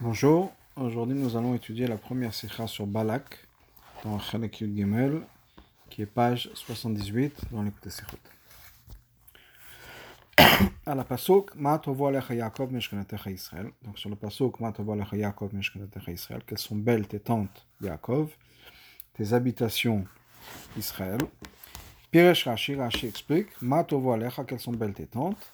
Bonjour, 0.00 0.52
aujourd'hui 0.76 1.16
nous 1.16 1.36
allons 1.36 1.56
étudier 1.56 1.88
la 1.88 1.96
première 1.96 2.32
sikha 2.32 2.68
sur 2.68 2.86
Balak 2.86 3.48
dans 4.04 4.20
Chalek 4.20 4.60
Yud 4.60 4.76
Gimel 4.76 5.22
qui 5.90 6.02
est 6.02 6.06
page 6.06 6.50
78 6.54 7.46
dans 7.50 7.62
l'écoute 7.62 7.88
Sikhot. 7.88 8.16
À 10.86 10.94
la 10.94 11.02
pasuk 11.02 11.52
Ma 11.56 11.80
tovo 11.80 12.06
alecha 12.06 12.32
Yaakov 12.32 12.72
meshkanetecha 12.72 13.32
Israël. 13.32 13.72
Donc 13.82 13.98
sur 13.98 14.08
le 14.08 14.14
pasuk 14.14 14.60
Ma 14.60 14.70
tovo 14.70 14.92
alecha 14.92 15.16
Yaakov 15.16 15.52
meshkanetecha 15.52 16.12
Israël, 16.12 16.42
quelles 16.46 16.58
sont 16.58 16.76
belles 16.76 17.08
tes 17.08 17.18
tentes 17.18 17.66
Yaakov, 17.80 18.30
tes 19.14 19.32
habitations 19.32 20.04
Israël. 20.76 21.18
Piresh 22.12 22.44
Rashi, 22.44 22.76
Rashi 22.76 23.08
explique 23.08 23.48
Ma 23.60 23.82
tovo 23.82 24.12
alecha, 24.12 24.44
quelles 24.44 24.60
sont 24.60 24.70
belles 24.70 24.94
tes 24.94 25.06
tentes. 25.06 25.52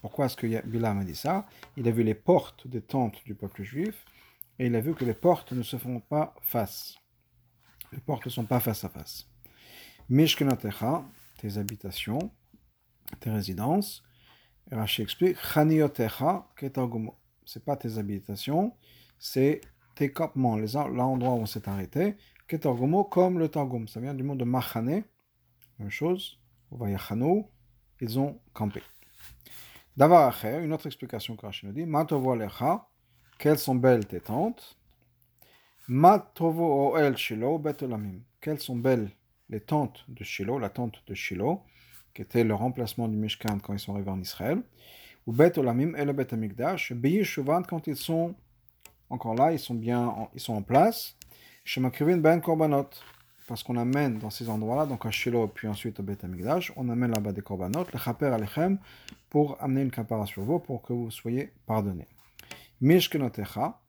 Pourquoi 0.00 0.26
est-ce 0.26 0.36
que 0.36 0.66
Bilam 0.66 0.98
a 0.98 1.04
dit 1.04 1.14
ça? 1.14 1.46
Il 1.76 1.86
a 1.86 1.90
vu 1.90 2.02
les 2.02 2.14
portes 2.14 2.66
des 2.66 2.80
tentes 2.80 3.22
du 3.24 3.34
peuple 3.34 3.62
juif 3.62 4.04
et 4.58 4.66
il 4.66 4.74
a 4.74 4.80
vu 4.80 4.94
que 4.94 5.04
les 5.04 5.14
portes 5.14 5.52
ne 5.52 5.62
se 5.62 5.76
font 5.76 6.00
pas 6.00 6.34
face. 6.42 6.96
Les 7.92 8.00
portes 8.00 8.24
ne 8.26 8.30
sont 8.30 8.46
pas 8.46 8.58
face 8.58 8.84
à 8.84 8.88
face. 8.88 9.28
Mishkenatecha, 10.08 11.04
tes 11.38 11.58
habitations, 11.58 12.30
tes 13.20 13.30
résidences. 13.30 14.02
Rashi 14.72 15.02
explique 15.02 15.36
Chaniotecha, 15.38 16.48
ketargumo. 16.56 17.14
C'est 17.44 17.64
pas 17.64 17.76
tes 17.76 17.98
habitations, 17.98 18.72
c'est 19.18 19.60
tes 19.94 20.10
campements, 20.10 20.56
l'endroit 20.56 21.34
où 21.34 21.40
on 21.40 21.46
s'est 21.46 21.68
arrêté. 21.68 22.16
Ketargumo, 22.48 23.04
comme 23.04 23.38
le 23.38 23.48
Targum. 23.48 23.86
Ça 23.88 24.00
vient 24.00 24.14
du 24.14 24.22
mot 24.22 24.34
de 24.34 24.44
Machane, 24.44 25.04
même 25.78 25.90
chose 25.90 26.38
ils 28.00 28.18
ont 28.18 28.40
campé. 28.52 28.82
D'avoir 29.96 30.44
une 30.44 30.72
autre 30.72 30.86
explication 30.86 31.36
que 31.36 31.46
Rachid 31.46 31.68
nous 31.68 31.72
dit, 31.72 31.86
quelles 33.38 33.58
sont 33.58 33.74
belles 33.74 34.06
tes 34.06 34.20
tentes? 34.20 34.76
Matovo 35.86 36.94
oel 36.94 37.16
Shilo 37.16 37.58
betolamim, 37.58 38.20
quelles 38.40 38.60
sont 38.60 38.76
belles 38.76 39.10
les 39.50 39.60
tentes 39.60 40.04
de 40.08 40.24
Shiloh, 40.24 40.58
la 40.58 40.70
tente 40.70 41.02
de 41.06 41.14
Shiloh, 41.14 41.62
qui 42.14 42.22
était 42.22 42.42
le 42.42 42.54
remplacement 42.54 43.06
du 43.06 43.16
Mishkan 43.16 43.58
quand 43.62 43.74
ils 43.74 43.78
sont 43.78 43.92
arrivés 43.92 44.10
en 44.10 44.20
Israël? 44.20 44.62
Ou 45.26 45.32
betolamim 45.32 45.94
et 45.94 46.04
le 46.04 46.12
quand 47.68 47.86
ils 47.86 47.96
sont 47.96 48.34
encore 49.10 49.34
là, 49.34 49.52
ils 49.52 49.58
sont 49.58 49.74
bien, 49.74 50.14
ils 50.34 50.40
sont 50.40 50.54
en 50.54 50.62
place. 50.62 51.16
Shemakrivin 51.64 52.18
ben 52.18 52.40
korbanot, 52.40 52.88
parce 53.46 53.62
qu'on 53.62 53.76
amène 53.76 54.18
dans 54.18 54.30
ces 54.30 54.48
endroits-là, 54.48 54.86
donc 54.86 55.04
à 55.06 55.10
Shiloh, 55.10 55.48
puis 55.48 55.68
ensuite 55.68 56.00
au 56.00 56.02
Beth 56.02 56.24
Amikdash, 56.24 56.72
on 56.76 56.88
amène 56.88 57.12
là-bas 57.12 57.32
des 57.32 57.42
korbanot, 57.42 57.86
le 57.92 57.98
chaper 57.98 58.26
alechem, 58.26 58.78
pour 59.28 59.62
amener 59.62 59.82
une 59.82 59.90
kapara 59.90 60.26
sur 60.26 60.42
vous, 60.42 60.58
pour 60.58 60.82
que 60.82 60.92
vous 60.92 61.10
soyez 61.10 61.52
pardonnés. 61.66 62.08
Mishkenotecha, 62.80 63.80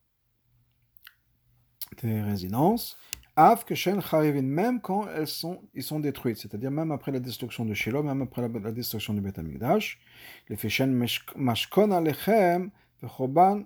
tes 1.97 2.21
résidences, 2.21 2.97
Av 3.37 3.65
Keshen 3.65 4.01
Charivin, 4.01 4.43
même 4.43 4.79
quand 4.79 5.09
elles 5.09 5.27
sont, 5.27 5.61
ils 5.73 5.83
sont 5.83 5.99
détruites, 5.99 6.37
c'est-à-dire 6.37 6.71
même 6.71 6.91
après 6.91 7.11
la 7.11 7.19
destruction 7.19 7.65
de 7.65 7.73
Shiloh, 7.73 8.01
même 8.01 8.21
après 8.21 8.41
la, 8.41 8.71
destruction 8.71 9.13
du 9.13 9.19
Beth 9.19 9.37
Amikdash, 9.37 9.99
le 10.47 10.55
Feshen 10.55 10.93
Mashkon 11.35 11.91
Alechem, 11.91 12.71
Vechoban 13.01 13.65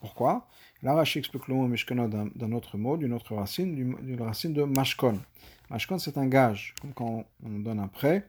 pourquoi? 0.00 0.46
Là, 0.82 0.94
Rashi 0.94 1.18
explique 1.18 1.48
le 1.48 1.54
mot 1.54 1.68
Mishkanot 1.68 2.08
d'un 2.08 2.52
autre 2.52 2.78
mot, 2.78 2.96
d'une 2.96 3.12
autre 3.12 3.34
racine, 3.34 3.74
d'une 3.74 4.22
racine 4.22 4.54
de 4.54 4.62
Mashkon. 4.62 5.20
Mashkon, 5.68 5.98
c'est 5.98 6.16
un 6.16 6.26
gage, 6.26 6.74
comme 6.80 6.94
quand 6.94 7.24
on 7.44 7.58
donne 7.58 7.78
un 7.78 7.88
prêt. 7.88 8.26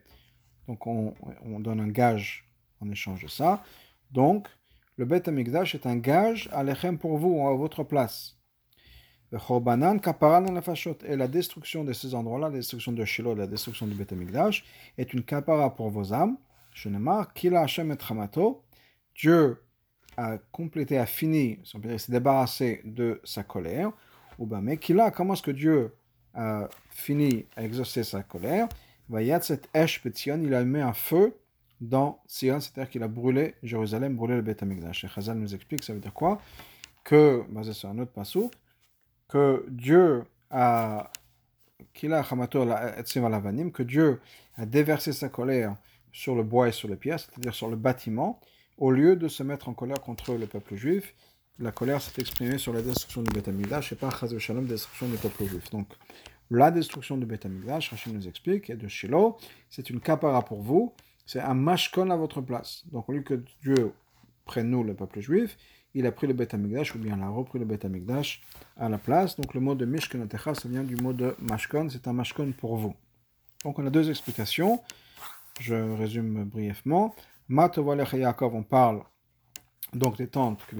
Donc, 0.68 0.86
on, 0.86 1.14
on 1.44 1.58
donne 1.60 1.80
un 1.80 1.88
gage 1.88 2.44
en 2.80 2.90
échange 2.90 3.22
de 3.22 3.28
ça. 3.28 3.62
Donc, 4.10 4.48
le 4.96 5.06
Bet 5.06 5.28
Amigdash 5.28 5.74
est 5.74 5.86
un 5.86 5.96
gage 5.96 6.48
à 6.52 6.62
l'Echem 6.62 6.98
pour 6.98 7.16
vous, 7.16 7.46
à 7.46 7.54
votre 7.54 7.82
place. 7.82 8.38
Et 9.32 11.16
la 11.16 11.28
destruction 11.28 11.84
de 11.84 11.94
ces 11.94 12.14
endroits-là, 12.14 12.50
la 12.50 12.56
destruction 12.56 12.92
de 12.92 13.02
Shiloh, 13.04 13.34
la 13.34 13.46
destruction 13.46 13.86
du 13.86 13.94
Bet 13.94 14.12
Amigdash, 14.12 14.62
est 14.98 15.14
une 15.14 15.22
kapara 15.22 15.74
pour 15.74 15.88
vos 15.88 16.12
âmes. 16.12 16.36
Je 16.74 16.90
ne 16.90 16.98
marque 16.98 17.38
qu'il 17.38 17.56
a 17.56 17.62
Hashem 17.62 17.90
et 17.90 17.96
Hamato 18.10 18.62
Dieu 19.14 19.62
a 20.16 20.38
complété, 20.50 20.98
a 20.98 21.06
fini, 21.06 21.60
s'est 21.64 22.12
débarrassé 22.12 22.80
de 22.84 23.20
sa 23.24 23.42
colère, 23.42 23.92
ou 24.38 24.46
bien, 24.46 24.60
mais 24.60 24.76
qu'il 24.76 25.00
a, 25.00 25.10
comment 25.10 25.34
est-ce 25.34 25.42
que 25.42 25.50
Dieu 25.50 25.94
a 26.34 26.68
fini 26.90 27.46
à 27.56 27.64
exaucer 27.64 28.04
sa 28.04 28.22
colère? 28.22 28.68
Cette 29.42 29.68
il 29.74 30.54
a 30.54 30.64
mis 30.64 30.80
un 30.80 30.92
feu 30.92 31.36
dans 31.80 32.22
Sion, 32.26 32.60
c'est-à-dire 32.60 32.90
qu'il 32.90 33.02
a 33.02 33.08
brûlé 33.08 33.54
Jérusalem, 33.62 34.16
brûlé 34.16 34.36
le 34.36 34.42
Beth 34.42 34.62
Amikdash. 34.62 35.04
Et 35.04 35.08
Chazal 35.08 35.36
nous 35.36 35.54
explique, 35.54 35.84
ça 35.84 35.92
veut 35.92 36.00
dire 36.00 36.14
quoi? 36.14 36.40
Que, 37.04 37.44
basé 37.50 37.72
sur 37.72 37.88
un 37.88 37.98
autre 37.98 38.12
que 39.28 39.66
Dieu 39.68 40.24
a 40.50 41.10
que 43.72 43.82
Dieu 43.82 44.20
a 44.56 44.66
déversé 44.66 45.12
sa 45.12 45.28
colère 45.28 45.76
sur 46.12 46.34
le 46.34 46.42
bois 46.42 46.68
et 46.68 46.72
sur 46.72 46.88
les 46.88 46.96
pierres, 46.96 47.18
c'est-à-dire 47.18 47.54
sur 47.54 47.68
le 47.68 47.76
bâtiment, 47.76 48.40
au 48.82 48.90
lieu 48.90 49.14
de 49.14 49.28
se 49.28 49.44
mettre 49.44 49.68
en 49.68 49.74
colère 49.74 50.00
contre 50.00 50.34
le 50.34 50.46
peuple 50.48 50.74
juif, 50.74 51.14
la 51.60 51.70
colère 51.70 52.02
s'est 52.02 52.20
exprimée 52.20 52.58
sur 52.58 52.72
la 52.72 52.82
destruction 52.82 53.22
du 53.22 53.30
Beth 53.30 53.46
Amikdash 53.46 53.92
et 53.92 53.94
pas 53.94 54.10
Chaz 54.10 54.36
Shalom, 54.36 54.66
destruction 54.66 55.08
du 55.08 55.16
peuple 55.18 55.44
juif. 55.44 55.70
Donc, 55.70 55.86
la 56.50 56.72
destruction 56.72 57.16
du 57.16 57.24
Beth 57.24 57.46
Amikdash, 57.46 57.90
Rachid 57.90 58.12
nous 58.12 58.26
explique, 58.26 58.70
et 58.70 58.74
de 58.74 58.88
Shiloh, 58.88 59.38
c'est 59.70 59.88
une 59.88 60.00
kapara 60.00 60.44
pour 60.44 60.62
vous, 60.62 60.94
c'est 61.26 61.38
un 61.38 61.54
mashkon 61.54 62.10
à 62.10 62.16
votre 62.16 62.40
place. 62.40 62.82
Donc, 62.90 63.08
au 63.08 63.12
lieu 63.12 63.22
que 63.22 63.40
Dieu 63.62 63.92
prenne 64.46 64.70
nous, 64.70 64.82
le 64.82 64.94
peuple 64.94 65.20
juif, 65.20 65.56
il 65.94 66.04
a 66.04 66.10
pris 66.10 66.26
le 66.26 66.34
Beth 66.34 66.52
Amikdash, 66.52 66.96
ou 66.96 66.98
bien 66.98 67.16
il 67.16 67.22
a 67.22 67.28
repris 67.28 67.60
le 67.60 67.64
Beth 67.64 67.84
Amikdash 67.84 68.42
à 68.76 68.88
la 68.88 68.98
place. 68.98 69.36
Donc, 69.36 69.54
le 69.54 69.60
mot 69.60 69.76
de 69.76 69.84
Mishkenatecha, 69.84 70.56
ça 70.56 70.68
vient 70.68 70.82
du 70.82 70.96
mot 70.96 71.12
de 71.12 71.36
mashkon, 71.38 71.88
c'est 71.88 72.08
un 72.08 72.14
mashkon 72.14 72.50
pour 72.58 72.76
vous. 72.76 72.96
Donc, 73.62 73.78
on 73.78 73.86
a 73.86 73.90
deux 73.90 74.10
explications. 74.10 74.82
Je 75.60 75.76
résume 75.76 76.42
brièvement. 76.42 77.14
Matovalech 77.52 78.14
Yaakov, 78.14 78.54
on 78.54 78.62
parle 78.62 79.02
donc 79.92 80.16
des 80.16 80.26
tentes, 80.26 80.64
que 80.66 80.76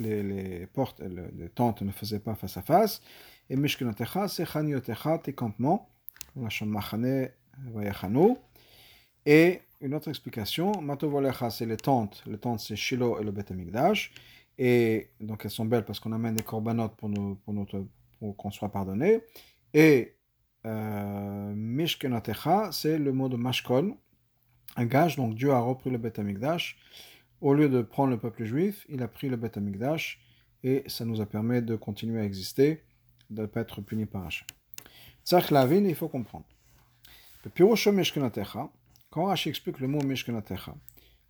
les, 0.00 0.66
portes, 0.66 1.00
les 1.00 1.48
tentes 1.48 1.82
ne 1.82 1.92
faisaient 1.92 2.18
pas 2.18 2.34
face 2.34 2.56
à 2.56 2.62
face. 2.62 3.00
Et 3.48 3.54
Mishkinatecha, 3.54 4.26
c'est 4.26 4.44
Chaniotecha, 4.44 5.18
tes 5.18 5.32
campements. 5.32 5.88
Et 9.24 9.60
une 9.80 9.94
autre 9.94 10.08
explication, 10.08 10.72
Matovolecha, 10.80 11.50
c'est 11.50 11.66
les 11.66 11.76
tentes, 11.76 12.24
les 12.26 12.38
tentes 12.38 12.58
c'est 12.58 12.74
Shiloh 12.74 13.20
et 13.20 13.24
le 13.24 13.30
Beth 13.30 13.52
Amikdash. 13.52 14.12
Et 14.58 15.10
donc 15.20 15.44
elles 15.44 15.52
sont 15.52 15.66
belles 15.66 15.84
parce 15.84 16.00
qu'on 16.00 16.12
amène 16.12 16.34
des 16.34 16.42
corbanotes 16.42 16.96
pour, 16.96 17.10
pour, 17.44 18.36
qu'on 18.36 18.50
soit 18.50 18.70
pardonné. 18.70 19.20
Et 19.72 20.16
euh, 20.66 21.52
Mishkenatecha, 21.54 22.72
c'est 22.72 22.98
le 22.98 23.12
mot 23.12 23.28
de 23.28 23.36
Mashkon, 23.36 23.96
un 24.76 24.86
gage, 24.86 25.16
donc 25.16 25.34
Dieu 25.34 25.52
a 25.52 25.60
repris 25.60 25.90
le 25.90 25.98
Beth 25.98 26.18
Amikdash. 26.18 26.78
Au 27.40 27.54
lieu 27.54 27.68
de 27.68 27.82
prendre 27.82 28.10
le 28.10 28.18
peuple 28.18 28.44
juif, 28.44 28.86
il 28.88 29.02
a 29.02 29.08
pris 29.08 29.28
le 29.28 29.36
Beth 29.36 29.56
Amikdash 29.56 30.20
et 30.62 30.84
ça 30.86 31.04
nous 31.04 31.20
a 31.20 31.26
permis 31.26 31.60
de 31.60 31.76
continuer 31.76 32.20
à 32.20 32.24
exister, 32.24 32.82
de 33.30 33.42
ne 33.42 33.46
pas 33.46 33.60
être 33.60 33.80
puni 33.80 34.06
par 34.06 34.26
Hachem. 34.26 34.46
Tzach 35.24 35.50
il 35.50 35.94
faut 35.94 36.08
comprendre. 36.08 36.44
Quand 39.10 39.24
Rashi 39.26 39.48
explique 39.48 39.80
le 39.80 39.88
mot 39.88 40.00
Meshkenatecha, 40.00 40.74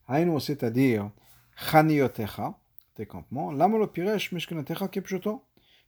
Haïno, 0.06 0.38
c'est-à-dire 0.38 1.10
Chaniotecha, 1.56 2.58
tes 2.94 3.06
campements, 3.06 3.50
Lamolo 3.50 3.86
Piresh 3.86 4.32
Meshkenatecha 4.32 4.88
Kepjoto. 4.88 5.42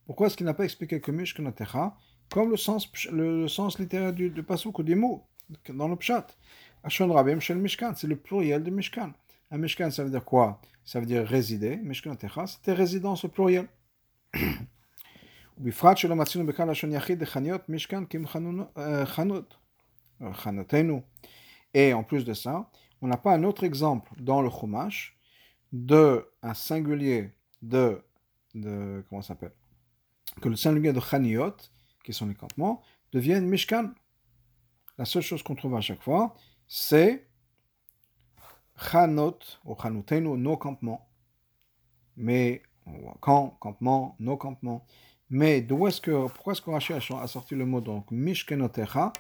Pourquoi 0.07 0.27
est-ce 0.27 0.37
qu'il 0.37 0.47
n'a 0.47 0.55
pas 0.55 0.65
expliqué 0.65 1.01
que 1.01 1.11
Meshkenatecha, 1.11 1.97
comme 2.31 2.51
le 2.51 2.57
sens, 2.57 2.91
le, 3.11 3.47
sens 3.49 3.79
littéraire 3.79 4.13
du, 4.13 4.31
du 4.31 4.43
ou 4.43 4.83
des 4.83 4.95
mots, 4.95 5.27
dans 5.69 5.89
le 5.89 5.97
Pshat? 5.97 6.27
Ashon 6.84 7.12
Rabim 7.12 7.40
Shel 7.40 7.58
Mishkan, 7.58 7.94
c'est 7.96 8.08
le 8.08 8.16
pluriel 8.16 8.64
de 8.64 8.70
Mishkan. 8.70 9.12
Un 9.52 9.58
Mishkan, 9.58 9.92
ça 9.92 10.04
veut 10.04 10.10
dire 10.10 10.26
quoi 10.26 10.62
Ça 10.86 11.00
veut 11.00 11.06
dire 11.06 11.26
résider. 11.26 11.78
Mishkan 11.78 12.16
Techa, 12.16 12.48
c'était 12.48 12.74
résidence 12.74 13.26
au 13.26 13.30
pluriel. 13.30 13.68
ובפרט 15.60 15.98
שלא 15.98 16.16
מצינו 16.16 16.46
בכלל 16.46 16.72
לשון 16.72 16.92
יחיד 16.92 17.22
לחניות 17.22 17.70
משכן 17.70 18.06
כמחנות, 18.06 19.58
חנותינו. 20.34 21.02
Et 21.74 21.94
en 21.94 22.04
plus 22.04 22.26
de 22.26 22.34
ça, 22.34 22.70
on 23.02 23.08
n'a 23.08 23.18
pas 23.18 23.34
un 23.34 23.44
autre 23.44 23.64
exemple 23.64 24.12
dans 24.20 24.42
le 24.42 24.50
Chumash 24.50 25.16
de 25.72 26.28
un 26.42 26.56
singulier 26.56 27.32
de, 27.62 28.02
de 28.56 29.04
comment 29.08 29.22
ça 29.22 29.30
s'appelle 29.30 29.54
Que 30.42 30.50
le 30.50 30.56
singulier 30.56 30.94
de 30.94 31.00
Chaniot, 31.00 31.58
qui 32.04 32.12
sont 32.12 32.26
les 32.26 32.34
campements, 32.34 32.82
devienne 33.14 33.46
Mishkan. 33.48 33.92
La 34.98 35.06
seule 35.06 35.22
chose 35.22 35.44
qu'on 35.44 35.56
trouve 35.56 35.76
à 35.76 35.82
chaque 35.82 36.02
fois, 36.02 36.36
c'est 36.67 37.27
Chanot, 38.77 39.39
ou 39.65 39.77
Chanotenu, 39.81 40.37
nos 40.37 40.57
campements. 40.57 41.09
Mais, 42.17 42.63
camp, 43.21 43.57
campement, 43.61 44.17
nos 44.19 44.37
campements. 44.37 44.85
Mais 45.31 45.61
d'où 45.61 45.87
est-ce 45.87 46.01
que, 46.01 46.29
pourquoi 46.29 46.53
est-ce 46.53 46.63
que 46.63 46.71
Rashi 46.71 46.93
a 46.93 47.27
sorti 47.27 47.55
le 47.55 47.67
mot 47.67 47.81
donc 47.81 48.11
Mishkenotecha, 48.11 49.13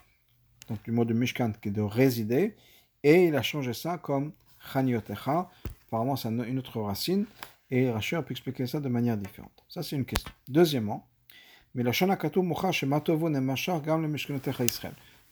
donc 0.69 0.83
du 0.83 0.93
mot 0.93 1.05
de 1.05 1.15
Mishkan 1.15 1.53
qui 1.61 1.69
est 1.69 1.73
de 1.73 1.81
résider, 1.81 2.57
et 3.03 3.27
il 3.27 3.37
a 3.37 3.43
changé 3.43 3.73
ça 3.73 3.99
comme 3.99 4.33
chaniotecha. 4.73 5.51
Apparemment, 5.87 6.17
c'est 6.17 6.29
une 6.29 6.59
autre 6.59 6.81
racine. 6.81 7.27
Et 7.71 7.91
Rashi 7.91 8.15
a 8.15 8.23
pu 8.23 8.33
expliquer 8.33 8.67
ça 8.67 8.81
de 8.81 8.89
manière 8.89 9.17
différente. 9.17 9.65
Ça, 9.69 9.83
c'est 9.83 9.97
une 9.97 10.05
question. 10.05 10.31
Deuxièmement, 10.49 11.09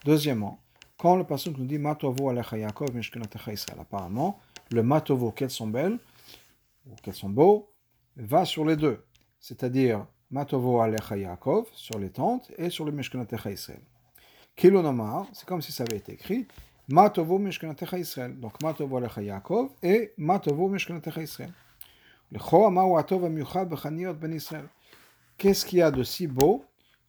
Deuxièmement, 0.04 0.58
quand 1.02 1.16
le 1.16 1.24
passage 1.24 1.54
nous 1.58 1.64
dit 1.64 1.78
Matovo 1.78 2.28
alecha 2.28 2.56
Yaakov 2.56 2.94
mishkenatecha 2.94 3.52
Israël, 3.52 3.80
apparemment, 3.80 4.38
le 4.70 4.84
Matovo, 4.84 5.32
qu'elles 5.32 5.50
sont 5.50 5.66
belles, 5.66 5.98
ou 6.86 6.94
qu'elles 7.02 7.16
sont 7.16 7.28
beaux, 7.28 7.68
va 8.16 8.44
sur 8.44 8.64
les 8.64 8.76
deux. 8.76 9.04
C'est-à-dire, 9.40 10.06
Matovo 10.30 10.80
alecha 10.80 11.16
Yaakov, 11.16 11.66
sur 11.72 11.98
les 11.98 12.10
tentes, 12.10 12.52
et 12.56 12.70
sur 12.70 12.84
le 12.84 12.92
mishkenatecha 12.92 13.50
Israël. 13.50 13.80
Kilonomar, 14.54 15.26
c'est 15.32 15.44
comme 15.44 15.60
si 15.60 15.72
ça 15.72 15.82
avait 15.82 15.96
été 15.96 16.12
écrit, 16.12 16.46
Matovo 16.86 17.36
mishkenatecha 17.36 17.98
Israël. 17.98 18.38
Donc, 18.38 18.62
Matovo 18.62 18.98
alecha 18.98 19.22
Yaakov, 19.22 19.70
et 19.82 20.12
Matovo 20.16 20.68
bechaniot 20.68 21.00
ben 24.14 24.32
Israël 24.32 24.68
qu'est-ce 25.36 25.66
qu'il 25.66 25.80
y 25.80 25.82
a 25.82 25.90
de 25.90 26.04
si 26.04 26.28
beau 26.28 26.64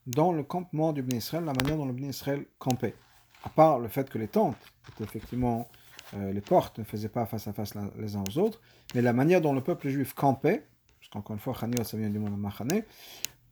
dans 0.07 0.31
le 0.31 0.41
campement 0.41 0.93
du 0.93 1.03
Ben 1.03 1.17
Israël, 1.17 1.45
la 1.45 1.53
manière 1.53 1.77
dont 1.77 1.85
le 1.85 1.93
Ben 1.93 2.09
Israël 2.09 2.43
campait? 2.57 2.95
À 3.43 3.49
part 3.49 3.79
le 3.79 3.87
fait 3.87 4.09
que 4.09 4.17
les 4.17 4.27
tentes, 4.27 4.57
effectivement, 5.01 5.69
euh, 6.15 6.31
les 6.31 6.41
portes 6.41 6.79
ne 6.79 6.83
faisaient 6.83 7.09
pas 7.09 7.25
face 7.25 7.47
à 7.47 7.53
face 7.53 7.73
les 7.97 8.15
uns 8.15 8.23
aux 8.27 8.37
autres, 8.37 8.61
mais 8.95 9.01
la 9.01 9.13
manière 9.13 9.41
dont 9.41 9.53
le 9.53 9.61
peuple 9.61 9.89
juif 9.89 10.13
campait, 10.13 10.65
parce 10.99 11.09
qu'encore 11.09 11.33
une 11.33 11.39
fois, 11.39 11.53
Chaniot, 11.53 11.83
ça 11.83 11.97
vient 11.97 12.09
du 12.09 12.19
monde 12.19 12.37
Machane, 12.39 12.83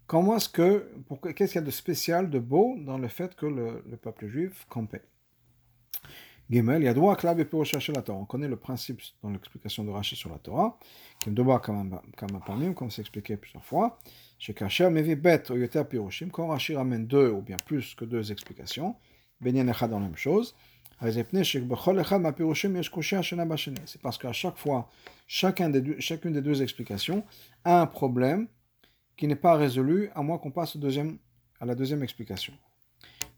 comment 0.07 0.37
est-ce 0.37 0.49
que, 0.49 0.89
qu'est-ce 1.35 1.53
qu'il 1.53 1.61
y 1.61 1.63
a 1.63 1.65
de 1.65 1.71
spécial, 1.71 2.29
de 2.29 2.39
beau 2.39 2.77
dans 2.79 2.97
le 2.97 3.07
fait 3.07 3.35
que 3.35 3.45
le, 3.45 3.83
peuple 4.01 4.27
juif 4.27 4.65
campait? 4.69 5.03
Gimel, 6.49 6.81
il 6.81 6.85
y 6.85 6.89
a 6.89 6.93
droit 6.93 7.15
à 7.15 7.35
pour 7.45 7.65
chercher 7.65 7.93
la 7.93 8.01
Torah. 8.01 8.19
On 8.19 8.25
connaît 8.25 8.49
le 8.49 8.57
principe 8.57 9.01
dans 9.23 9.29
l'explication 9.29 9.85
de 9.85 9.89
Rashi 9.89 10.17
sur 10.17 10.29
la 10.29 10.37
Torah, 10.37 10.77
qui 11.19 11.29
est 11.29 11.31
de 11.31 12.73
comme 12.73 12.91
c'est 12.91 13.01
expliqué 13.01 13.37
plusieurs 13.37 13.63
fois. 13.63 13.99
Chez 14.37 14.53
Kacher, 14.53 14.89
Mevi 14.89 15.15
Bet, 15.15 15.49
Oyoter 15.49 15.85
Piroshim, 15.85 16.27
quand 16.27 16.47
Rashi 16.47 16.75
ramène 16.75 17.07
deux 17.07 17.29
ou 17.29 17.41
bien 17.41 17.55
plus 17.65 17.95
que 17.95 18.03
deux 18.03 18.33
explications, 18.33 18.95
Dans 19.41 19.51
la 19.51 19.99
même 19.99 20.15
chose, 20.15 20.55
c'est 21.03 21.27
parce 24.01 24.17
qu'à 24.19 24.33
chaque 24.33 24.57
fois, 24.57 24.89
chacun 25.25 25.69
des 25.69 25.99
chacune 25.99 26.33
des 26.33 26.41
deux 26.41 26.61
explications 26.61 27.23
a 27.63 27.81
un 27.81 27.87
problème 27.87 28.47
qui 29.17 29.27
n'est 29.27 29.35
pas 29.35 29.55
résolu 29.55 30.09
à 30.13 30.21
moins 30.21 30.37
qu'on 30.37 30.51
passe 30.51 30.75
au 30.75 30.79
deuxième, 30.79 31.17
à 31.59 31.65
la 31.65 31.73
deuxième 31.73 32.03
explication. 32.03 32.53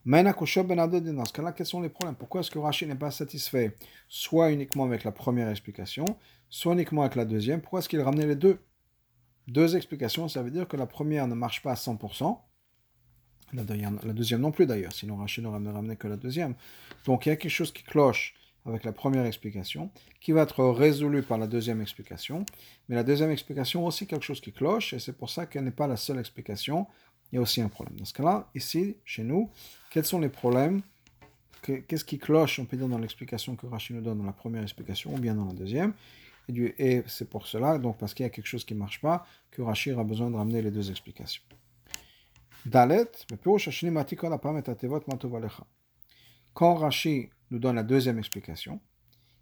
Ben 0.05 0.23
dans 0.25 0.35
ce 0.45 1.33
cas-là, 1.33 1.53
quels 1.53 1.65
sont 1.65 1.81
les 1.81 1.87
problèmes? 1.87 2.15
Pourquoi 2.15 2.41
est-ce 2.41 2.51
que 2.51 2.59
Rashi 2.59 2.85
n'est 2.85 2.95
pas 2.95 3.11
satisfait 3.11 3.73
soit 4.09 4.51
uniquement 4.51 4.83
avec 4.83 5.05
la 5.05 5.13
première 5.13 5.49
explication, 5.49 6.03
soit 6.49 6.73
uniquement 6.73 7.03
avec 7.03 7.15
la 7.15 7.23
deuxième? 7.23 7.61
Pourquoi 7.61 7.79
est-ce 7.79 7.87
qu'il 7.87 8.01
ramenait 8.01 8.27
les 8.27 8.35
deux? 8.35 8.59
Deux 9.47 9.77
explications, 9.77 10.27
ça 10.27 10.43
veut 10.43 10.51
dire 10.51 10.67
que 10.67 10.75
la 10.75 10.85
première 10.85 11.27
ne 11.27 11.35
marche 11.35 11.61
pas 11.61 11.71
à 11.71 11.75
100%, 11.75 12.37
la 13.53 13.63
deuxième, 14.13 14.41
non 14.41 14.51
plus 14.51 14.65
d'ailleurs, 14.65 14.93
sinon 14.93 15.17
Rachid 15.17 15.43
n'aurait 15.43 15.59
ramené 15.71 15.95
que 15.95 16.07
la 16.07 16.17
deuxième. 16.17 16.55
Donc 17.05 17.25
il 17.25 17.29
y 17.29 17.31
a 17.31 17.35
quelque 17.35 17.51
chose 17.51 17.71
qui 17.71 17.83
cloche 17.83 18.35
avec 18.65 18.83
la 18.85 18.93
première 18.93 19.25
explication, 19.25 19.89
qui 20.21 20.31
va 20.31 20.43
être 20.43 20.63
résolu 20.63 21.21
par 21.21 21.37
la 21.37 21.47
deuxième 21.47 21.81
explication, 21.81 22.45
mais 22.87 22.95
la 22.95 23.03
deuxième 23.03 23.29
explication 23.29 23.85
aussi 23.85 24.07
quelque 24.07 24.23
chose 24.23 24.39
qui 24.39 24.53
cloche, 24.53 24.93
et 24.93 24.99
c'est 24.99 25.13
pour 25.13 25.29
ça 25.29 25.45
qu'elle 25.45 25.65
n'est 25.65 25.71
pas 25.71 25.87
la 25.87 25.97
seule 25.97 26.19
explication, 26.19 26.87
il 27.31 27.35
y 27.35 27.39
a 27.39 27.41
aussi 27.41 27.61
un 27.61 27.67
problème. 27.67 27.97
Dans 27.97 28.05
ce 28.05 28.13
cas-là, 28.13 28.47
ici, 28.55 28.95
chez 29.05 29.23
nous, 29.23 29.49
quels 29.89 30.05
sont 30.05 30.19
les 30.19 30.29
problèmes? 30.29 30.81
Qu'est-ce 31.61 32.05
qui 32.05 32.19
cloche, 32.19 32.59
on 32.59 32.65
peut 32.65 32.77
dire, 32.77 32.87
dans 32.87 32.97
l'explication 32.97 33.55
que 33.55 33.65
Rachid 33.65 33.95
nous 33.95 34.01
donne 34.01 34.19
dans 34.19 34.25
la 34.25 34.33
première 34.33 34.61
explication, 34.61 35.13
ou 35.13 35.17
bien 35.17 35.33
dans 35.33 35.45
la 35.45 35.53
deuxième? 35.53 35.93
Et, 36.49 37.03
c'est 37.07 37.29
pour 37.29 37.47
cela, 37.47 37.77
donc 37.77 37.97
parce 37.97 38.13
qu'il 38.13 38.23
y 38.23 38.27
a 38.27 38.29
quelque 38.29 38.47
chose 38.47 38.65
qui 38.65 38.73
ne 38.73 38.79
marche 38.79 39.01
pas, 39.01 39.25
que 39.51 39.61
Rachir 39.61 39.97
a 39.99 40.03
besoin 40.03 40.29
de 40.29 40.35
ramener 40.35 40.61
les 40.61 40.71
deux 40.71 40.89
explications. 40.89 41.41
Quand 46.53 46.75
Rashi 46.75 47.29
nous 47.51 47.59
donne 47.59 47.75
la 47.75 47.83
deuxième 47.83 48.19
explication, 48.19 48.79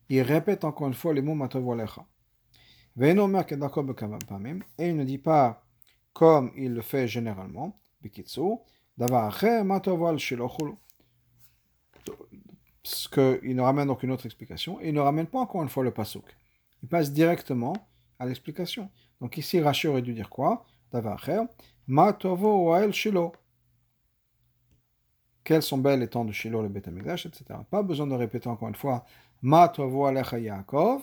il 0.10 0.22
répète 0.22 0.64
encore 0.64 0.88
une 0.88 0.94
fois 0.94 1.14
les 1.14 1.22
mots 1.22 1.36
Matovalecha. 1.36 2.06
Et 2.98 3.10
il 4.80 4.96
ne 4.96 5.04
dit 5.04 5.18
pas 5.18 5.66
comme 6.14 6.52
il 6.58 6.74
le 6.74 6.82
fait 6.82 7.08
généralement, 7.08 7.80
parce 12.84 13.08
qu'il 13.08 13.56
ne 13.56 13.62
ramène 13.62 13.90
aucune 13.90 14.12
autre 14.12 14.26
explication, 14.26 14.82
et 14.82 14.90
il 14.90 14.94
ne 14.94 15.00
ramène 15.00 15.28
pas 15.28 15.40
encore 15.40 15.62
une 15.64 15.70
fois 15.70 15.84
le 15.84 15.92
pasuk 15.92 16.26
il 16.82 16.90
passe 16.90 17.12
directement 17.12 17.74
à 18.20 18.26
l'explication. 18.26 18.90
Donc 19.20 19.38
ici, 19.38 19.60
Rashi 19.60 19.88
aurait 19.88 20.02
dû 20.02 20.14
dire 20.14 20.30
quoi? 20.30 20.66
Ma 21.88 22.14
tovo 22.14 22.76
el 22.76 22.94
shilo. 22.94 23.34
Quelles 25.44 25.64
sont 25.64 25.80
belles 25.80 26.00
les 26.00 26.08
temps 26.08 26.24
de 26.24 26.32
Shiloh, 26.32 26.62
le 26.62 26.70
Beth 26.70 26.88
etc. 26.88 27.44
Pas 27.70 27.84
besoin 27.84 28.08
de 28.08 28.14
répéter 28.14 28.48
encore 28.48 28.68
une 28.68 28.76
fois 28.76 29.06
Ma 29.42 29.68
tovo 29.70 30.06
alecha 30.06 30.40
Yaakov. 30.40 31.02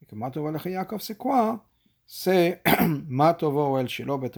Et 0.00 0.06
que 0.06 0.14
Ma 0.14 0.30
tovo 0.30 0.46
alecha 0.46 0.70
Yaakov, 0.70 1.00
c'est 1.00 1.18
quoi 1.18 1.64
C'est 2.06 2.62
Ma 3.08 3.34
tovo 3.34 3.76
el 3.78 3.88
Shiloh 3.88 4.18
Bet 4.18 4.30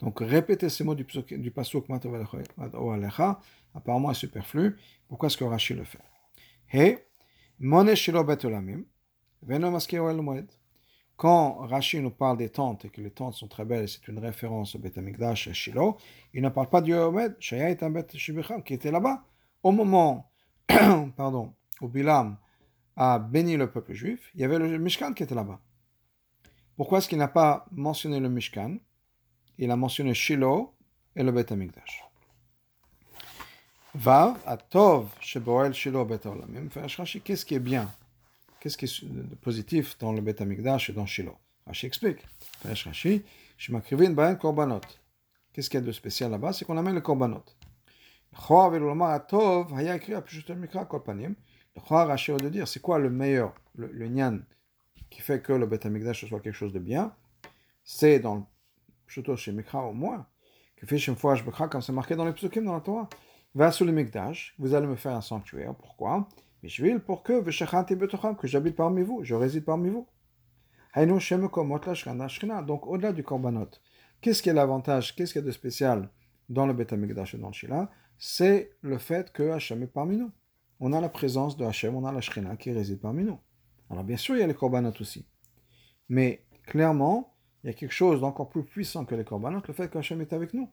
Donc 0.00 0.18
répéter 0.20 0.68
ces 0.68 0.82
mots 0.82 0.96
du, 0.96 1.06
du 1.30 1.50
pasuk 1.52 1.88
Ma 1.88 2.00
tovo 2.00 2.90
alecha, 2.90 3.38
apparemment 3.74 4.10
est 4.10 4.14
superflu. 4.14 4.76
Pourquoi 5.08 5.28
est-ce 5.28 5.36
que 5.36 5.44
Rashi 5.44 5.74
le 5.74 5.84
fait? 5.84 6.00
He, 6.72 6.98
Mone 7.60 7.94
Shiloh 7.94 8.24
Bet 8.24 8.44
quand 11.22 11.68
Rashi 11.68 12.00
nous 12.00 12.10
parle 12.10 12.36
des 12.36 12.48
tentes 12.48 12.84
et 12.84 12.88
que 12.88 13.00
les 13.00 13.12
tentes 13.12 13.34
sont 13.34 13.46
très 13.46 13.64
belles, 13.64 13.88
c'est 13.88 14.08
une 14.08 14.18
référence 14.18 14.74
au 14.74 14.80
Beth 14.80 14.98
Amikdash 14.98 15.46
et 15.46 15.54
Shiloh, 15.54 15.96
il 16.34 16.42
ne 16.42 16.48
parle 16.48 16.68
pas 16.68 16.80
du 16.80 16.94
Omed, 16.94 17.36
Shaya 17.38 17.70
est 17.70 17.84
un 17.84 17.90
Beth 17.90 18.16
qui 18.64 18.74
était 18.74 18.90
là-bas. 18.90 19.22
Au 19.62 19.70
moment 19.70 20.32
où 21.80 21.86
Bilam 21.86 22.38
a 22.96 23.20
béni 23.20 23.56
le 23.56 23.70
peuple 23.70 23.92
juif, 23.92 24.32
il 24.34 24.40
y 24.40 24.44
avait 24.44 24.58
le 24.58 24.76
Mishkan 24.78 25.12
qui 25.12 25.22
était 25.22 25.36
là-bas. 25.36 25.60
Pourquoi 26.76 26.98
est-ce 26.98 27.08
qu'il 27.08 27.18
n'a 27.18 27.28
pas 27.28 27.66
mentionné 27.70 28.18
le 28.18 28.28
Mishkan? 28.28 28.78
Il 29.58 29.70
a 29.70 29.76
mentionné 29.76 30.14
Shiloh 30.14 30.74
et 31.14 31.22
le 31.22 31.30
Beth 31.30 31.52
Amikdash. 31.52 32.02
Va, 33.94 34.36
Atov, 34.44 35.14
Sheboel, 35.20 35.72
Shiloh, 35.72 36.04
Beth 36.04 36.26
Olamim. 36.26 36.66
Qu'est-ce 37.22 37.46
qui 37.46 37.54
est 37.54 37.60
bien? 37.60 37.88
Qu'est-ce 38.62 38.78
qui 38.78 38.84
est 38.84 39.04
positif 39.40 39.98
dans 39.98 40.12
le 40.12 40.20
Beth 40.20 40.40
et 40.40 40.92
dans 40.92 41.04
Shiloh? 41.04 41.36
Rashi 41.66 41.86
explique. 41.86 42.24
Rashi, 42.64 43.24
Korbanot. 44.38 44.80
Qu'est-ce 45.52 45.68
qu'il 45.68 45.80
y 45.80 45.82
a 45.82 45.84
de 45.84 45.90
spécial 45.90 46.30
là-bas? 46.30 46.52
C'est 46.52 46.64
qu'on 46.64 46.76
amène 46.76 46.94
le 46.94 47.00
Korbanot. 47.00 47.42
Rashi 48.36 48.78
de 52.32 52.48
dire, 52.48 52.68
c'est 52.68 52.78
quoi 52.78 53.00
le 53.00 53.10
meilleur, 53.10 53.52
le, 53.74 54.06
nyan 54.06 54.38
qui 55.10 55.22
fait 55.22 55.42
que 55.42 55.52
le 55.52 55.66
Beth 55.66 55.88
soit 56.12 56.38
quelque 56.38 56.52
chose 56.52 56.72
de 56.72 56.78
bien? 56.78 57.12
C'est 57.82 58.20
dans 58.20 58.36
le 58.36 58.42
Pshuto 59.08 59.36
chez 59.36 59.50
Mikra 59.50 59.86
au 59.86 59.92
moins, 59.92 60.24
que 60.76 60.86
fait 60.86 60.98
Shemfouach 60.98 61.44
Bekra, 61.44 61.66
comme 61.66 61.82
c'est 61.82 61.90
marqué 61.90 62.14
dans 62.14 62.26
les 62.26 62.32
psukim 62.32 62.64
dans 62.64 62.74
la 62.74 62.80
Torah. 62.80 63.08
Va 63.56 63.72
sur 63.72 63.84
le 63.84 63.90
Mikdash, 63.90 64.54
vous 64.56 64.72
allez 64.72 64.86
me 64.86 64.94
faire 64.94 65.16
un 65.16 65.20
sanctuaire. 65.20 65.74
Pourquoi? 65.74 66.28
Mishvil 66.62 67.00
pour 67.00 67.22
que 67.22 67.42
que 68.34 68.46
j'habite 68.46 68.76
parmi 68.76 69.02
vous, 69.02 69.24
je 69.24 69.34
réside 69.34 69.64
parmi 69.64 69.90
vous. 69.90 70.06
Donc 72.66 72.86
au-delà 72.86 73.12
du 73.12 73.24
korbanot, 73.24 73.70
qu'est-ce 74.20 74.42
qui 74.42 74.48
est 74.48 74.54
l'avantage, 74.54 75.16
qu'est-ce 75.16 75.32
qu'il 75.32 75.42
y 75.42 75.44
a 75.44 75.46
de 75.46 75.52
spécial 75.52 76.10
dans 76.48 76.66
le 76.66 76.72
Beth 76.72 76.92
et 76.92 76.96
dans 76.96 77.48
le 77.48 77.52
Shila 77.52 77.90
C'est 78.18 78.72
le 78.82 78.98
fait 78.98 79.32
que 79.32 79.50
Hachem 79.50 79.82
est 79.82 79.86
parmi 79.86 80.16
nous. 80.16 80.30
On 80.80 80.92
a 80.92 81.00
la 81.00 81.08
présence 81.08 81.56
de 81.56 81.64
Hachem, 81.64 81.94
on 81.96 82.04
a 82.04 82.12
la 82.12 82.20
Shrina 82.20 82.56
qui 82.56 82.72
réside 82.72 83.00
parmi 83.00 83.24
nous. 83.24 83.38
Alors 83.90 84.04
bien 84.04 84.16
sûr, 84.16 84.36
il 84.36 84.40
y 84.40 84.42
a 84.42 84.46
les 84.46 84.54
korbanot 84.54 84.92
aussi. 85.00 85.26
Mais 86.08 86.44
clairement, 86.66 87.34
il 87.62 87.68
y 87.68 87.70
a 87.70 87.72
quelque 87.72 87.92
chose 87.92 88.20
d'encore 88.20 88.50
plus 88.50 88.64
puissant 88.64 89.04
que 89.04 89.14
les 89.14 89.24
korbanot, 89.24 89.62
le 89.66 89.74
fait 89.74 89.88
que 89.88 89.98
Hachem 89.98 90.20
est 90.20 90.32
avec 90.32 90.54
nous. 90.54 90.68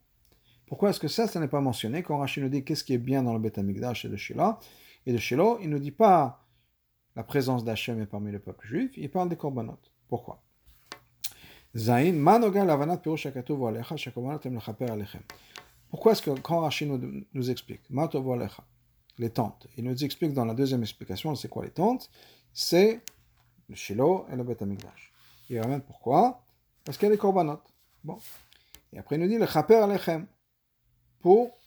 Pourquoi 0.69 0.91
est-ce 0.91 0.99
que 0.99 1.07
ça, 1.07 1.27
ça 1.27 1.39
n'est 1.39 1.47
pas 1.47 1.61
mentionné? 1.61 2.03
Quand 2.03 2.19
Rachid 2.19 2.43
nous 2.43 2.49
dit 2.49 2.63
qu'est-ce 2.63 2.83
qui 2.83 2.93
est 2.93 2.99
bien 2.99 3.23
dans 3.23 3.33
le 3.33 3.39
Beth 3.39 3.57
et 3.57 4.07
le 4.07 4.17
Shila 4.17 4.59
et 5.09 5.11
de 5.11 5.17
Shiloh, 5.17 5.57
il 5.59 5.71
ne 5.71 5.79
dit 5.79 5.89
pas 5.89 6.45
la 7.15 7.23
présence 7.23 7.63
d'Hachem 7.63 7.99
est 7.99 8.05
parmi 8.05 8.31
le 8.31 8.37
peuple 8.37 8.67
juif, 8.67 8.91
il 8.95 9.09
parle 9.09 9.27
des 9.27 9.35
korbanot. 9.35 9.79
Pourquoi? 10.07 10.43
Pourquoi 15.89 16.11
est-ce 16.11 16.21
que 16.21 16.39
quand 16.39 16.59
Rachid 16.59 16.87
nous, 16.87 17.25
nous 17.33 17.49
explique, 17.49 17.81
les 19.17 19.29
tentes, 19.31 19.67
il 19.77 19.83
nous 19.83 20.03
explique 20.03 20.33
dans 20.33 20.45
la 20.45 20.53
deuxième 20.53 20.83
explication, 20.83 21.33
c'est 21.33 21.49
quoi 21.49 21.63
les 21.63 21.71
tentes? 21.71 22.11
C'est 22.53 23.01
le 23.67 23.73
Shiloh 23.73 24.27
et 24.31 24.35
le 24.35 24.43
Beth 24.43 24.61
Amikdash. 24.61 25.11
Il 25.49 25.59
ramène 25.59 25.81
pourquoi? 25.81 26.45
Parce 26.85 26.99
qu'il 26.99 27.07
y 27.07 27.11
a 27.11 27.15
des 27.15 27.17
korbanot. 27.17 27.59
Et 28.93 28.99
après 28.99 29.15
il 29.15 29.21
nous 29.23 29.27
dit 29.27 29.39
le 29.39 29.47
chaper 29.47 29.73
alechem, 29.73 30.27
pour 31.19 31.57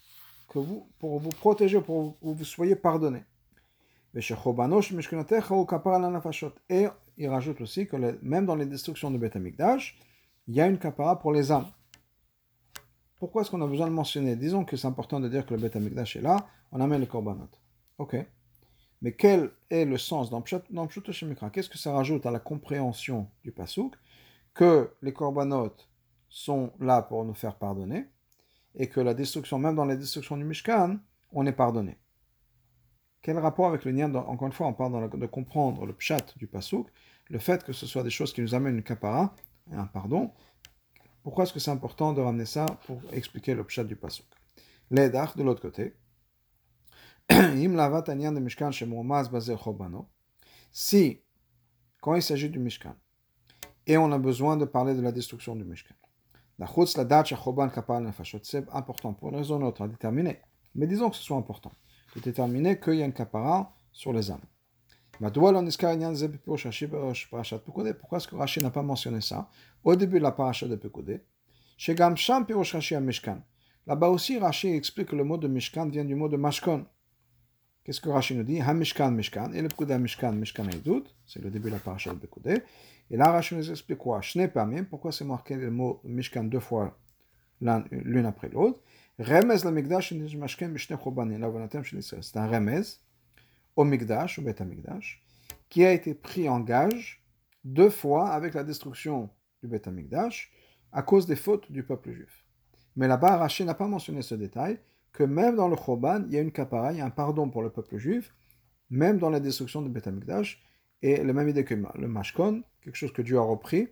que 0.49 0.59
vous, 0.59 0.87
pour 0.99 1.19
vous 1.19 1.31
protéger, 1.31 1.81
pour 1.81 2.19
que 2.21 2.27
vous 2.27 2.45
soyez 2.45 2.77
pardonné. 2.77 3.25
Et 4.15 4.21
il 7.17 7.29
rajoute 7.29 7.61
aussi 7.61 7.87
que 7.87 8.19
même 8.23 8.47
dans 8.47 8.55
les 8.55 8.67
destructions 8.67 9.11
de 9.11 9.19
Beth 9.19 9.37
Amikdash, 9.37 9.99
il 10.49 10.55
y 10.55 10.61
a 10.61 10.67
une 10.67 10.79
kapara 10.79 11.19
pour 11.19 11.33
les 11.33 11.51
âmes. 11.51 11.67
Pourquoi 13.19 13.43
est-ce 13.43 13.51
qu'on 13.51 13.63
a 13.63 13.67
besoin 13.67 13.87
de 13.87 13.93
mentionner? 13.93 14.37
Disons 14.37 14.65
que 14.65 14.77
c'est 14.77 14.87
important 14.87 15.21
de 15.21 15.29
dire 15.29 15.47
que 15.47 15.55
le 15.55 15.61
Beth 15.61 15.77
Amikdash 15.77 16.17
est 16.17 16.21
là, 16.21 16.49
on 16.73 16.81
amène 16.81 17.01
les 17.01 17.07
korbanot. 17.07 17.49
Ok. 17.99 18.17
Mais 19.01 19.13
quel 19.13 19.51
est 19.71 19.85
le 19.85 19.99
sens 19.99 20.31
dans 20.31 20.45
Shemikra 20.45 21.51
Qu'est-ce 21.51 21.69
que 21.69 21.79
ça 21.79 21.93
rajoute 21.93 22.27
à 22.27 22.31
la 22.31 22.39
compréhension 22.39 23.29
du 23.45 23.53
Pasuk? 23.53 23.95
Que 24.55 24.93
les 25.03 25.13
korbanot 25.13 25.75
sont 26.29 26.73
là 26.81 27.03
pour 27.03 27.25
nous 27.25 27.35
faire 27.35 27.57
pardonner 27.57 28.07
et 28.75 28.89
que 28.89 29.01
la 29.01 29.15
destruction, 29.15 29.59
même 29.59 29.75
dans 29.75 29.85
les 29.85 29.97
destructions 29.97 30.37
du 30.37 30.45
Mishkan, 30.45 30.99
on 31.33 31.47
est 31.47 31.53
pardonné. 31.53 31.99
Quel 33.23 33.39
rapport 33.39 33.69
avec 33.69 33.85
le 33.85 33.93
Nyan 33.93 34.13
Encore 34.17 34.49
une 34.49 34.53
fois, 34.53 34.67
on 34.67 34.73
parle 34.73 35.09
de 35.09 35.27
comprendre 35.27 35.87
le 35.87 35.93
Pshat 35.93 36.35
du 36.37 36.49
Pasuk, 36.49 36.89
le 37.31 37.39
fait 37.39 37.63
que 37.63 37.73
ce 37.73 37.87
soit 37.87 38.03
des 38.03 38.11
choses 38.11 38.33
qui 38.33 38.41
nous 38.41 38.55
amènent 38.55 38.77
une 38.77 38.83
kapara, 38.83 39.33
un 39.71 39.87
pardon. 39.87 40.33
Pourquoi 41.23 41.45
est-ce 41.45 41.53
que 41.53 41.61
c'est 41.61 41.71
important 41.71 42.13
de 42.13 42.21
ramener 42.21 42.47
ça 42.47 42.67
pour 42.85 43.01
expliquer 43.13 43.55
le 43.55 43.63
Pshat 43.63 43.85
du 43.85 43.95
Pasuk? 43.95 44.27
L'Edach, 44.91 45.37
de 45.37 45.45
l'autre 45.45 45.63
côté, 45.63 45.95
si, 50.73 51.23
quand 52.01 52.15
il 52.17 52.23
s'agit 52.23 52.51
du 52.51 52.59
Mishkan, 52.59 52.97
et 53.87 53.97
on 53.99 54.11
a 54.11 54.19
besoin 54.19 54.57
de 54.57 54.65
parler 54.65 54.95
de 54.95 55.01
la 55.01 55.13
destruction 55.13 55.55
du 55.55 55.65
Mishkan, 55.65 55.95
c'est 58.43 58.71
important 58.73 59.15
pour 59.15 59.29
une 59.29 59.37
raison 59.37 59.63
autre 59.63 59.83
à 59.83 59.89
déterminer. 59.89 60.41
Mais 60.75 60.87
disons 60.89 61.09
que 61.11 61.17
ce 61.17 61.23
soit 61.23 61.37
important 61.37 61.73
de 62.17 62.21
déterminer 62.21 62.79
qu'il 62.79 62.95
y 62.95 63.03
a 63.03 63.07
une 63.07 63.13
kapara 63.13 63.75
sur 63.93 64.13
les 64.13 64.31
âmes. 64.31 64.41
Pourquoi 65.19 65.53
est-ce 68.19 68.29
que 68.29 68.37
Rashi 68.37 68.61
n'a 68.61 68.71
pas 68.71 68.83
mentionné 68.83 69.21
ça 69.21 69.49
au 69.85 69.95
début 69.95 70.19
de 70.19 70.25
la 70.25 70.33
paracha 70.33 70.67
de 70.67 70.77
Pekodé? 70.77 71.21
Là-bas 73.87 74.09
aussi, 74.09 74.39
Rashi 74.39 74.69
explique 74.69 75.09
que 75.09 75.17
le 75.17 75.25
mot 75.25 75.37
de 75.37 75.49
Mishkan 75.49 75.89
vient 75.89 76.05
du 76.05 76.15
mot 76.15 76.29
de 76.29 76.37
Mashkon. 76.37 76.87
Qu'est-ce 77.85 78.01
que 78.01 78.09
Rashi 78.09 78.37
nous 78.37 78.45
dit? 78.45 78.61
Ha 78.61 78.73
Mishkan. 78.75 79.53
Et 79.53 79.61
le 79.61 79.69
Pekuda 79.69 79.99
Mishkan, 79.99 80.33
Mishkan 80.33 80.69
Eidut. 80.69 81.03
C'est 81.27 81.43
le 81.43 81.51
début 81.51 81.69
de 81.69 81.75
la 81.75 81.81
paracha 81.81 82.13
de 82.15 82.19
Pekodé. 82.19 82.63
Et 83.11 83.17
là, 83.17 83.33
Rashi 83.33 83.57
nous 83.57 83.71
explique 83.71 83.99
quoi? 83.99 84.21
Pourquoi 84.89 85.13
c'est 85.13 85.25
marqué 85.25 85.57
le 85.57 85.71
mot 85.71 86.01
Mishkan 86.05 86.45
deux 86.45 86.61
fois 86.61 86.97
l'une 87.61 88.27
après 88.27 88.49
l'autre? 88.49 88.81
Remez 89.19 89.59
Chobanin. 90.97 91.51
C'est 92.01 92.37
un 92.37 92.47
remez 92.47 92.83
au 93.77 93.85
Migdash, 93.85 94.39
au 94.39 94.43
Bet 94.43 94.57
Migdash, 94.65 95.23
qui 95.69 95.85
a 95.85 95.93
été 95.93 96.15
pris 96.15 96.49
en 96.49 96.61
gage 96.61 97.23
deux 97.65 97.91
fois 97.91 98.31
avec 98.31 98.55
la 98.55 98.65
destruction 98.65 99.31
du 99.63 99.69
Bet 99.69 99.83
Migdash 99.91 100.53
à 100.93 101.03
cause 101.03 101.27
des 101.27 101.37
fautes 101.37 101.71
du 101.71 101.83
peuple 101.83 102.13
juif. 102.13 102.45
Mais 102.97 103.09
là-bas, 103.09 103.37
Rashi 103.37 103.65
n'a 103.65 103.75
pas 103.75 103.87
mentionné 103.87 104.23
ce 104.23 104.35
détail 104.35 104.79
que 105.13 105.25
même 105.25 105.57
dans 105.57 105.69
le 105.69 105.77
Choban, 105.77 106.25
il 106.27 106.33
y 106.33 106.39
a 106.39 106.41
une 106.41 106.53
kapara, 106.53 106.93
il 106.93 106.99
y 106.99 107.01
a 107.01 107.05
un 107.05 107.11
pardon 107.11 107.49
pour 107.51 107.63
le 107.63 107.71
peuple 107.71 107.99
juif, 107.99 108.35
même 108.91 109.19
dans 109.19 109.31
la 109.31 109.41
destruction 109.41 109.83
du 109.83 109.91
Beth 109.91 110.07
Amikdash, 110.07 110.63
et 111.03 111.23
la 111.23 111.33
même 111.33 111.49
idée 111.49 111.65
que 111.65 111.75
le 111.75 112.09
Mashkon, 112.09 112.63
quelque 112.81 112.97
chose 112.97 113.13
que 113.13 113.23
Dieu 113.23 113.39
a 113.39 113.43
repris, 113.43 113.89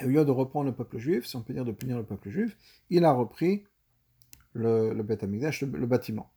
et 0.00 0.04
au 0.04 0.08
lieu 0.08 0.24
de 0.24 0.30
reprendre 0.30 0.66
le 0.66 0.74
peuple 0.74 0.98
juif, 0.98 1.26
si 1.26 1.36
on 1.36 1.42
peut 1.42 1.54
dire 1.54 1.64
de 1.64 1.72
punir 1.72 1.96
le 1.96 2.04
peuple 2.04 2.30
juif, 2.30 2.56
il 2.90 3.04
a 3.04 3.12
repris 3.12 3.64
le, 4.58 4.92
le 4.92 5.02
Beth 5.02 5.22
le, 5.22 5.86
bâtiment. 5.86 6.30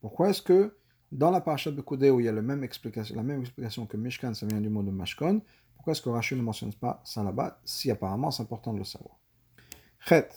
Pourquoi 0.00 0.30
est-ce 0.30 0.42
que 0.42 0.74
dans 1.12 1.30
la 1.30 1.40
parasha 1.40 1.70
de 1.70 1.80
Koudé, 1.80 2.10
où 2.10 2.20
il 2.20 2.26
y 2.26 2.28
a 2.28 2.32
la 2.32 2.42
même 2.42 2.62
explication, 2.62 3.16
la 3.16 3.22
même 3.22 3.40
explication 3.40 3.86
que 3.86 3.96
Mishkan, 3.96 4.34
ça 4.34 4.46
vient 4.46 4.60
du 4.60 4.68
mot 4.68 4.82
de 4.82 4.90
Mashkon, 4.90 5.42
pourquoi 5.74 5.92
est-ce 5.92 6.02
que 6.02 6.10
Rashi 6.10 6.36
ne 6.36 6.42
mentionne 6.42 6.74
pas 6.74 7.00
ça 7.04 7.22
là-bas, 7.22 7.60
si 7.64 7.90
apparemment 7.90 8.30
c'est 8.30 8.42
important 8.42 8.72
de 8.72 8.78
le 8.78 8.84
savoir? 8.84 9.16
Chet. 10.00 10.28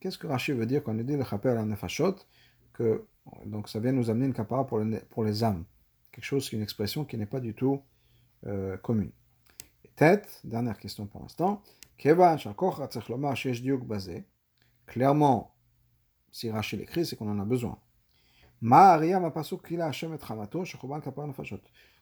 Qu'est-ce 0.00 0.18
que 0.18 0.26
Rashi 0.26 0.52
veut 0.52 0.64
dire 0.64 0.82
quand 0.82 0.96
il 0.96 1.04
dit 1.04 1.16
le 1.16 1.24
chaper 1.24 1.50
al 1.50 1.66
nefashot 1.66 2.16
que 2.72 3.04
donc 3.44 3.68
ça 3.68 3.78
vient 3.80 3.92
nous 3.92 4.08
amener 4.08 4.26
une 4.26 4.32
kapara 4.32 4.66
pour, 4.66 4.80
pour 5.10 5.24
les 5.24 5.44
âmes, 5.44 5.64
quelque 6.10 6.24
chose, 6.24 6.50
une 6.52 6.62
expression 6.62 7.04
qui 7.04 7.18
n'est 7.18 7.26
pas 7.26 7.40
du 7.40 7.52
tout 7.54 7.82
euh, 8.46 8.78
commune. 8.78 9.10
tête, 9.96 10.40
dernière 10.44 10.78
question 10.78 11.06
pour 11.06 11.20
l'instant. 11.20 11.62
Clairement, 14.86 15.54
si 16.30 16.50
Rashi 16.50 16.76
l'écrit, 16.76 17.04
c'est 17.04 17.16
qu'on 17.16 17.30
en 17.30 17.38
a 17.40 17.44
besoin. 17.44 17.78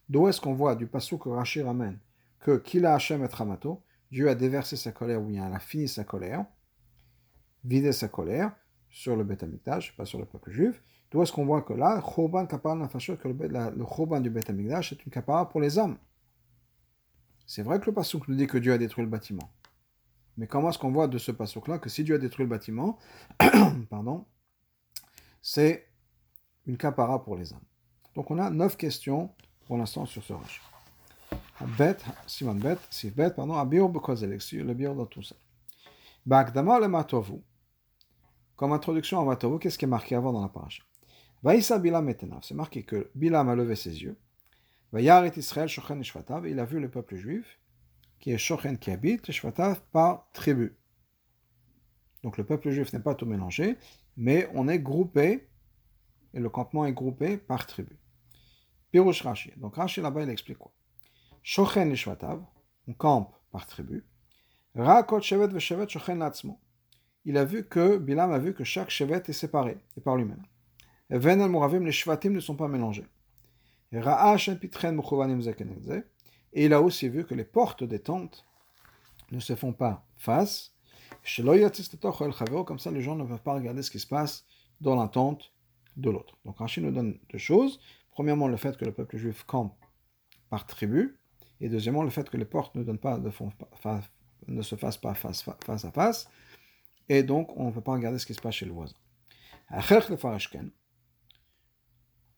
D'où 0.08 0.28
est-ce 0.28 0.40
qu'on 0.40 0.54
voit 0.54 0.76
du 0.76 0.86
pasuk 0.86 1.22
que 1.22 1.28
Rashi 1.28 1.62
ramène 1.62 1.98
que 2.40 2.58
Kila 2.58 2.94
Hashem 2.94 3.24
et 3.24 3.28
Hamato, 3.40 3.82
Dieu 4.10 4.28
a 4.28 4.34
déversé 4.34 4.76
sa 4.76 4.92
colère 4.92 5.20
ou 5.20 5.26
bien 5.26 5.48
il 5.48 5.54
a 5.54 5.58
fini 5.58 5.88
sa 5.88 6.04
colère, 6.04 6.44
vidé 7.64 7.92
sa 7.92 8.08
colère 8.08 8.52
sur 8.88 9.16
le 9.16 9.24
Beth 9.24 9.44
pas 9.96 10.04
sur 10.04 10.18
le 10.18 10.26
peuple 10.26 10.52
juif. 10.52 10.82
D'où 11.10 11.22
est-ce 11.22 11.32
qu'on 11.32 11.44
voit 11.44 11.62
que 11.62 11.72
là, 11.72 12.00
que 12.00 13.28
le, 13.28 13.84
Choban 13.84 14.20
du 14.20 14.30
Beth 14.30 14.50
Amikdash 14.50 14.92
est 14.92 15.04
une 15.04 15.12
kapara 15.12 15.48
pour 15.48 15.60
les 15.60 15.78
âmes. 15.78 15.98
C'est 17.46 17.62
vrai 17.62 17.80
que 17.80 17.86
le 17.86 17.92
pasuk 17.92 18.26
nous 18.28 18.34
dit 18.34 18.46
que 18.46 18.58
Dieu 18.58 18.72
a 18.72 18.78
détruit 18.78 19.04
le 19.04 19.10
bâtiment. 19.10 19.50
Mais 20.36 20.46
comment 20.46 20.70
est-ce 20.70 20.78
qu'on 20.78 20.92
voit 20.92 21.08
de 21.08 21.18
ce 21.18 21.32
pasuk-là 21.32 21.78
que 21.78 21.88
si 21.88 22.04
Dieu 22.04 22.14
a 22.14 22.18
détruit 22.18 22.44
le 22.44 22.50
bâtiment, 22.50 22.98
pardon, 23.90 24.26
c'est 25.40 25.88
une 26.66 26.76
kapara 26.76 27.22
pour 27.22 27.36
les 27.36 27.52
âmes. 27.52 27.60
Donc 28.14 28.30
on 28.30 28.38
a 28.38 28.50
neuf 28.50 28.76
questions 28.76 29.30
pour 29.66 29.78
l'instant 29.78 30.06
sur 30.06 30.22
ce 30.22 30.32
rachat. 30.32 30.62
Bet, 31.78 31.98
Simon 32.26 32.54
Bet, 32.54 32.78
si 32.90 33.10
Bet, 33.10 33.30
pardon, 33.30 33.54
Abir 33.54 33.88
le 33.88 34.74
bior 34.74 34.94
dans 34.94 35.06
tout 35.06 35.22
ça. 35.22 35.36
Bagdama 36.26 36.80
le 36.80 36.88
Matovu. 36.88 37.40
Comme 38.56 38.72
introduction 38.72 39.20
à 39.20 39.24
Matovu, 39.24 39.58
qu'est-ce 39.58 39.78
qui 39.78 39.84
est 39.84 39.88
marqué 39.88 40.14
avant 40.14 40.32
dans 40.32 40.42
la 40.42 40.48
page 40.48 40.86
Vaïsa 41.42 41.78
Bilam 41.78 42.08
Etenav. 42.08 42.40
C'est 42.42 42.54
marqué 42.54 42.82
que 42.82 43.10
Bilam 43.14 43.48
a 43.48 43.54
levé 43.54 43.76
ses 43.76 44.02
yeux. 44.02 44.18
Vayaret 44.92 45.32
Israël 45.36 45.68
Shochen 45.68 46.02
Shvatav. 46.02 46.48
Il 46.48 46.58
a 46.58 46.64
vu 46.64 46.80
le 46.80 46.90
peuple 46.90 47.16
juif, 47.16 47.58
qui 48.26 48.32
est 48.32 48.38
Shochen 48.38 48.76
qui 48.76 48.90
habite, 48.90 49.30
Shvatav 49.30 49.82
par 49.92 50.28
tribu. 50.32 50.76
Donc 52.24 52.38
le 52.38 52.44
peuple 52.44 52.70
juif 52.70 52.92
n'est 52.92 52.98
pas 52.98 53.14
tout 53.14 53.24
mélangé, 53.24 53.76
mais 54.16 54.48
on 54.52 54.66
est 54.66 54.80
groupé, 54.80 55.48
et 56.34 56.40
le 56.40 56.50
campement 56.50 56.84
est 56.86 56.92
groupé 56.92 57.36
par 57.36 57.68
tribu. 57.68 57.96
Pirush 58.90 59.22
Rashi. 59.22 59.52
Donc 59.58 59.76
Rashi 59.76 60.00
là-bas, 60.00 60.24
il 60.24 60.30
explique 60.30 60.58
quoi? 60.58 60.72
Shochen 61.44 61.94
Shvatav, 61.94 62.44
on 62.88 62.94
campe 62.94 63.32
par 63.52 63.64
tribu. 63.64 64.04
Rakot 64.74 65.20
Shevet 65.20 65.46
Veshevet 65.46 65.88
Shochen 65.88 66.18
Latzmo. 66.18 66.58
Il 67.26 67.38
a 67.38 67.44
vu 67.44 67.68
que, 67.68 67.96
Bilam 67.96 68.32
a 68.32 68.40
vu 68.40 68.54
que 68.54 68.64
chaque 68.64 68.90
Shevet 68.90 69.22
est 69.28 69.32
séparé, 69.32 69.78
et 69.96 70.00
par 70.00 70.16
lui-même. 70.16 70.42
Ven 71.10 71.40
al 71.40 71.48
Moravim, 71.48 71.84
les 71.84 71.92
Shvatim 71.92 72.32
ne 72.32 72.40
sont 72.40 72.56
pas 72.56 72.66
mélangés. 72.66 73.06
Ra'ach 73.92 74.50
Pitren 74.58 74.96
Muchovanim 74.96 75.40
Zekenedze. 75.40 76.02
Et 76.56 76.64
il 76.64 76.72
a 76.72 76.80
aussi 76.80 77.10
vu 77.10 77.26
que 77.26 77.34
les 77.34 77.44
portes 77.44 77.84
des 77.84 77.98
tentes 77.98 78.46
ne 79.30 79.40
se 79.40 79.54
font 79.54 79.74
pas 79.74 80.06
face. 80.16 80.72
Comme 82.66 82.78
ça, 82.78 82.90
les 82.90 83.02
gens 83.02 83.14
ne 83.14 83.24
peuvent 83.24 83.42
pas 83.42 83.52
regarder 83.52 83.82
ce 83.82 83.90
qui 83.90 84.00
se 84.00 84.06
passe 84.06 84.46
dans 84.80 84.96
la 84.96 85.06
tente 85.06 85.52
de 85.98 86.08
l'autre. 86.08 86.38
Donc 86.46 86.56
Rachid 86.56 86.82
nous 86.82 86.92
donne 86.92 87.18
deux 87.30 87.38
choses. 87.38 87.78
Premièrement, 88.10 88.48
le 88.48 88.56
fait 88.56 88.74
que 88.78 88.86
le 88.86 88.92
peuple 88.92 89.18
juif 89.18 89.44
campe 89.44 89.76
par 90.48 90.66
tribu. 90.66 91.20
Et 91.60 91.68
deuxièmement, 91.68 92.02
le 92.02 92.08
fait 92.10 92.30
que 92.30 92.38
les 92.38 92.46
portes 92.46 92.74
ne, 92.74 92.82
donnent 92.82 92.96
pas 92.96 93.18
de 93.18 93.30
ne 94.48 94.62
se 94.62 94.76
fassent 94.76 94.96
pas 94.96 95.12
face, 95.12 95.42
face 95.42 95.84
à 95.84 95.90
face. 95.90 96.26
Et 97.10 97.22
donc, 97.22 97.54
on 97.56 97.66
ne 97.66 97.70
peut 97.70 97.82
pas 97.82 97.92
regarder 97.92 98.18
ce 98.18 98.24
qui 98.24 98.32
se 98.32 98.40
passe 98.40 98.54
chez 98.54 98.66
le 98.66 98.72
voisin. 98.72 98.96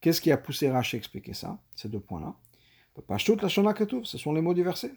Qu'est-ce 0.01 0.21
qui 0.21 0.33
a 0.33 0.37
poussé 0.37 0.69
Rashi 0.71 0.97
à 0.97 0.99
expliquer 0.99 1.35
ça, 1.35 1.61
ces 1.77 1.89
deux 1.89 2.01
points-là? 2.01 2.35
Ce 4.05 4.19
sont 4.19 4.33
les 4.33 4.41
mots 4.41 4.55
du 4.55 4.63
verset. 4.63 4.93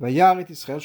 Israël 0.00 0.80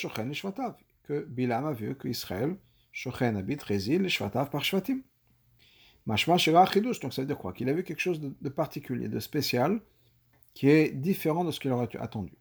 que 1.03 1.25
Bilam 1.25 1.65
a 1.65 1.73
vu 1.73 1.95
que 1.95 2.07
Israël, 2.07 2.55
Shochen 2.91 3.35
habite, 3.35 3.63
réside, 3.63 4.01
les 4.01 4.09
Shvatav 4.09 4.49
par 4.49 4.63
Shvatim. 4.63 5.01
Mashma 6.05 6.35
donc 6.35 7.13
ça 7.13 7.21
veut 7.21 7.25
dire 7.25 7.37
quoi? 7.37 7.53
Qu'il 7.53 7.69
a 7.69 7.73
vu 7.73 7.83
quelque 7.83 7.99
chose 7.99 8.19
de 8.19 8.49
particulier, 8.49 9.07
de 9.07 9.19
spécial, 9.19 9.79
qui 10.53 10.69
est 10.69 10.91
différent 10.91 11.43
de 11.43 11.51
ce 11.51 11.59
qu'il 11.59 11.71
aurait 11.71 11.89
attendu. 11.97 12.33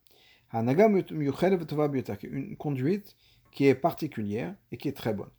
Une 0.53 2.57
conduite 2.57 3.17
qui 3.51 3.67
est 3.67 3.75
particulière 3.75 4.55
et 4.71 4.77
qui 4.77 4.89
est 4.89 4.93
très 4.93 5.15
bonne. 5.15 5.31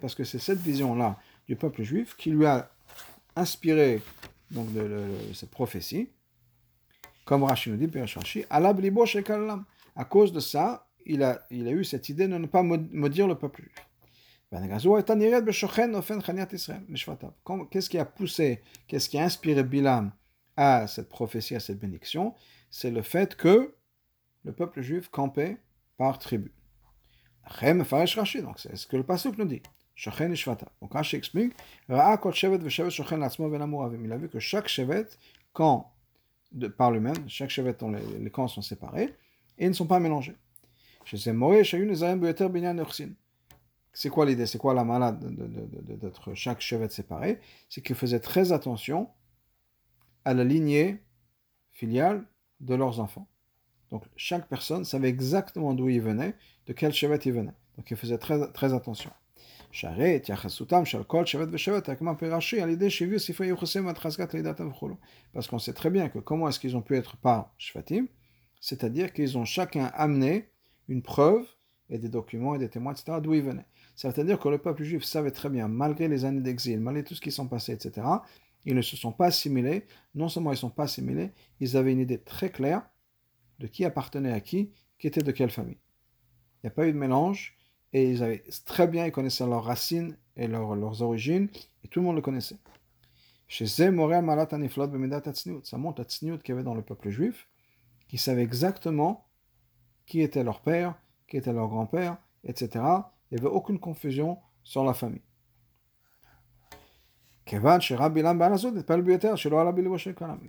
Parce 0.00 0.14
que 0.14 0.24
c'est 0.24 0.38
cette 0.38 0.58
vision-là 0.58 1.18
du 1.46 1.56
peuple 1.56 1.82
juif 1.82 2.16
qui 2.16 2.30
lui 2.30 2.46
a 2.46 2.70
inspiré 3.34 4.02
donc, 4.52 4.72
de, 4.72 5.04
cette 5.34 5.50
prophétie, 5.50 6.10
comme 7.24 7.44
Rashi 7.44 7.70
nous 7.70 7.76
dit, 7.76 7.90
à 9.94 10.04
cause 10.04 10.32
de 10.32 10.40
ça, 10.40 10.88
il 11.04 11.22
a, 11.22 11.42
eu 11.50 11.84
cette 11.84 12.08
idée 12.08 12.28
de 12.28 12.38
ne 12.38 12.46
pas 12.46 12.62
maudire 12.62 13.26
le 13.26 13.34
peuple 13.34 13.62
juif. 13.62 13.74
Qu'est-ce 17.70 17.90
qui 17.90 17.98
a 17.98 18.04
poussé, 18.04 18.62
qu'est-ce 18.86 19.08
qui 19.08 19.18
a 19.18 19.24
inspiré 19.24 19.64
Bilam 19.64 20.12
à 20.56 20.86
cette 20.86 21.08
prophétie, 21.08 21.54
à 21.54 21.60
cette 21.60 21.78
bénédiction? 21.78 22.34
C'est 22.70 22.90
le 22.90 23.02
fait 23.02 23.34
que 23.34 23.74
le 24.44 24.52
peuple 24.52 24.82
juif 24.82 25.08
campait 25.08 25.56
par 25.96 26.18
tribu. 26.18 26.52
Donc 28.42 28.58
c'est 28.58 28.76
ce 28.76 28.86
que 28.86 28.96
le 28.96 29.04
passage 29.04 29.36
nous 29.38 29.44
dit. 29.44 29.62
Donc 29.94 30.92
Rashi 30.92 31.20
il 34.04 34.12
a 34.12 34.16
vu 34.16 34.28
que 34.28 34.38
chaque 34.38 34.68
chevet, 34.68 35.06
quand, 35.52 35.92
par 36.76 36.90
lui-même, 36.90 37.28
chaque 37.28 37.50
chevet 37.50 37.76
les, 37.82 38.18
les 38.18 38.30
camps 38.30 38.48
sont 38.48 38.62
séparés, 38.62 39.14
et 39.58 39.68
ne 39.68 39.74
sont 39.74 39.86
pas 39.86 40.00
mélangés. 40.00 40.36
C'est 43.94 44.08
quoi 44.08 44.24
l'idée? 44.24 44.46
C'est 44.46 44.58
quoi 44.58 44.72
la 44.72 44.84
malade 44.84 45.18
d'être 46.00 46.34
chaque 46.34 46.60
chevet 46.60 46.88
séparé? 46.88 47.40
C'est 47.68 47.82
qu'ils 47.82 47.96
faisaient 47.96 48.20
très 48.20 48.52
attention 48.52 49.10
à 50.24 50.32
la 50.32 50.44
lignée 50.44 51.02
filiale 51.70 52.24
de 52.60 52.74
leurs 52.74 53.00
enfants. 53.00 53.28
Donc 53.90 54.04
chaque 54.16 54.48
personne 54.48 54.84
savait 54.84 55.10
exactement 55.10 55.74
d'où 55.74 55.88
il 55.90 56.00
venait, 56.00 56.34
de 56.66 56.72
quel 56.72 56.92
chevet 56.94 57.18
il 57.24 57.32
venait. 57.32 57.54
Donc 57.76 57.90
ils 57.90 57.96
faisaient 57.96 58.18
très, 58.18 58.50
très 58.52 58.72
attention. 58.72 59.10
Parce 65.32 65.46
qu'on 65.48 65.58
sait 65.58 65.72
très 65.72 65.90
bien 65.90 66.08
que 66.08 66.18
comment 66.18 66.48
est-ce 66.48 66.60
qu'ils 66.60 66.76
ont 66.76 66.82
pu 66.82 66.94
être 66.96 67.16
par 67.16 67.54
Shvatim, 67.58 68.06
c'est-à-dire 68.60 69.12
qu'ils 69.12 69.38
ont 69.38 69.44
chacun 69.44 69.86
amené 69.94 70.50
une 70.88 71.02
preuve 71.02 71.46
et 71.88 71.98
des 71.98 72.08
documents 72.08 72.54
et 72.54 72.58
des 72.58 72.68
témoins, 72.68 72.92
etc., 72.92 73.18
d'où 73.22 73.34
ils 73.34 73.42
venaient. 73.42 73.66
C'est-à-dire 73.96 74.38
que 74.38 74.48
le 74.48 74.58
peuple 74.58 74.82
juif 74.82 75.04
savait 75.04 75.30
très 75.30 75.48
bien, 75.48 75.68
malgré 75.68 76.08
les 76.08 76.24
années 76.24 76.40
d'exil, 76.40 76.80
malgré 76.80 77.04
tout 77.04 77.14
ce 77.14 77.20
qui 77.20 77.32
s'est 77.32 77.44
passé, 77.46 77.72
etc., 77.72 78.06
ils 78.64 78.74
ne 78.74 78.82
se 78.82 78.96
sont 78.96 79.12
pas 79.12 79.26
assimilés. 79.26 79.86
Non 80.14 80.28
seulement 80.28 80.50
ils 80.50 80.54
ne 80.54 80.60
sont 80.60 80.70
pas 80.70 80.84
assimilés, 80.84 81.32
ils 81.60 81.76
avaient 81.76 81.92
une 81.92 82.00
idée 82.00 82.18
très 82.18 82.50
claire 82.50 82.82
de 83.58 83.66
qui 83.66 83.84
appartenait 83.84 84.32
à 84.32 84.40
qui, 84.40 84.70
qui 84.98 85.06
était 85.06 85.22
de 85.22 85.32
quelle 85.32 85.50
famille. 85.50 85.78
Il 86.62 86.66
n'y 86.66 86.68
a 86.68 86.70
pas 86.70 86.86
eu 86.86 86.92
de 86.92 86.98
mélange, 86.98 87.56
et 87.92 88.10
ils 88.10 88.22
avaient 88.22 88.42
très 88.64 88.86
bien, 88.86 89.06
ils 89.06 89.12
connaissaient 89.12 89.46
leurs 89.46 89.64
racines 89.64 90.16
et 90.36 90.46
leurs 90.46 91.02
origines, 91.02 91.48
et 91.84 91.88
tout 91.88 92.00
le 92.00 92.06
monde 92.06 92.16
le 92.16 92.22
connaissait. 92.22 92.56
Chez 93.48 93.66
ça 93.66 93.90
montre 93.90 96.00
la 96.00 96.04
tsniout 96.04 96.38
qu'il 96.38 96.52
y 96.52 96.52
avait 96.52 96.62
dans 96.62 96.74
le 96.74 96.82
peuple 96.82 97.10
juif, 97.10 97.48
qui 98.08 98.16
savait 98.16 98.42
exactement 98.42 99.26
qui 100.06 100.20
était 100.20 100.42
leur 100.42 100.60
père, 100.60 100.94
qui 101.28 101.36
était 101.36 101.52
leur 101.52 101.68
grand-père, 101.68 102.16
etc. 102.44 102.84
Il 103.30 103.34
n'y 103.34 103.40
avait 103.40 103.54
aucune 103.54 103.78
confusion 103.78 104.38
sur 104.64 104.84
la 104.84 104.94
famille. 104.94 105.22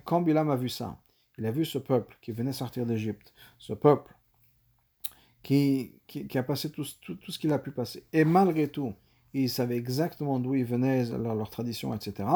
Quand 0.04 0.20
Bilam 0.22 0.50
a 0.50 0.56
vu 0.56 0.68
ça, 0.68 0.98
il 1.36 1.46
a 1.46 1.50
vu 1.50 1.64
ce 1.64 1.78
peuple 1.78 2.16
qui 2.22 2.32
venait 2.32 2.52
sortir 2.52 2.86
d'Égypte, 2.86 3.34
ce 3.58 3.72
peuple 3.72 4.14
qui, 5.44 5.92
a 6.34 6.42
passé 6.42 6.70
tout, 6.70 6.84
ce 6.84 7.38
qu'il 7.38 7.52
a 7.52 7.58
pu 7.58 7.70
passer, 7.70 8.04
et 8.12 8.24
malgré 8.24 8.68
tout, 8.68 8.94
il 9.34 9.50
savait 9.50 9.76
exactement 9.76 10.40
d'où 10.40 10.54
ils 10.54 10.64
venaient, 10.64 11.04
leur, 11.04 11.34
leur, 11.34 11.50
tradition, 11.50 11.94
etc., 11.94 12.28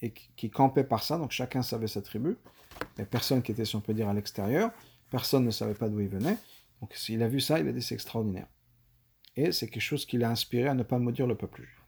et 0.00 0.12
qui, 0.12 0.30
qui 0.36 0.50
campait 0.50 0.84
par 0.84 1.02
ça, 1.02 1.18
donc 1.18 1.32
chacun 1.32 1.62
savait 1.62 1.88
sa 1.88 2.00
tribu, 2.00 2.36
a 2.98 3.04
personne 3.04 3.42
qui 3.42 3.52
était, 3.52 3.64
si 3.64 3.76
on 3.76 3.80
peut 3.80 3.94
dire, 3.94 4.08
à 4.08 4.14
l'extérieur, 4.14 4.70
personne 5.10 5.44
ne 5.44 5.50
savait 5.50 5.74
pas 5.74 5.88
d'où 5.88 6.00
il 6.00 6.08
venait, 6.08 6.38
donc 6.80 6.94
s'il 6.94 7.22
a 7.22 7.28
vu 7.28 7.40
ça, 7.40 7.58
il 7.58 7.68
a 7.68 7.72
dit 7.72 7.82
c'est 7.82 7.94
extraordinaire. 7.94 8.46
Et 9.36 9.52
c'est 9.52 9.68
quelque 9.68 9.82
chose 9.82 10.06
qui 10.06 10.16
l'a 10.16 10.30
inspiré 10.30 10.68
à 10.68 10.74
ne 10.74 10.84
pas 10.84 10.98
maudire 10.98 11.26
le 11.26 11.34
peuple 11.34 11.62
juif. 11.62 11.80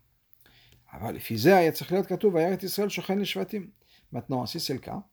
Maintenant, 4.12 4.46
si 4.46 4.60
c'est 4.60 4.72
le 4.74 4.80
cas, 4.80 5.06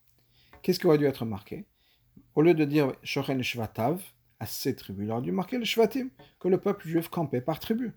qu'est-ce 0.61 0.79
qui 0.79 0.87
aurait 0.87 0.97
dû 0.97 1.05
être 1.05 1.25
marqué? 1.25 1.67
Au 2.35 2.41
lieu 2.41 2.53
de 2.53 2.65
dire 2.65 2.93
Shochen 3.03 3.43
Shvatav 3.43 4.01
à 4.43 4.45
ces 4.45 4.75
tribus, 4.75 5.05
il 5.07 5.11
aurait 5.11 5.21
dû 5.21 5.31
marquer 5.31 5.57
le 5.57 5.65
Shvatim, 5.65 6.09
que 6.39 6.47
le 6.47 6.59
peuple 6.59 6.87
juif 6.87 7.09
campait 7.09 7.41
par 7.41 7.59
tribu. 7.59 7.93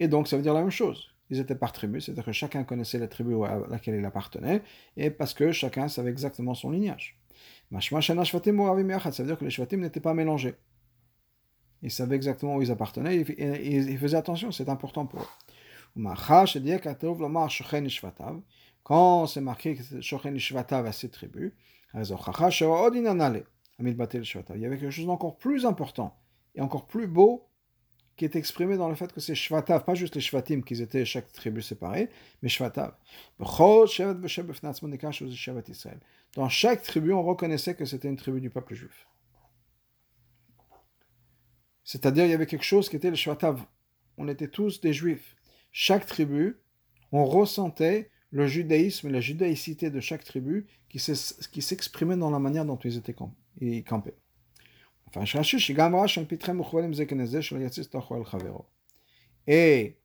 Et 0.00 0.08
donc 0.08 0.28
ça 0.28 0.36
veut 0.36 0.42
dire 0.42 0.54
la 0.54 0.60
même 0.60 0.70
chose. 0.70 1.08
Ils 1.30 1.40
étaient 1.40 1.54
par 1.54 1.72
tribu, 1.72 2.00
c'est-à-dire 2.00 2.24
que 2.24 2.32
chacun 2.32 2.64
connaissait 2.64 2.98
la 2.98 3.08
tribu 3.08 3.34
à 3.44 3.60
laquelle 3.68 3.96
il 3.96 4.04
appartenait, 4.04 4.62
et 4.96 5.10
parce 5.10 5.34
que 5.34 5.52
chacun 5.52 5.88
savait 5.88 6.10
exactement 6.10 6.54
son 6.54 6.70
lignage. 6.70 7.18
Ça 7.70 7.78
veut 7.78 8.00
dire 8.00 9.38
que 9.38 9.44
les 9.44 9.50
Shvatim 9.50 9.80
n'étaient 9.80 10.00
pas 10.00 10.14
mélangés. 10.14 10.54
Ils 11.82 11.90
savaient 11.90 12.16
exactement 12.16 12.56
où 12.56 12.62
ils 12.62 12.70
appartenaient 12.70 13.16
et 13.16 13.76
ils 13.76 13.98
faisaient 13.98 14.16
attention, 14.16 14.50
c'est 14.50 14.68
important 14.68 15.06
pour 15.06 15.20
eux. 15.20 15.28
Quand 18.82 19.26
c'est 19.26 19.40
marqué 19.40 19.78
Shochen 20.00 20.34
Ishvatav 20.34 20.86
à 20.86 20.92
ces 20.92 21.08
tribus, 21.08 21.52
il 23.80 24.60
y 24.60 24.66
avait 24.66 24.78
quelque 24.78 24.90
chose 24.90 25.06
d'encore 25.06 25.38
plus 25.38 25.64
important 25.64 26.18
et 26.54 26.60
encore 26.60 26.86
plus 26.86 27.06
beau 27.06 27.48
qui 28.16 28.24
est 28.24 28.34
exprimé 28.34 28.76
dans 28.76 28.88
le 28.88 28.96
fait 28.96 29.12
que 29.12 29.20
c'est 29.20 29.36
Shvatav, 29.36 29.84
pas 29.84 29.94
juste 29.94 30.16
les 30.16 30.20
Shvatim 30.20 30.62
qui 30.62 30.82
étaient 30.82 31.04
chaque 31.04 31.32
tribu 31.32 31.62
séparée, 31.62 32.10
mais 32.42 32.48
Shvatav. 32.48 32.96
Dans 36.34 36.48
chaque 36.48 36.82
tribu, 36.82 37.12
on 37.12 37.22
reconnaissait 37.22 37.76
que 37.76 37.84
c'était 37.84 38.08
une 38.08 38.16
tribu 38.16 38.40
du 38.40 38.50
peuple 38.50 38.74
juif. 38.74 39.06
C'est-à-dire, 41.84 42.24
il 42.24 42.30
y 42.30 42.34
avait 42.34 42.46
quelque 42.46 42.64
chose 42.64 42.88
qui 42.88 42.96
était 42.96 43.10
le 43.10 43.16
Shvatav. 43.16 43.64
On 44.16 44.26
était 44.26 44.48
tous 44.48 44.80
des 44.80 44.92
juifs. 44.92 45.36
Chaque 45.70 46.04
tribu, 46.04 46.58
on 47.12 47.24
ressentait 47.24 48.10
le 48.30 48.48
judaïsme 48.48 49.08
et 49.08 49.12
la 49.12 49.20
judaïcité 49.20 49.90
de 49.90 50.00
chaque 50.00 50.24
tribu 50.24 50.66
qui 50.88 50.98
s'exprimait 50.98 52.16
dans 52.16 52.30
la 52.30 52.40
manière 52.40 52.64
dont 52.64 52.76
ils 52.76 52.96
étaient. 52.96 53.14
Et 59.46 59.96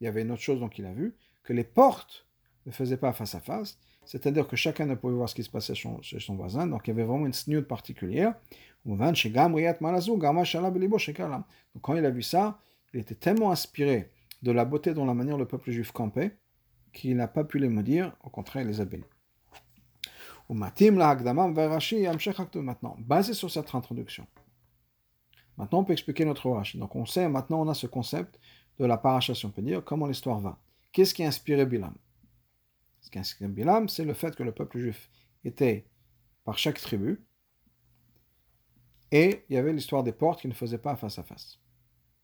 il 0.00 0.04
y 0.04 0.06
avait 0.06 0.22
une 0.22 0.30
autre 0.30 0.42
chose 0.42 0.60
donc 0.60 0.78
il 0.78 0.86
a 0.86 0.92
vu, 0.92 1.14
que 1.44 1.52
les 1.52 1.64
portes 1.64 2.26
ne 2.64 2.72
faisaient 2.72 2.96
pas 2.96 3.12
face 3.12 3.34
à 3.34 3.40
face, 3.40 3.78
c'est-à-dire 4.04 4.46
que 4.46 4.56
chacun 4.56 4.86
ne 4.86 4.94
pouvait 4.94 5.14
voir 5.14 5.28
ce 5.28 5.34
qui 5.34 5.42
se 5.42 5.50
passait 5.50 5.74
chez 5.74 6.20
son 6.20 6.36
voisin, 6.36 6.66
donc 6.66 6.86
il 6.86 6.90
y 6.90 6.92
avait 6.92 7.04
vraiment 7.04 7.26
une 7.26 7.32
snood 7.32 7.66
particulière. 7.66 8.34
Donc 8.84 9.00
quand 11.82 11.94
il 11.94 12.04
a 12.04 12.10
vu 12.10 12.22
ça, 12.22 12.58
il 12.94 13.00
était 13.00 13.14
tellement 13.14 13.50
inspiré 13.50 14.10
de 14.42 14.52
la 14.52 14.64
beauté 14.64 14.94
dont 14.94 15.04
la 15.04 15.14
manière 15.14 15.36
le 15.36 15.46
peuple 15.46 15.70
juif 15.70 15.90
campait, 15.92 16.36
qu'il 16.92 17.16
n'a 17.16 17.28
pas 17.28 17.44
pu 17.44 17.58
les 17.58 17.68
maudire, 17.68 18.16
au 18.22 18.30
contraire, 18.30 18.62
il 18.62 18.68
les 18.68 18.80
a 18.80 18.84
bénis. 18.84 19.04
Maintenant, 20.48 21.48
basé 22.98 23.34
sur 23.34 23.50
cette 23.50 23.74
introduction, 23.74 24.26
maintenant 25.56 25.80
on 25.80 25.84
peut 25.84 25.92
expliquer 25.92 26.24
notre 26.24 26.50
Rashi. 26.50 26.78
Donc 26.78 26.94
on 26.94 27.04
sait, 27.04 27.28
maintenant 27.28 27.62
on 27.62 27.68
a 27.68 27.74
ce 27.74 27.86
concept 27.86 28.38
de 28.78 28.84
la 28.84 28.96
parachation, 28.96 29.48
on 29.48 29.52
peut 29.52 29.62
dire 29.62 29.82
comment 29.84 30.06
l'histoire 30.06 30.38
va. 30.40 30.58
Qu'est-ce 30.92 31.14
qui 31.14 31.24
a 31.24 31.26
inspiré 31.26 31.66
Bilam? 31.66 31.94
Ce 33.00 33.10
qui 33.10 33.18
a 33.18 33.22
inspiré 33.22 33.50
Bilam, 33.50 33.88
c'est 33.88 34.04
le 34.04 34.14
fait 34.14 34.36
que 34.36 34.42
le 34.42 34.52
peuple 34.52 34.78
juif 34.78 35.10
était 35.44 35.86
par 36.44 36.58
chaque 36.58 36.80
tribu, 36.80 37.20
et 39.10 39.44
il 39.48 39.54
y 39.54 39.56
avait 39.56 39.72
l'histoire 39.72 40.02
des 40.02 40.12
portes 40.12 40.40
qui 40.40 40.48
ne 40.48 40.52
faisaient 40.52 40.78
pas 40.78 40.96
face 40.96 41.18
à 41.18 41.22
face. 41.22 41.58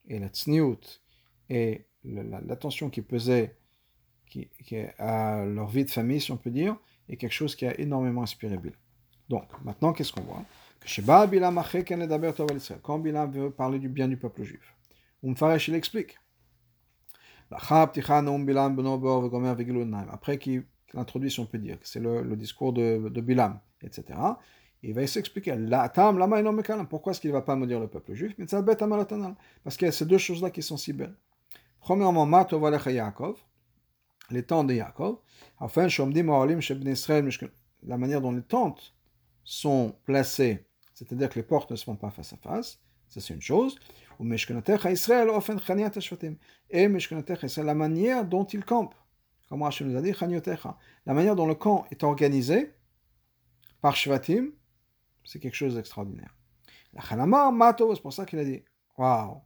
Et 0.07 0.19
la 0.19 0.29
tsniout 0.29 1.01
et 1.49 1.87
l'attention 2.05 2.91
qui 2.91 3.03
pesait 3.03 3.57
qui, 4.27 4.49
à 4.99 5.45
leur 5.45 5.69
vie 5.69 5.85
de 5.85 5.91
famille, 5.91 6.21
si 6.21 6.33
on 6.33 6.37
peut 6.37 6.51
dire, 6.51 6.77
est 7.09 7.17
quelque 7.17 7.33
chose 7.33 7.55
qui 7.57 7.67
a 7.67 7.79
énormément 7.79 8.23
inspiré 8.23 8.57
Bilam. 8.57 8.77
Donc, 9.29 9.49
maintenant, 9.65 9.93
qu'est-ce 9.93 10.12
qu'on 10.12 10.23
voit? 10.23 10.45
Quand 12.83 12.99
Bilam 12.99 13.33
veut 13.33 13.51
parler 13.51 13.79
du 13.79 13.88
bien 13.88 14.09
du 14.09 14.17
peuple 14.17 14.43
juif, 14.43 14.75
Umfaresh, 15.25 15.69
il 15.69 15.75
explique. 15.75 16.19
Après 20.11 20.38
qu'il 20.38 20.65
introduit, 20.95 21.31
si 21.31 21.41
on 21.41 21.47
peut 21.47 21.59
dire, 21.59 21.79
c'est 21.83 22.01
le, 22.01 22.37
discours 22.37 22.73
de, 22.73 23.09
de 23.09 23.21
etc 23.83 24.15
il 24.83 24.95
va 24.95 25.07
s'expliquer. 25.07 25.57
Pourquoi 26.91 27.12
est-ce 27.12 27.21
qu'il 27.21 27.31
ne 27.31 27.35
va 27.35 27.43
pas 27.43 27.57
me 27.57 27.67
dire 27.67 27.81
le 27.81 27.87
peuple 27.87 28.15
juif? 28.15 28.35
Parce 28.37 29.77
qu'il 29.77 29.87
y 29.87 29.88
a 29.88 29.93
ces 29.93 30.07
deux 30.07 30.19
choses-là 30.19 30.51
qui 30.51 30.62
sont 30.62 30.77
si 30.77 30.93
belles. 30.93 31.15
Premièrement, 31.81 32.27
Yaakov, 32.27 33.37
les 34.33 34.42
tentes 34.42 34.66
de 34.68 34.75
Yaakov. 34.75 35.18
La 37.85 37.99
manière 37.99 38.21
dont 38.21 38.33
les 38.33 38.42
tentes 38.42 38.95
sont 39.45 39.97
placées, 40.05 40.66
c'est-à-dire 40.95 41.29
que 41.29 41.37
les 41.37 41.42
portes 41.42 41.71
ne 41.71 41.77
se 41.77 41.85
font 41.85 41.97
pas 41.97 42.11
face 42.11 42.33
à 42.33 42.37
face, 42.37 42.81
ça 43.09 43.21
c'est 43.21 43.35
une 43.35 43.42
chose. 43.42 43.77
Et 46.71 46.88
la 46.88 47.75
manière 47.75 48.25
dont 48.25 48.45
il 48.45 48.64
campe. 48.64 48.95
Comme 49.49 49.62
Rachel 49.62 49.88
nous 49.88 49.97
a 49.97 50.03
dit, 50.03 50.12
la 51.07 51.14
manière 51.14 51.37
dont 51.37 51.47
le 51.47 51.55
camp 51.55 51.85
est 51.90 52.05
organisé 52.05 52.73
par 53.81 53.97
Shvatim, 53.97 54.53
c'est 55.25 55.40
quelque 55.40 55.57
chose 55.57 55.75
d'extraordinaire. 55.75 56.35
La 56.95 57.03
c'est 57.03 58.03
pour 58.03 58.12
ça 58.12 58.25
qu'il 58.27 58.38
a 58.38 58.45
dit 58.45 58.62
Waouh, 58.97 59.40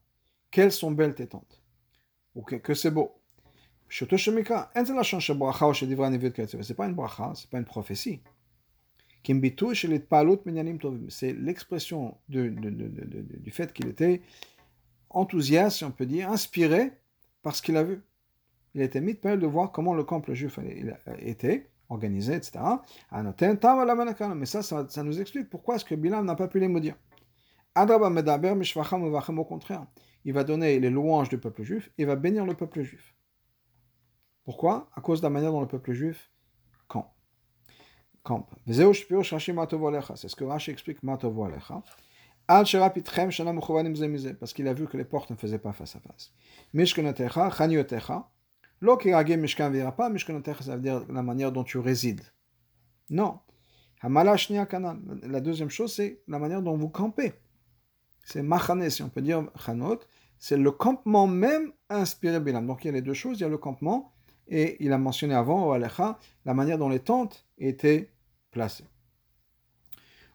quelles 0.50 0.72
sont 0.72 0.90
belles 0.90 1.14
tes 1.14 1.28
tentes. 1.28 1.62
ou 2.34 2.42
que 2.42 2.74
c'est 2.74 2.90
beau. 2.90 3.20
C'est 3.88 4.08
pas 6.74 6.86
une 6.86 6.94
bracha, 6.94 7.32
c'est 7.34 7.50
pas 7.50 7.58
une 7.58 7.64
prophétie. 7.64 8.20
C'est 9.24 9.34
l'expression 11.32 12.16
de, 12.28 12.48
de, 12.48 12.70
de, 12.70 13.38
du 13.38 13.50
fait 13.50 13.72
qu'il 13.72 13.88
était 13.88 14.22
enthousiaste, 15.10 15.78
si 15.78 15.84
on 15.84 15.90
peut 15.90 16.06
dire, 16.06 16.30
inspiré 16.30 16.92
par 17.42 17.56
ce 17.56 17.62
qu'il 17.62 17.76
a 17.76 17.82
vu. 17.82 18.02
Il 18.74 18.82
était 18.82 19.00
mis 19.00 19.14
de 19.14 19.46
voir 19.46 19.72
comment 19.72 19.94
le 19.94 20.04
camp 20.04 20.22
juif 20.32 20.60
était 21.18 21.68
organisé, 21.88 22.34
etc. 22.34 22.58
Mais 23.12 24.46
ça, 24.46 24.62
ça, 24.62 25.02
nous 25.02 25.20
explique 25.20 25.48
pourquoi 25.48 25.76
est-ce 25.76 25.84
que 25.84 25.94
Bilam 25.94 26.24
n'a 26.24 26.34
pas 26.34 26.48
pu 26.48 26.60
les 26.60 26.68
maudire. 26.68 26.96
Au 27.74 29.44
contraire, 29.44 29.86
il 30.24 30.32
va 30.32 30.44
donner 30.44 30.78
les 30.78 30.90
louanges 30.90 31.28
du 31.28 31.38
peuple 31.38 31.62
juif, 31.62 31.90
il 31.98 32.06
va 32.06 32.16
bénir 32.16 32.44
le 32.44 32.54
peuple 32.54 32.82
juif. 32.82 33.14
Pourquoi? 34.46 34.88
À 34.94 35.02
cause 35.02 35.20
de 35.20 35.26
la 35.26 35.30
manière 35.30 35.52
dont 35.52 35.60
le 35.60 35.66
peuple 35.66 35.92
juif 35.92 36.30
campe. 36.88 37.12
campe. 38.22 38.50
C'est 38.68 40.28
ce 40.28 40.36
que 40.36 40.44
Rashi 40.44 40.70
explique 40.70 41.02
parce 44.38 44.52
qu'il 44.52 44.68
a 44.68 44.72
vu 44.72 44.86
que 44.86 44.96
les 44.96 45.04
portes 45.04 45.30
ne 45.30 45.36
faisaient 45.36 45.58
pas 45.58 45.72
face 45.72 45.96
à 45.96 46.00
face. 46.00 46.32
Ça 46.72 47.02
veut 50.76 50.80
dire 50.80 51.04
la 51.08 51.22
manière 51.22 51.50
dont 51.50 51.64
tu 51.64 51.78
résides. 51.78 52.22
Non. 53.10 53.40
La 54.02 55.40
deuxième 55.40 55.70
chose, 55.70 55.92
c'est 55.92 56.22
la 56.28 56.38
manière 56.38 56.62
dont 56.62 56.76
vous 56.76 56.88
campez. 56.88 57.32
C'est 58.24 58.42
machane, 58.42 58.88
si 58.90 59.02
on 59.02 59.08
peut 59.08 59.22
dire 59.22 59.44
c'est 60.38 60.56
le 60.56 60.70
campement 60.70 61.26
même 61.26 61.72
inspiré 61.88 62.38
Bilam. 62.38 62.66
Donc 62.66 62.84
il 62.84 62.88
y 62.88 62.90
a 62.90 62.92
les 62.92 63.02
deux 63.02 63.14
choses, 63.14 63.38
il 63.38 63.42
y 63.42 63.44
a 63.44 63.48
le 63.48 63.58
campement, 63.58 64.12
et 64.48 64.82
il 64.84 64.92
a 64.92 64.98
mentionné 64.98 65.34
avant, 65.34 65.66
au 65.66 65.72
Alecha, 65.72 66.18
la 66.44 66.54
manière 66.54 66.78
dont 66.78 66.88
les 66.88 67.00
tentes 67.00 67.46
étaient 67.58 68.12
placées. 68.50 68.86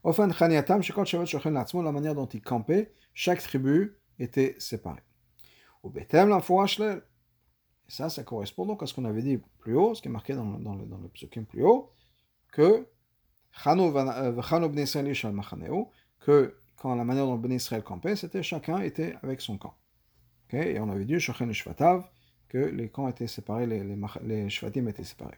Enfin, 0.04 0.28
la 0.28 1.92
manière 1.92 2.16
dont 2.16 2.26
ils 2.26 2.42
campaient, 2.42 2.94
chaque 3.14 3.42
tribu 3.42 3.98
était 4.20 4.56
séparée. 4.58 5.04
Au 5.84 5.90
Bethel, 5.90 6.30
la 6.30 6.40
et 6.40 7.92
ça, 7.92 8.10
ça 8.10 8.24
correspond 8.24 8.66
donc 8.66 8.82
à 8.84 8.86
ce 8.86 8.94
qu'on 8.94 9.06
avait 9.06 9.22
dit 9.22 9.40
plus 9.60 9.76
haut, 9.76 9.94
ce 9.96 10.02
qui 10.02 10.08
est 10.08 10.12
marqué 10.12 10.34
dans, 10.34 10.46
dans 10.46 10.76
le, 10.76 10.86
dans 10.86 10.98
le 10.98 11.10
psukim 11.10 11.46
plus 11.46 11.64
haut, 11.64 11.92
que 12.52 12.88
que 16.20 16.56
quand 16.78 16.96
la 16.96 17.04
manière 17.04 17.26
dont 17.26 17.36
Ben 17.36 17.52
Israël 17.52 17.84
campait, 17.84 18.16
c'était 18.16 18.44
chacun 18.44 18.80
était 18.80 19.16
avec 19.24 19.42
son 19.42 19.58
camp. 19.58 19.76
Et 20.54 20.80
on 20.80 20.90
avait 20.90 21.06
dit, 21.06 21.20
que 22.52 22.58
les 22.58 22.90
camps 22.90 23.08
étaient 23.08 23.28
séparés, 23.28 23.66
les, 23.66 23.82
les, 23.82 23.96
les 24.24 24.50
shvatim 24.50 24.86
étaient 24.88 25.06
séparés. 25.06 25.38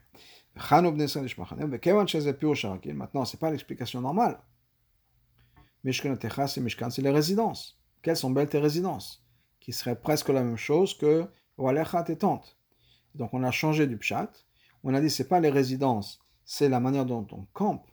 Maintenant, 0.55 1.05
ce 1.05 1.19
n'est 3.35 3.39
pas 3.39 3.51
l'explication 3.51 4.01
normale. 4.01 4.39
Mishkan 5.83 6.15
c'est 6.47 6.61
Mishkan, 6.61 6.89
c'est 6.89 7.03
les 7.03 7.11
résidences. 7.11 7.79
Quelles 8.01 8.17
sont 8.17 8.31
belles 8.31 8.49
tes 8.49 8.57
résidences? 8.57 9.23
Qui 9.59 9.73
seraient 9.73 9.99
presque 9.99 10.29
la 10.29 10.43
même 10.43 10.57
chose 10.57 10.97
que 10.97 11.27
Walecha 11.59 12.01
tes 12.01 12.17
tentes. 12.17 12.57
Donc 13.13 13.31
on 13.35 13.43
a 13.43 13.51
changé 13.51 13.85
du 13.85 13.97
pshat. 13.97 14.31
On 14.83 14.95
a 14.95 14.99
dit 14.99 15.11
c'est 15.11 15.27
pas 15.27 15.39
les 15.39 15.51
résidences, 15.51 16.19
c'est 16.45 16.67
la 16.67 16.79
manière 16.79 17.05
dont 17.05 17.27
on 17.31 17.45
campe. 17.53 17.85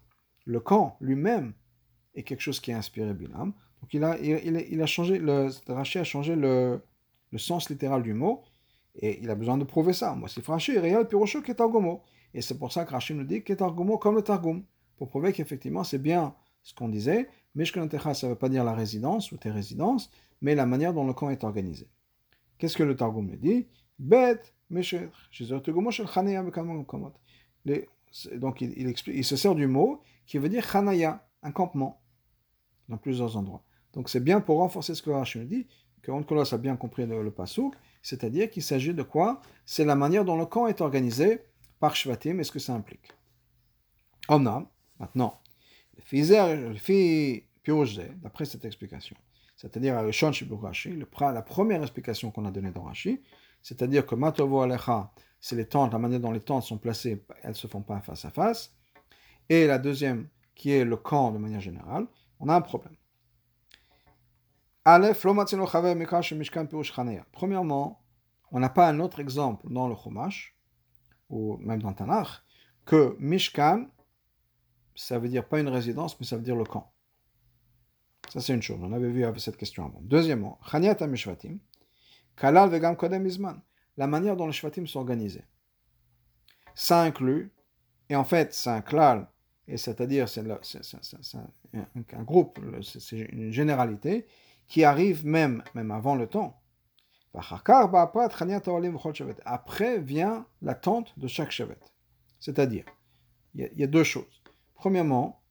Le 0.46 0.60
camp 0.60 0.96
lui-même 1.02 1.52
est 2.14 2.22
quelque 2.22 2.40
chose 2.40 2.58
qui 2.58 2.72
a 2.72 2.78
inspiré 2.78 3.12
Bilam. 3.12 3.52
Donc 3.82 3.92
il 3.92 4.02
a, 4.02 4.18
il, 4.18 4.80
a 4.80 4.86
changé, 4.86 5.18
le 5.18 5.50
Rashi 5.68 5.98
a 5.98 6.04
changé 6.04 6.36
le, 6.36 6.82
sens 7.36 7.68
littéral 7.68 8.02
du 8.02 8.14
mot 8.14 8.42
et 8.96 9.20
il 9.22 9.30
a 9.30 9.34
besoin 9.34 9.58
de 9.58 9.64
prouver 9.64 9.92
ça. 9.92 10.14
Moi, 10.14 10.28
c'est 10.28 10.44
Rashi, 10.44 10.78
réel, 10.78 11.06
Pirocho, 11.06 11.42
Ketargomo. 11.42 12.02
Et 12.34 12.42
c'est 12.42 12.58
pour 12.58 12.72
ça 12.72 12.84
que 12.84 12.92
Rashi 12.92 13.14
nous 13.14 13.24
dit 13.24 13.42
Ketargomo 13.42 13.98
comme 13.98 14.16
le 14.16 14.22
Targum, 14.22 14.64
pour 14.96 15.08
prouver 15.08 15.32
qu'effectivement 15.32 15.84
c'est 15.84 15.98
bien 15.98 16.34
ce 16.62 16.74
qu'on 16.74 16.88
disait, 16.88 17.28
Mishkan 17.54 17.88
ça 17.90 18.26
ne 18.26 18.32
veut 18.32 18.38
pas 18.38 18.48
dire 18.48 18.64
la 18.64 18.74
résidence 18.74 19.32
ou 19.32 19.36
tes 19.36 19.50
résidences, 19.50 20.10
mais 20.40 20.54
la 20.54 20.66
manière 20.66 20.94
dont 20.94 21.06
le 21.06 21.12
camp 21.12 21.30
est 21.30 21.42
organisé. 21.42 21.88
Qu'est-ce 22.58 22.76
que 22.76 22.82
le 22.82 22.94
Targum 22.94 23.34
dit? 23.36 23.66
Bet, 23.98 24.40
donc 28.34 28.60
il, 28.60 28.88
explique, 28.88 29.16
il 29.16 29.24
se 29.24 29.36
sert 29.36 29.54
du 29.54 29.66
mot 29.66 30.00
qui 30.26 30.38
veut 30.38 30.48
dire 30.48 30.64
Chanaya, 30.64 31.26
un 31.42 31.52
campement, 31.52 32.00
dans 32.88 32.96
plusieurs 32.96 33.36
endroits. 33.36 33.62
Donc 33.92 34.08
c'est 34.08 34.20
bien 34.20 34.40
pour 34.40 34.58
renforcer 34.58 34.94
ce 34.94 35.02
que 35.02 35.38
nous 35.38 35.44
dit, 35.44 35.66
que 36.02 36.10
Onkolos 36.10 36.54
a 36.54 36.58
bien 36.58 36.76
compris 36.76 37.06
le, 37.06 37.22
le 37.22 37.30
pasouk, 37.30 37.74
c'est-à-dire 38.02 38.50
qu'il 38.50 38.62
s'agit 38.62 38.94
de 38.94 39.02
quoi? 39.02 39.40
C'est 39.66 39.84
la 39.84 39.94
manière 39.94 40.24
dont 40.24 40.36
le 40.36 40.46
camp 40.46 40.66
est 40.66 40.80
organisé 40.80 41.40
par 41.78 41.96
Shvatim 41.96 42.40
et 42.40 42.44
ce 42.44 42.52
que 42.52 42.58
ça 42.58 42.74
implique. 42.74 43.12
Omnam, 44.28 44.66
maintenant, 44.98 45.40
d'après 48.22 48.44
cette 48.44 48.64
explication, 48.64 49.16
c'est-à-dire 49.56 50.02
la 50.02 51.42
première 51.42 51.82
explication 51.82 52.30
qu'on 52.30 52.44
a 52.46 52.50
donnée 52.50 52.70
dans 52.70 52.82
Rashi, 52.82 53.20
c'est-à-dire 53.62 54.06
que 54.06 54.14
Matovo 54.14 54.62
Alecha, 54.62 55.12
c'est 55.40 55.56
les 55.56 55.66
tentes, 55.66 55.92
la 55.92 55.98
manière 55.98 56.20
dont 56.20 56.32
les 56.32 56.40
tentes 56.40 56.64
sont 56.64 56.78
placées, 56.78 57.24
elles 57.42 57.50
ne 57.50 57.54
se 57.54 57.66
font 57.66 57.82
pas 57.82 58.00
face 58.00 58.24
à 58.24 58.30
face. 58.30 58.74
Et 59.48 59.66
la 59.66 59.78
deuxième, 59.78 60.28
qui 60.54 60.70
est 60.70 60.84
le 60.84 60.96
camp 60.96 61.32
de 61.32 61.38
manière 61.38 61.60
générale, 61.60 62.06
on 62.38 62.48
a 62.48 62.54
un 62.54 62.60
problème. 62.60 62.94
Premièrement, 67.32 68.02
on 68.52 68.60
n'a 68.60 68.68
pas 68.68 68.88
un 68.88 69.00
autre 69.00 69.20
exemple 69.20 69.66
dans 69.70 69.88
le 69.88 69.94
Chumash, 69.94 70.56
ou 71.28 71.56
même 71.58 71.82
dans 71.82 71.92
Tanakh, 71.92 72.28
que 72.84 73.16
Mishkan 73.18 73.86
ça 75.00 75.18
veut 75.18 75.28
dire 75.28 75.48
pas 75.48 75.60
une 75.60 75.68
résidence, 75.68 76.18
mais 76.20 76.26
ça 76.26 76.36
veut 76.36 76.42
dire 76.42 76.56
le 76.56 76.64
camp. 76.64 76.92
Ça, 78.28 78.40
c'est 78.40 78.54
une 78.54 78.62
chose. 78.62 78.78
On 78.82 78.92
avait 78.92 79.10
vu 79.10 79.24
cette 79.38 79.56
question 79.56 79.84
avant. 79.84 80.00
Deuxièmement, 80.02 80.58
Kalal 82.36 82.70
Vegam. 82.70 82.96
La 83.96 84.06
manière 84.06 84.36
dont 84.36 84.46
les 84.46 84.52
Shvatim 84.52 84.86
sont 84.86 85.00
organisés. 85.00 85.44
Ça 86.74 87.02
inclut, 87.02 87.52
et 88.08 88.16
en 88.16 88.24
fait, 88.24 88.54
c'est 88.54 88.70
un 88.70 88.82
klal, 88.82 89.28
et 89.66 89.76
c'est-à-dire, 89.76 90.28
c'est 90.28 90.42
un, 90.42 92.22
groupe, 92.22 92.60
c'est 92.82 93.18
une 93.18 93.52
généralité, 93.52 94.26
qui 94.70 94.84
arrive 94.84 95.26
même, 95.26 95.62
même 95.74 95.90
avant 95.90 96.14
le 96.14 96.28
temps. 96.28 96.62
Après 99.44 99.98
vient 99.98 100.46
l'attente 100.62 101.18
de 101.18 101.26
chaque 101.26 101.50
chevet. 101.50 101.76
C'est-à-dire, 102.38 102.84
il 103.54 103.68
y, 103.74 103.82
a 103.82 103.88
deux 103.88 104.04
choses. 104.04 104.42
Premièrement, 104.74 105.42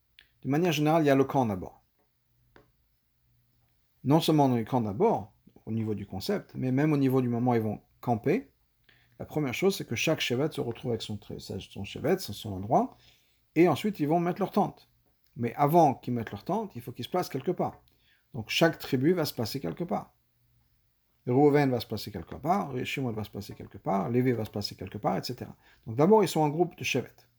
de 0.44 0.50
manière 0.50 0.72
générale, 0.72 1.04
il 1.04 1.08
y 1.08 1.10
a 1.10 1.16
le 1.16 1.26
camp 1.26 1.46
d'abord. 1.46 1.84
Non 4.06 4.22
seulement 4.22 4.48
dans 4.48 4.56
le 4.56 4.64
camp 4.64 4.80
d'abord, 4.80 5.34
au 5.66 5.72
niveau 5.72 5.96
du 5.96 6.06
concept, 6.06 6.52
mais 6.56 6.72
même 6.72 6.94
au 6.94 6.98
niveau 6.98 7.22
du 7.22 7.28
moment 7.28 7.52
où 7.52 7.56
ils 7.56 7.62
vont 7.62 7.82
camper. 8.00 8.50
La 9.20 9.26
première 9.26 9.54
chose, 9.54 9.76
c'est 9.76 9.86
que 9.86 9.96
chaque 9.96 10.22
chevet 10.22 10.50
se 10.50 10.62
retrouve 10.62 10.92
avec 10.92 11.02
son, 11.02 11.20
son 11.40 11.84
chevet, 11.84 12.20
son 12.20 12.54
endroit, 12.54 12.96
et 13.56 13.68
ensuite 13.68 14.00
ils 14.00 14.08
vont 14.08 14.22
mettre 14.22 14.40
leur 14.40 14.52
tente. 14.52 14.90
Mais 15.36 15.54
avant 15.56 15.94
qu'ils 15.94 16.14
mettent 16.14 16.32
leur 16.32 16.46
tente, 16.46 16.72
il 16.76 16.82
faut 16.82 16.94
qu'ils 16.94 17.04
se 17.04 17.10
placent 17.10 17.28
quelque 17.28 17.52
part. 17.52 17.82
Donc 18.34 18.50
chaque 18.50 18.78
tribu 18.78 19.14
va 19.14 19.26
se 19.26 19.34
placer 19.34 19.60
quelque 19.60 19.84
part. 19.84 20.14
Reuven 21.28 21.70
va 21.70 21.80
se 21.80 21.86
placer 21.86 22.12
quelque 22.12 22.36
part, 22.36 22.74
Shimon 22.86 23.12
va 23.12 23.24
se 23.24 23.30
placer 23.30 23.54
quelque 23.54 23.78
part, 23.78 24.10
Lévi 24.10 24.32
va 24.32 24.46
se 24.46 24.50
placer 24.50 24.76
quelque 24.76 24.98
part, 24.98 25.18
etc. 25.18 25.46
Donc 25.86 25.96
d'abord, 25.96 26.24
ils 26.24 26.28
sont 26.28 26.42
en 26.42 26.50
groupe 26.50 26.76
de 26.78 26.84
chevettes. 26.84 27.30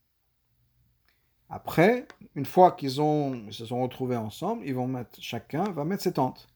Après, 1.48 2.06
une 2.36 2.46
fois 2.46 2.72
qu'ils 2.72 2.92
se 2.92 3.66
sont 3.66 3.82
retrouvés 3.82 4.16
ensemble, 4.16 4.64
ils 4.64 4.74
vont 4.74 4.86
mettre, 4.86 5.20
chacun 5.20 5.64
va 5.64 5.84
mettre 5.84 6.04
ses 6.04 6.12
tentes. 6.12 6.46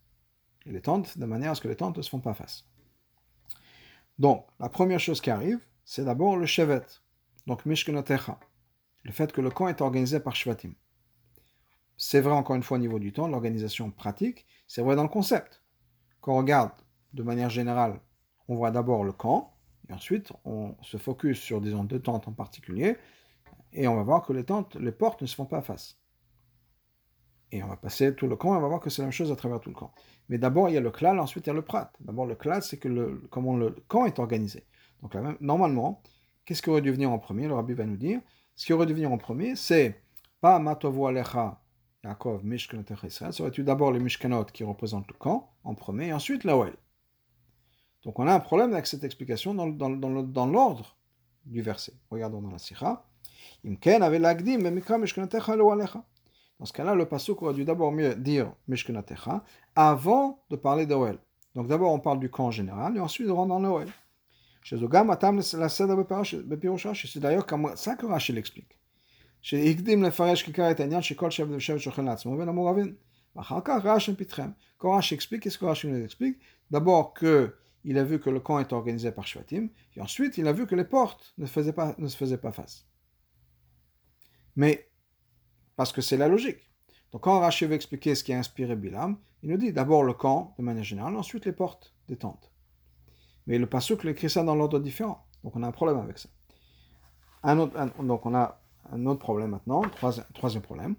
Et 0.66 0.70
les 0.70 0.80
tentes, 0.80 1.18
de 1.18 1.26
manière 1.26 1.50
à 1.50 1.54
ce 1.56 1.60
que 1.60 1.68
les 1.68 1.76
tentes 1.76 1.96
ne 1.96 2.02
se 2.02 2.08
font 2.08 2.20
pas 2.20 2.34
face. 2.34 2.64
Donc, 4.20 4.46
la 4.60 4.68
première 4.68 5.00
chose 5.00 5.20
qui 5.20 5.30
arrive, 5.30 5.58
c'est 5.84 6.04
d'abord 6.04 6.36
le 6.36 6.46
chevet. 6.46 6.86
Donc, 7.48 7.66
Mishkenotecha. 7.66 8.38
Le 9.02 9.12
fait 9.12 9.32
que 9.32 9.40
le 9.40 9.50
camp 9.50 9.66
est 9.66 9.80
organisé 9.80 10.20
par 10.20 10.36
Shvatim. 10.36 10.74
C'est 11.96 12.20
vrai 12.20 12.32
encore 12.32 12.56
une 12.56 12.62
fois 12.62 12.76
au 12.76 12.80
niveau 12.80 12.98
du 12.98 13.12
temps, 13.12 13.28
l'organisation 13.28 13.90
pratique, 13.90 14.46
c'est 14.66 14.82
vrai 14.82 14.96
dans 14.96 15.02
le 15.02 15.08
concept. 15.08 15.62
Quand 16.20 16.34
on 16.34 16.38
regarde 16.38 16.72
de 17.12 17.22
manière 17.22 17.50
générale, 17.50 18.00
on 18.48 18.56
voit 18.56 18.70
d'abord 18.70 19.04
le 19.04 19.12
camp, 19.12 19.54
et 19.88 19.92
ensuite 19.92 20.32
on 20.44 20.74
se 20.82 20.96
focus 20.96 21.38
sur, 21.38 21.60
disons, 21.60 21.84
deux 21.84 22.00
tentes 22.00 22.26
en 22.26 22.32
particulier, 22.32 22.96
et 23.72 23.86
on 23.86 23.94
va 23.94 24.02
voir 24.02 24.22
que 24.22 24.32
les 24.32 24.44
tentes, 24.44 24.76
les 24.76 24.92
portes 24.92 25.22
ne 25.22 25.26
se 25.26 25.34
font 25.34 25.46
pas 25.46 25.62
face. 25.62 25.98
Et 27.52 27.62
on 27.62 27.68
va 27.68 27.76
passer 27.76 28.14
tout 28.14 28.26
le 28.26 28.34
camp, 28.34 28.54
et 28.54 28.58
on 28.58 28.60
va 28.60 28.68
voir 28.68 28.80
que 28.80 28.90
c'est 28.90 29.02
la 29.02 29.06
même 29.06 29.12
chose 29.12 29.30
à 29.30 29.36
travers 29.36 29.60
tout 29.60 29.68
le 29.70 29.76
camp. 29.76 29.92
Mais 30.28 30.38
d'abord, 30.38 30.68
il 30.68 30.74
y 30.74 30.76
a 30.76 30.80
le 30.80 30.90
klal, 30.90 31.20
ensuite 31.20 31.46
il 31.46 31.50
y 31.50 31.52
a 31.52 31.54
le 31.54 31.62
prat. 31.62 31.92
D'abord, 32.00 32.26
le 32.26 32.34
klal, 32.34 32.62
c'est 32.62 32.78
que 32.78 32.88
le, 32.88 33.22
comment 33.30 33.56
le 33.56 33.70
camp 33.86 34.06
est 34.06 34.18
organisé. 34.18 34.66
Donc, 35.02 35.14
normalement, 35.40 36.02
qu'est-ce 36.44 36.62
qui 36.62 36.70
aurait 36.70 36.82
dû 36.82 36.90
venir 36.90 37.12
en 37.12 37.18
premier? 37.18 37.46
Le 37.46 37.54
rabbi 37.54 37.74
va 37.74 37.84
nous 37.84 37.96
dire, 37.96 38.20
ce 38.56 38.66
qui 38.66 38.72
aurait 38.72 38.86
dû 38.86 38.94
venir 38.94 39.12
en 39.12 39.18
premier, 39.18 39.54
c'est 39.54 40.02
pas 40.40 40.58
matovu 40.58 41.06
alecha 41.06 41.60
Yaakov 42.04 42.44
Mishkanot 42.44 42.84
Israël, 43.02 43.32
ça 43.32 43.42
aurait 43.42 43.50
dû 43.50 43.64
d'abord 43.64 43.90
les 43.90 43.98
Mishkanot 43.98 44.44
qui 44.46 44.62
représentent 44.62 45.08
le 45.08 45.14
camp 45.14 45.54
en 45.64 45.74
premier, 45.74 46.08
et 46.08 46.12
ensuite 46.12 46.44
la 46.44 46.56
Oel. 46.56 46.74
Donc 48.04 48.18
on 48.18 48.26
a 48.26 48.34
un 48.34 48.40
problème 48.40 48.72
avec 48.74 48.86
cette 48.86 49.04
explication 49.04 49.54
dans, 49.54 49.66
dans, 49.66 49.90
dans, 49.90 50.22
dans 50.22 50.46
l'ordre 50.46 50.96
du 51.46 51.62
verset. 51.62 51.94
Regardons 52.10 52.42
dans 52.42 52.50
la 52.50 52.58
Sikha. 52.58 53.06
Imken 53.66 54.02
avait 54.02 54.18
l'agdim, 54.18 54.58
mais 54.58 54.70
mikra 54.70 54.96
alecha. 54.96 56.04
Dans 56.60 56.66
ce 56.66 56.72
cas-là, 56.72 56.94
le 56.94 57.06
pasuk 57.06 57.42
aurait 57.42 57.54
dû 57.54 57.64
d'abord 57.64 57.90
mieux 57.92 58.14
dire 58.14 58.52
mishkenatecha 58.68 59.42
avant 59.74 60.44
de 60.50 60.56
parler 60.56 60.86
d'Oel. 60.86 61.18
Donc 61.54 61.68
d'abord 61.68 61.92
on 61.92 62.00
parle 62.00 62.20
du 62.20 62.30
camp 62.30 62.46
en 62.46 62.50
général 62.50 62.96
et 62.96 63.00
ensuite 63.00 63.28
on 63.28 63.36
rentre 63.36 63.48
dans 63.48 63.60
l'Oel. 63.60 63.88
Chez 64.62 64.82
Ogam, 64.82 65.10
Atam 65.10 65.40
la 65.54 65.68
Seder 65.68 65.94
Bepirosh 65.96 67.06
c'est 67.12 67.20
d'ailleurs 67.20 67.46
comme 67.46 67.72
ça 67.76 67.96
que 67.96 68.06
Rashi 68.06 68.32
l'explique. 68.32 68.78
Quand 74.78 74.92
Rashi 74.92 75.14
explique, 75.14 75.42
qu'est-ce 75.42 75.58
que 75.58 75.86
nous 75.86 76.04
explique 76.04 76.38
D'abord 76.70 77.12
que 77.12 77.54
il 77.84 77.98
a 77.98 78.04
vu 78.04 78.18
que 78.18 78.30
le 78.30 78.40
camp 78.40 78.58
est 78.58 78.72
organisé 78.72 79.12
par 79.12 79.26
Shvatim, 79.26 79.68
et 79.94 80.00
ensuite 80.00 80.38
il 80.38 80.48
a 80.48 80.52
vu 80.52 80.66
que 80.66 80.74
les 80.74 80.84
portes 80.84 81.34
ne, 81.36 81.44
faisaient 81.44 81.74
pas, 81.74 81.94
ne 81.98 82.08
se 82.08 82.16
faisaient 82.16 82.38
pas 82.38 82.52
face. 82.52 82.86
Mais, 84.56 84.88
parce 85.76 85.92
que 85.92 86.00
c'est 86.00 86.16
la 86.16 86.28
logique. 86.28 86.70
Donc 87.12 87.24
quand 87.24 87.40
Rashi 87.40 87.66
veut 87.66 87.74
expliquer 87.74 88.14
ce 88.14 88.24
qui 88.24 88.32
a 88.32 88.38
inspiré 88.38 88.74
Bilam, 88.76 89.18
il 89.42 89.50
nous 89.50 89.58
dit 89.58 89.74
d'abord 89.74 90.04
le 90.04 90.14
camp 90.14 90.54
de 90.58 90.64
manière 90.64 90.84
générale, 90.84 91.14
ensuite 91.16 91.44
les 91.44 91.52
portes 91.52 91.94
des 92.08 92.16
tentes. 92.16 92.50
Mais 93.46 93.58
le 93.58 93.66
Pasuk 93.66 94.06
écrit 94.06 94.30
ça 94.30 94.42
dans 94.42 94.54
l'ordre 94.54 94.78
différent. 94.78 95.26
Donc 95.42 95.54
on 95.54 95.62
a 95.62 95.66
un 95.66 95.72
problème 95.72 95.98
avec 95.98 96.18
ça. 96.18 96.30
Un 97.42 97.58
autre, 97.58 97.76
donc 98.02 98.24
on 98.24 98.34
a 98.34 98.63
un 98.92 99.06
autre 99.06 99.20
problème 99.20 99.50
maintenant, 99.50 99.82
troisième, 100.32 100.62
problème. 100.62 100.96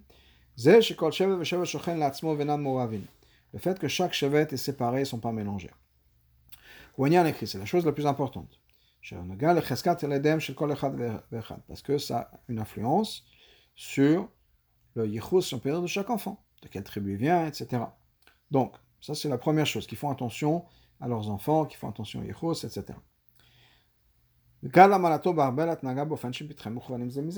Le 3.54 3.60
fait 3.60 3.80
que 3.80 3.88
chaque 3.88 4.14
chevet 4.14 4.48
est 4.52 4.58
séparé 4.58 5.00
ne 5.02 5.06
sont 5.06 5.20
pas 5.20 5.32
mélangés. 5.32 5.72
c'est 6.98 7.58
la 7.58 7.66
chose 7.66 7.86
la 7.86 7.92
plus 7.92 8.06
importante. 8.06 8.60
Parce 11.68 11.82
que 11.82 11.98
ça 11.98 12.20
a 12.20 12.32
une 12.48 12.60
influence 12.60 13.24
sur 13.76 14.30
le 14.96 15.08
yichus, 15.08 15.60
père 15.62 15.82
de 15.82 15.88
chaque 15.88 16.10
enfant, 16.10 16.44
de 16.64 16.68
quelle 16.70 16.84
tribu 16.84 17.14
il 17.14 17.18
vient, 17.18 17.46
etc. 17.46 17.84
Donc, 18.50 18.74
ça 19.02 19.14
c'est 19.14 19.30
la 19.30 19.38
première 19.38 19.66
chose, 19.66 19.86
qu'ils 19.86 19.98
font 19.98 20.10
attention 20.10 20.66
à 21.02 21.08
leurs 21.08 21.30
enfants, 21.30 21.66
qu'ils 21.66 21.78
font 21.78 21.90
attention 21.90 22.22
aux 22.22 22.24
yichus, 22.24 22.66
etc. 22.66 22.98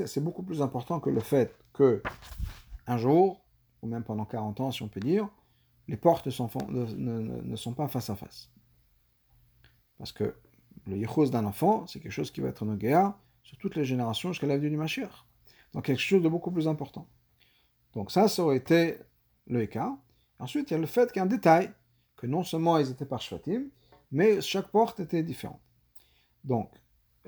C'est 0.08 0.24
beaucoup 0.24 0.44
plus 0.44 0.62
important 0.62 1.00
que 1.00 1.10
le 1.10 1.20
fait 1.20 1.56
que 1.74 2.02
un 2.86 2.98
jour, 2.98 3.42
ou 3.82 3.88
même 3.88 4.04
pendant 4.04 4.26
40 4.26 4.62
ans 4.62 4.72
si 4.72 4.84
on 4.84 4.88
peut 4.88 5.00
dire, 5.00 5.28
les 5.88 5.98
portes 5.98 6.28
ne, 6.28 7.56
sont 7.56 7.74
pas 7.74 7.88
face 7.88 8.10
à 8.10 8.16
face. 8.16 8.50
Parce 9.98 10.12
que 10.12 10.36
le 10.86 10.98
yichus 10.98 11.30
d'un 11.32 11.46
enfant, 11.46 11.88
c'est 11.88 12.00
quelque 12.00 12.12
chose 12.12 12.32
qui 12.32 12.42
va 12.42 12.50
être 12.50 12.66
guerre 12.76 13.14
sur 13.44 13.58
toutes 13.58 13.76
les 13.76 13.86
générations 13.86 14.32
jusqu'à 14.32 14.48
la 14.48 14.58
vie 14.58 14.70
du 14.70 14.78
Mashiach. 14.78 15.26
Donc 15.74 15.86
quelque 15.86 16.00
chose 16.00 16.22
de 16.22 16.30
beaucoup 16.30 16.52
plus 16.52 16.68
important. 16.68 17.08
Donc 17.94 18.12
ça, 18.12 18.28
ça 18.28 18.44
aurait 18.44 18.58
été 18.58 18.98
le 19.48 19.62
écart. 19.62 19.98
Ensuite, 20.40 20.70
il 20.70 20.74
y 20.74 20.78
a 20.78 20.80
le 20.80 20.86
fait 20.86 21.12
qu'il 21.12 21.20
y 21.20 21.20
a 21.20 21.24
un 21.24 21.28
détail, 21.28 21.72
que 22.16 22.28
non 22.28 22.44
seulement 22.44 22.78
ils 22.78 22.92
étaient 22.92 23.06
par 23.06 23.22
mais 24.12 24.42
chaque 24.42 24.68
porte 24.68 25.00
était 25.00 25.24
différente. 25.24 25.62
Donc, 26.44 26.72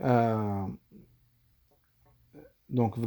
euh, 0.03 0.65
donc, 2.69 2.99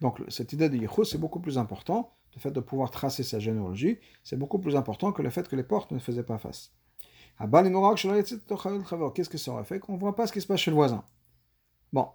donc 0.00 0.22
cette 0.28 0.52
idée 0.52 0.68
de 0.68 0.76
Yichus, 0.76 1.04
c'est 1.04 1.18
beaucoup 1.18 1.40
plus 1.40 1.58
important, 1.58 2.12
le 2.34 2.40
fait 2.40 2.50
de 2.50 2.60
pouvoir 2.60 2.90
tracer 2.90 3.22
sa 3.22 3.38
généalogie, 3.38 3.98
c'est 4.22 4.36
beaucoup 4.36 4.58
plus 4.58 4.74
important 4.76 5.12
que 5.12 5.22
le 5.22 5.30
fait 5.30 5.48
que 5.48 5.56
les 5.56 5.62
portes 5.62 5.92
ne 5.92 5.98
faisaient 5.98 6.24
pas 6.24 6.38
face. 6.38 6.72
Qu'est-ce 7.38 9.28
que 9.28 9.38
ça 9.38 9.52
aurait 9.52 9.64
fait 9.64 9.80
qu'on 9.80 9.94
ne 9.94 9.98
voit 9.98 10.14
pas 10.14 10.26
ce 10.26 10.32
qui 10.32 10.40
se 10.40 10.46
passe 10.46 10.60
chez 10.60 10.70
le 10.70 10.76
voisin? 10.76 11.04
Bon, 11.92 12.08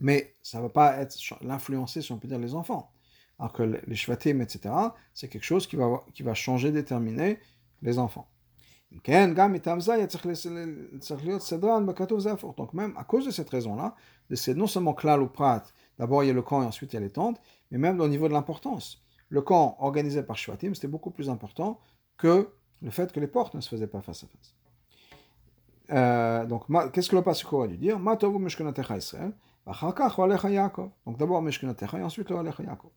mais 0.00 0.34
ça 0.42 0.58
ne 0.58 0.62
va 0.64 0.68
pas 0.68 0.96
être 0.98 1.16
l'influencer, 1.42 2.02
si 2.02 2.12
on 2.12 2.18
peut 2.18 2.28
dire, 2.28 2.38
les 2.38 2.54
enfants. 2.54 2.92
Alors 3.38 3.52
que 3.52 3.62
les 3.62 3.96
shvatim, 3.96 4.40
etc., 4.40 4.74
c'est 5.12 5.28
quelque 5.28 5.44
chose 5.44 5.66
qui 5.66 5.76
va, 5.76 6.04
qui 6.14 6.22
va 6.22 6.34
changer, 6.34 6.72
déterminer 6.72 7.38
les 7.82 7.98
enfants. 7.98 8.28
Donc 8.92 9.08
même 12.74 12.94
à 12.96 13.04
cause 13.04 13.26
de 13.26 13.30
cette 13.30 13.50
raison-là, 13.50 13.94
c'est 14.34 14.54
non 14.54 14.66
seulement 14.66 14.94
klal 14.94 15.22
ou 15.22 15.28
prat, 15.28 15.64
d'abord 15.98 16.24
il 16.24 16.28
y 16.28 16.30
a 16.30 16.32
le 16.32 16.42
camp 16.42 16.62
et 16.62 16.66
ensuite 16.66 16.92
il 16.92 16.96
y 16.96 16.98
a 16.98 17.00
les 17.00 17.10
tentes, 17.10 17.40
mais 17.70 17.78
même 17.78 18.00
au 18.00 18.08
niveau 18.08 18.28
de 18.28 18.32
l'importance. 18.32 19.02
Le 19.28 19.42
camp 19.42 19.76
organisé 19.80 20.22
par 20.22 20.36
Shvatim, 20.36 20.74
c'était 20.74 20.88
beaucoup 20.88 21.10
plus 21.10 21.28
important 21.28 21.80
que 22.16 22.48
le 22.80 22.90
fait 22.90 23.12
que 23.12 23.20
les 23.20 23.26
portes 23.26 23.54
ne 23.54 23.60
se 23.60 23.68
faisaient 23.68 23.86
pas 23.88 24.00
face 24.00 24.24
à 24.24 24.26
face. 24.28 24.54
Euh, 25.90 26.44
donc, 26.46 26.64
qu'est-ce 26.92 27.10
que 27.10 27.16
le 27.16 27.22
passage 27.22 27.52
aurait 27.52 27.68
dû 27.68 27.76
dire? 27.76 27.98
Israël. 27.98 29.32
Donc 31.06 31.18
d'abord 31.18 31.42
Mishkenatecha 31.42 31.98
et 31.98 32.02
ensuite 32.02 32.30
le 32.30 32.36
Alecha 32.36 32.62
Yaakov. 32.62 32.90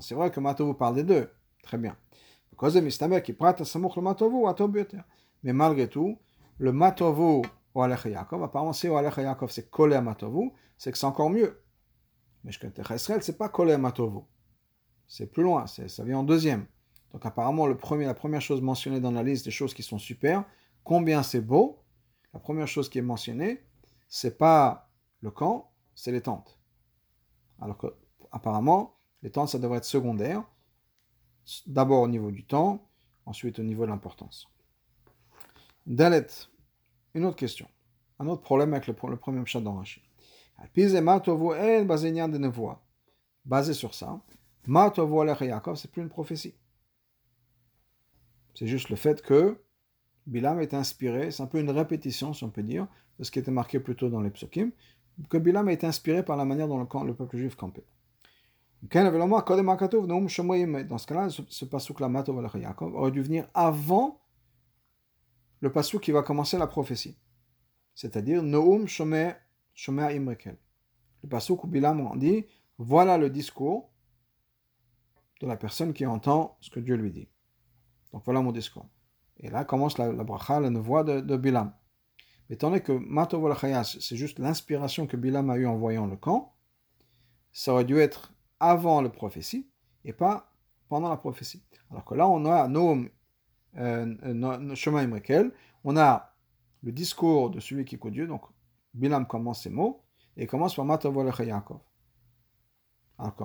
C'est 0.00 0.14
vrai 0.14 0.30
que 0.30 0.40
Matovu 0.40 0.74
parle 0.74 0.94
des 0.96 1.02
deux. 1.02 1.30
Très 1.62 1.78
bien. 1.78 1.96
Mais 5.42 5.52
malgré 5.52 5.88
tout, 5.88 6.18
le 6.58 6.72
Matovu 6.72 7.46
au 7.74 7.86
Yaakov, 7.86 8.42
apparemment 8.42 8.72
si 8.72 8.88
au 8.88 9.00
Yaakov 9.00 9.50
c'est 9.50 9.70
collé 9.70 9.96
à 9.96 10.00
Matovu, 10.00 10.50
c'est 10.78 10.92
que 10.92 10.98
c'est 10.98 11.06
encore 11.06 11.30
mieux. 11.30 11.62
Mishkenatecha 12.44 12.96
Israël, 12.96 13.22
c'est 13.22 13.38
pas 13.38 13.48
collé 13.48 13.72
à. 13.72 13.80
C'est 15.06 15.26
plus 15.26 15.42
loin, 15.42 15.66
ça 15.66 16.04
vient 16.04 16.18
en 16.18 16.22
deuxième. 16.22 16.66
Donc 17.12 17.24
apparemment, 17.26 17.66
le 17.66 17.76
premier, 17.76 18.06
la 18.06 18.14
première 18.14 18.40
chose 18.40 18.60
mentionnée 18.60 19.00
dans 19.00 19.12
la 19.12 19.22
liste 19.22 19.44
des 19.44 19.50
choses 19.50 19.72
qui 19.74 19.82
sont 19.82 19.98
super, 19.98 20.44
combien 20.82 21.22
c'est 21.22 21.40
beau, 21.40 21.80
la 22.32 22.40
première 22.40 22.66
chose 22.66 22.88
qui 22.88 22.98
est 22.98 23.02
mentionnée, 23.02 23.62
c'est 24.08 24.36
pas 24.36 24.90
le 25.20 25.30
camp, 25.30 25.70
c'est 25.94 26.12
les 26.12 26.20
tentes. 26.20 26.58
Alors 27.60 27.78
que 27.78 27.86
apparemment, 28.32 28.96
les 29.22 29.30
tentes, 29.30 29.48
ça 29.48 29.58
devrait 29.58 29.78
être 29.78 29.84
secondaire, 29.84 30.42
d'abord 31.66 32.02
au 32.02 32.08
niveau 32.08 32.30
du 32.30 32.44
temps, 32.44 32.88
ensuite 33.26 33.58
au 33.58 33.62
niveau 33.62 33.84
de 33.84 33.90
l'importance. 33.90 34.48
Dalet, 35.86 36.26
une 37.14 37.24
autre 37.24 37.36
question, 37.36 37.68
un 38.18 38.26
autre 38.26 38.42
problème 38.42 38.72
avec 38.72 38.86
le, 38.86 38.94
premier 38.94 39.44
chat 39.46 39.60
d'Enrachi. 39.60 40.02
Basé 43.44 43.74
sur 43.74 43.94
ça, 43.94 44.20
c'est 44.64 45.90
plus 45.90 46.02
une 46.02 46.08
prophétie. 46.08 46.54
C'est 48.54 48.66
juste 48.66 48.88
le 48.88 48.96
fait 48.96 49.20
que 49.20 49.58
Bilam 50.26 50.60
est 50.60 50.72
inspiré, 50.72 51.30
c'est 51.30 51.42
un 51.42 51.46
peu 51.46 51.58
une 51.58 51.70
répétition, 51.70 52.32
si 52.32 52.44
on 52.44 52.50
peut 52.50 52.62
dire, 52.62 52.86
de 53.18 53.24
ce 53.24 53.30
qui 53.30 53.38
était 53.38 53.50
marqué 53.50 53.78
plus 53.78 53.94
tôt 53.94 54.08
dans 54.08 54.20
les 54.20 54.30
psukim, 54.30 54.70
que 55.28 55.36
Bilam 55.36 55.68
été 55.68 55.86
inspiré 55.86 56.24
par 56.24 56.36
la 56.36 56.44
manière 56.44 56.68
dont 56.68 56.78
le 56.78 57.14
peuple 57.14 57.36
juif 57.36 57.56
campait. 57.56 57.84
Dans 58.90 58.98
ce 60.98 61.06
cas-là, 61.06 61.28
ce 61.30 61.64
pasuk-là, 61.64 62.10
aurait 62.80 63.10
dû 63.10 63.22
venir 63.22 63.48
avant 63.54 64.20
le 65.60 65.72
pasuk 65.72 66.02
qui 66.02 66.12
va 66.12 66.22
commencer 66.22 66.58
la 66.58 66.66
prophétie. 66.66 67.18
C'est-à-dire, 67.94 68.42
Noum 68.42 68.86
Shomer 68.86 69.32
Imrekel. 69.88 70.58
Le 71.22 71.28
pasuk 71.28 71.64
où 71.64 71.66
Bilam 71.66 72.18
dit, 72.18 72.44
voilà 72.76 73.16
le 73.16 73.30
discours 73.30 73.90
de 75.40 75.46
la 75.46 75.56
personne 75.56 75.94
qui 75.94 76.04
entend 76.04 76.58
ce 76.60 76.68
que 76.68 76.80
Dieu 76.80 76.96
lui 76.96 77.10
dit. 77.10 77.28
Donc 78.12 78.22
voilà 78.26 78.42
mon 78.42 78.52
discours. 78.52 78.86
Et 79.38 79.48
là 79.48 79.64
commence 79.64 79.96
la, 79.96 80.12
bracha, 80.12 80.60
la 80.60 80.70
voix 80.78 81.04
de, 81.04 81.36
Bilam. 81.36 81.72
Mais 82.48 82.56
étant 82.56 82.68
donné 82.68 82.82
que 82.82 82.92
Matov 82.92 83.56
c'est 83.84 84.16
juste 84.16 84.38
l'inspiration 84.38 85.06
que 85.06 85.16
Bilam 85.16 85.48
a 85.48 85.56
eue 85.56 85.66
en 85.66 85.76
voyant 85.76 86.06
le 86.06 86.16
camp, 86.16 86.54
ça 87.52 87.72
aurait 87.72 87.86
dû 87.86 87.98
être 87.98 88.33
avant 88.70 89.00
la 89.02 89.10
prophétie 89.10 89.68
et 90.04 90.12
pas 90.12 90.52
pendant 90.88 91.08
la 91.08 91.16
prophétie. 91.16 91.62
Alors 91.90 92.04
que 92.04 92.14
là, 92.14 92.28
on 92.28 92.44
a 92.46 92.68
Noam 92.68 93.08
euh, 93.76 94.74
Shema 94.74 95.02
on 95.84 95.96
a 95.96 96.34
le 96.82 96.92
discours 96.92 97.50
de 97.50 97.60
celui 97.60 97.84
qui 97.84 97.96
écoute 97.96 98.12
Dieu, 98.12 98.26
donc 98.26 98.42
Bilam 98.94 99.26
commence 99.26 99.62
ses 99.62 99.70
mots, 99.70 100.02
et 100.36 100.46
commence 100.46 100.74
par 100.74 100.84
Matov 100.84 101.16
Yaakov. 101.40 101.80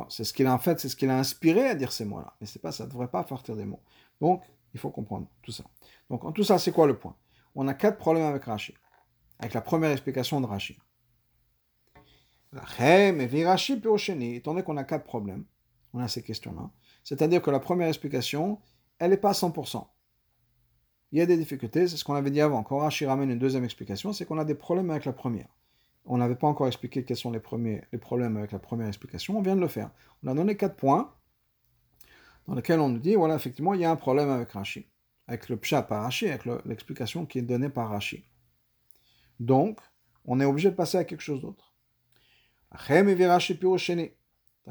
C'est 0.09 0.23
ce 0.23 0.33
qu'il 0.33 0.47
a 0.47 0.53
en 0.53 0.57
fait, 0.57 0.79
c'est 0.79 0.89
ce 0.89 0.95
qu'il 0.95 1.09
a 1.09 1.17
inspiré 1.17 1.67
à 1.67 1.75
dire 1.75 1.91
ces 1.91 2.05
mots-là. 2.05 2.35
Mais 2.39 2.47
c'est 2.47 2.59
pas, 2.59 2.71
ça 2.71 2.85
ne 2.85 2.89
devrait 2.89 3.07
pas 3.07 3.23
partir 3.23 3.55
des 3.55 3.65
mots. 3.65 3.81
Donc, 4.19 4.43
il 4.73 4.79
faut 4.79 4.89
comprendre 4.89 5.27
tout 5.41 5.51
ça. 5.51 5.63
Donc, 6.09 6.23
en 6.25 6.31
tout 6.31 6.43
ça, 6.43 6.57
c'est 6.57 6.71
quoi 6.71 6.87
le 6.87 6.97
point? 6.97 7.15
On 7.55 7.67
a 7.67 7.73
quatre 7.73 7.97
problèmes 7.97 8.25
avec 8.25 8.43
Rashi. 8.45 8.73
Avec 9.37 9.53
la 9.53 9.61
première 9.61 9.91
explication 9.91 10.41
de 10.41 10.47
Rashi. 10.47 10.77
Étant 14.35 14.51
donné 14.51 14.63
qu'on 14.63 14.77
a 14.77 14.83
quatre 14.83 15.03
problèmes, 15.03 15.45
on 15.93 15.99
a 15.99 16.07
ces 16.07 16.23
questions-là. 16.23 16.71
C'est-à-dire 17.03 17.41
que 17.41 17.51
la 17.51 17.59
première 17.59 17.87
explication, 17.87 18.59
elle 18.97 19.11
n'est 19.11 19.17
pas 19.17 19.31
100%. 19.31 19.85
Il 21.11 21.19
y 21.19 21.21
a 21.21 21.25
des 21.25 21.37
difficultés, 21.37 21.87
c'est 21.87 21.97
ce 21.97 22.03
qu'on 22.03 22.15
avait 22.15 22.31
dit 22.31 22.41
avant. 22.41 22.63
Quand 22.63 22.77
Rashi 22.79 23.05
ramène 23.05 23.31
une 23.31 23.39
deuxième 23.39 23.63
explication, 23.63 24.13
c'est 24.13 24.25
qu'on 24.25 24.37
a 24.37 24.45
des 24.45 24.55
problèmes 24.55 24.89
avec 24.91 25.05
la 25.05 25.13
première. 25.13 25.47
On 26.05 26.17
n'avait 26.17 26.35
pas 26.35 26.47
encore 26.47 26.67
expliqué 26.67 27.03
quels 27.03 27.17
sont 27.17 27.31
les, 27.31 27.39
premiers, 27.39 27.83
les 27.91 27.99
problèmes 27.99 28.37
avec 28.37 28.51
la 28.51 28.59
première 28.59 28.87
explication, 28.87 29.37
on 29.37 29.41
vient 29.41 29.55
de 29.55 29.61
le 29.61 29.67
faire. 29.67 29.91
On 30.23 30.27
a 30.27 30.33
donné 30.33 30.55
quatre 30.55 30.75
points 30.75 31.13
dans 32.47 32.55
lequel 32.55 32.79
on 32.79 32.89
nous 32.89 32.99
dit, 32.99 33.15
voilà, 33.15 33.35
effectivement, 33.35 33.73
il 33.73 33.81
y 33.81 33.85
a 33.85 33.91
un 33.91 33.95
problème 33.95 34.29
avec 34.29 34.51
Rashi, 34.51 34.87
avec 35.27 35.49
le 35.49 35.57
pshat 35.57 35.83
par 35.83 36.03
Rashi, 36.03 36.27
avec 36.27 36.45
l'explication 36.65 37.25
qui 37.25 37.39
est 37.39 37.43
donnée 37.43 37.69
par 37.69 37.89
Rashi. 37.89 38.25
Donc, 39.39 39.79
on 40.25 40.39
est 40.39 40.45
obligé 40.45 40.69
de 40.69 40.75
passer 40.75 40.97
à 40.97 41.03
quelque 41.03 41.21
chose 41.21 41.41
d'autre. 41.41 41.68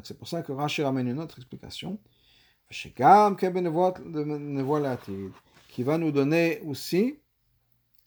C'est 0.03 0.19
pour 0.19 0.29
ça 0.29 0.43
que 0.43 0.53
Rashi 0.53 0.83
ramène 0.83 1.09
une 1.09 1.19
autre 1.19 1.39
explication, 1.39 1.99
qui 2.71 3.03
va 5.83 5.99
nous 5.99 6.13
donner 6.13 6.61
aussi 6.61 7.19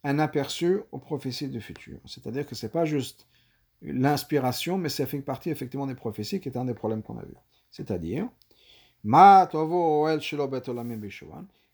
un 0.04 0.20
aperçu 0.20 0.82
aux 0.92 1.00
prophéties 1.00 1.50
du 1.50 1.62
futur. 1.62 2.00
C'est-à-dire 2.06 2.48
que 2.48 2.56
c'est 2.56 2.72
pas 2.72 2.86
juste 2.86 3.28
l'inspiration, 3.82 4.78
mais 4.78 4.90
c'est 4.90 5.06
fait 5.06 5.22
partie 5.22 5.50
effectivement 5.50 5.88
des 5.88 5.96
prophéties, 5.96 6.40
qui 6.40 6.50
est 6.50 6.58
un 6.58 6.66
des 6.66 6.74
problèmes 6.74 7.04
qu'on 7.04 7.18
a 7.18 7.26
vu. 7.26 7.36
C'est-à-dire, 7.72 8.30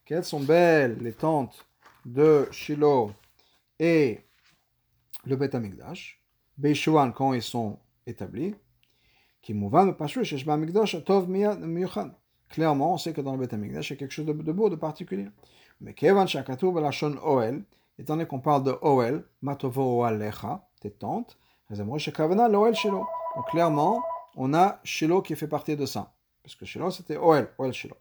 quelles 0.05 0.23
sont 0.23 0.39
belles 0.39 0.97
les 1.01 1.13
tentes 1.13 1.67
de 2.05 2.47
Shiloh 2.51 3.11
et 3.79 4.21
le 5.25 5.35
Beth 5.35 5.55
Amikdash, 5.55 6.21
quand 7.13 7.33
ils 7.33 7.41
sont 7.41 7.79
établis, 8.07 8.55
qui 9.41 9.53
Clairement, 12.49 12.93
on 12.93 12.97
sait 12.97 13.13
que 13.13 13.21
dans 13.21 13.33
le 13.33 13.39
Beth 13.39 13.53
il 13.53 13.73
y 13.73 13.77
a 13.77 13.81
quelque 13.81 14.11
chose 14.11 14.25
de, 14.25 14.33
beau, 14.33 14.69
de 14.69 14.75
particulier. 14.75 15.27
Mais 15.81 15.93
Kevan 15.93 16.27
Shakatou 16.27 16.71
Belashon 16.71 17.17
Oel, 17.23 17.63
étant 17.99 18.15
donné 18.15 18.25
qu'on 18.25 18.39
parle 18.39 18.63
de 18.63 18.77
Oel, 18.81 19.23
Matovo 19.41 20.01
Oalecha, 20.01 20.67
tes 20.81 20.91
tentes, 20.91 21.37
donc 21.69 23.47
clairement, 23.49 24.01
on 24.37 24.53
a 24.53 24.79
Shiloh 24.83 25.21
qui 25.21 25.35
fait 25.35 25.47
partie 25.47 25.75
de 25.75 25.85
ça. 25.85 26.13
Parce 26.41 26.55
que 26.55 26.65
Shiloh, 26.65 26.91
c'était 26.91 27.17
Oel, 27.17 27.49
Oel 27.57 27.73
Shiloh. 27.73 27.97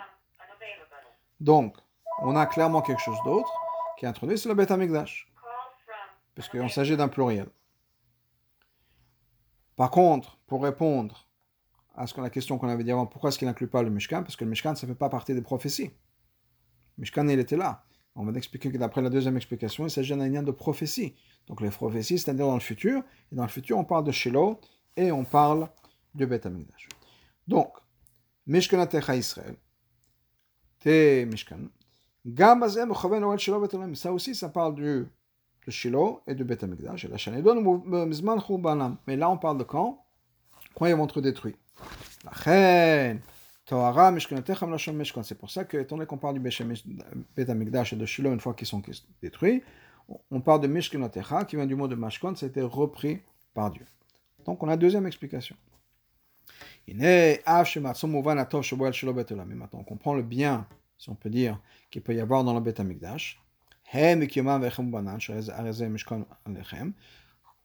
Donc, 1.43 1.77
on 2.21 2.35
a 2.35 2.45
clairement 2.45 2.81
quelque 2.81 3.01
chose 3.01 3.17
d'autre 3.25 3.51
qui 3.97 4.05
est 4.05 4.07
introduit, 4.07 4.37
c'est 4.37 4.49
le 4.49 4.55
Beth 4.55 4.71
Amikdash. 4.71 5.31
Parce 6.35 6.49
qu'il 6.49 6.69
s'agit 6.69 6.97
d'un 6.97 7.07
pluriel. 7.07 7.49
Par 9.75 9.89
contre, 9.89 10.37
pour 10.47 10.61
répondre 10.63 11.27
à 11.95 12.05
ce 12.07 12.13
que 12.13 12.21
la 12.21 12.29
question 12.29 12.57
qu'on 12.57 12.69
avait 12.69 12.83
dit 12.83 12.91
avant, 12.91 13.07
pourquoi 13.07 13.29
est-ce 13.29 13.39
qu'il 13.39 13.47
n'inclut 13.47 13.67
pas 13.67 13.81
le 13.81 13.89
Mishkan 13.89 14.21
Parce 14.23 14.35
que 14.35 14.43
le 14.43 14.49
Mishkan, 14.51 14.75
ça 14.75 14.85
ne 14.85 14.91
fait 14.91 14.97
pas 14.97 15.09
partie 15.09 15.33
des 15.33 15.41
prophéties. 15.41 15.91
Le 16.97 17.01
Mishkan, 17.01 17.27
il 17.27 17.39
était 17.39 17.57
là. 17.57 17.83
On 18.16 18.24
va 18.24 18.32
expliquer 18.32 18.72
que 18.72 18.78
d'après 18.78 19.02
la 19.02 19.10
deuxième 19.10 19.36
explication, 19.36 19.84
il 19.86 19.90
s'agit 19.90 20.16
d'un 20.16 20.28
lien 20.28 20.42
de 20.42 20.50
prophétie. 20.50 21.14
Donc 21.46 21.60
les 21.60 21.70
prophéties, 21.70 22.18
c'est-à-dire 22.18 22.46
dans 22.46 22.54
le 22.54 22.60
futur. 22.60 23.02
Et 23.30 23.36
dans 23.36 23.42
le 23.42 23.48
futur, 23.48 23.76
on 23.78 23.84
parle 23.84 24.04
de 24.04 24.12
Shiloh 24.12 24.58
et 24.96 25.12
on 25.12 25.24
parle 25.24 25.68
du 26.14 26.26
Beth 26.26 26.46
Amikdash. 26.46 26.88
Donc, 27.46 27.72
Mishkanatecha 28.46 29.16
Israël, 29.16 29.56
Te 30.80 31.24
Mishkan, 31.24 31.68
ça 33.94 34.12
aussi, 34.12 34.34
ça 34.34 34.48
parle 34.48 34.74
du, 34.74 35.06
de 35.66 35.70
Shiloh 35.70 36.22
et 36.26 36.34
du 36.34 36.42
Beth 36.44 36.64
Amikdash, 36.64 37.04
et 37.04 37.08
la 37.08 37.18
Shanedon, 37.18 37.82
mais 39.06 39.16
là 39.16 39.30
on 39.30 39.36
parle 39.36 39.58
de 39.58 39.64
quand? 39.64 40.04
Quand 40.74 40.86
ils 40.86 40.94
vont 40.94 41.04
être 41.04 41.20
détruits. 41.20 41.56
C'est 43.68 45.34
pour 45.34 45.50
ça 45.50 45.64
que, 45.64 45.76
étant 45.76 45.96
donné 45.96 46.06
qu'on 46.06 46.18
parle 46.18 46.34
du 46.34 46.40
Beth 46.40 47.50
Amikdash 47.50 47.92
et 47.92 47.96
de 47.96 48.06
Shiloh 48.06 48.32
une 48.32 48.38
fois 48.38 48.54
qu'ils 48.54 48.68
sont 48.68 48.80
détruits, 49.20 49.64
on 50.30 50.40
parle 50.40 50.60
de 50.60 50.68
Mishkanatecha 50.68 51.44
qui 51.44 51.56
vient 51.56 51.66
du 51.66 51.74
mot 51.74 51.88
de 51.88 51.96
Mashkon, 51.96 52.36
c'était 52.36 52.62
repris 52.62 53.20
par 53.54 53.72
Dieu. 53.72 53.84
Donc 54.44 54.62
on 54.62 54.68
a 54.68 54.76
deuxième 54.76 55.06
explication. 55.06 55.56
Maintenant, 56.86 57.08
on 59.72 59.84
comprend 59.84 60.14
le 60.14 60.22
bien, 60.22 60.68
si 60.96 61.10
on 61.10 61.16
peut 61.16 61.30
dire, 61.30 61.60
qu'il 61.90 62.02
peut 62.02 62.14
y 62.14 62.20
avoir 62.20 62.44
dans 62.44 62.54
le 62.54 62.60
Beth 62.60 62.78
Amikdash. 62.78 63.42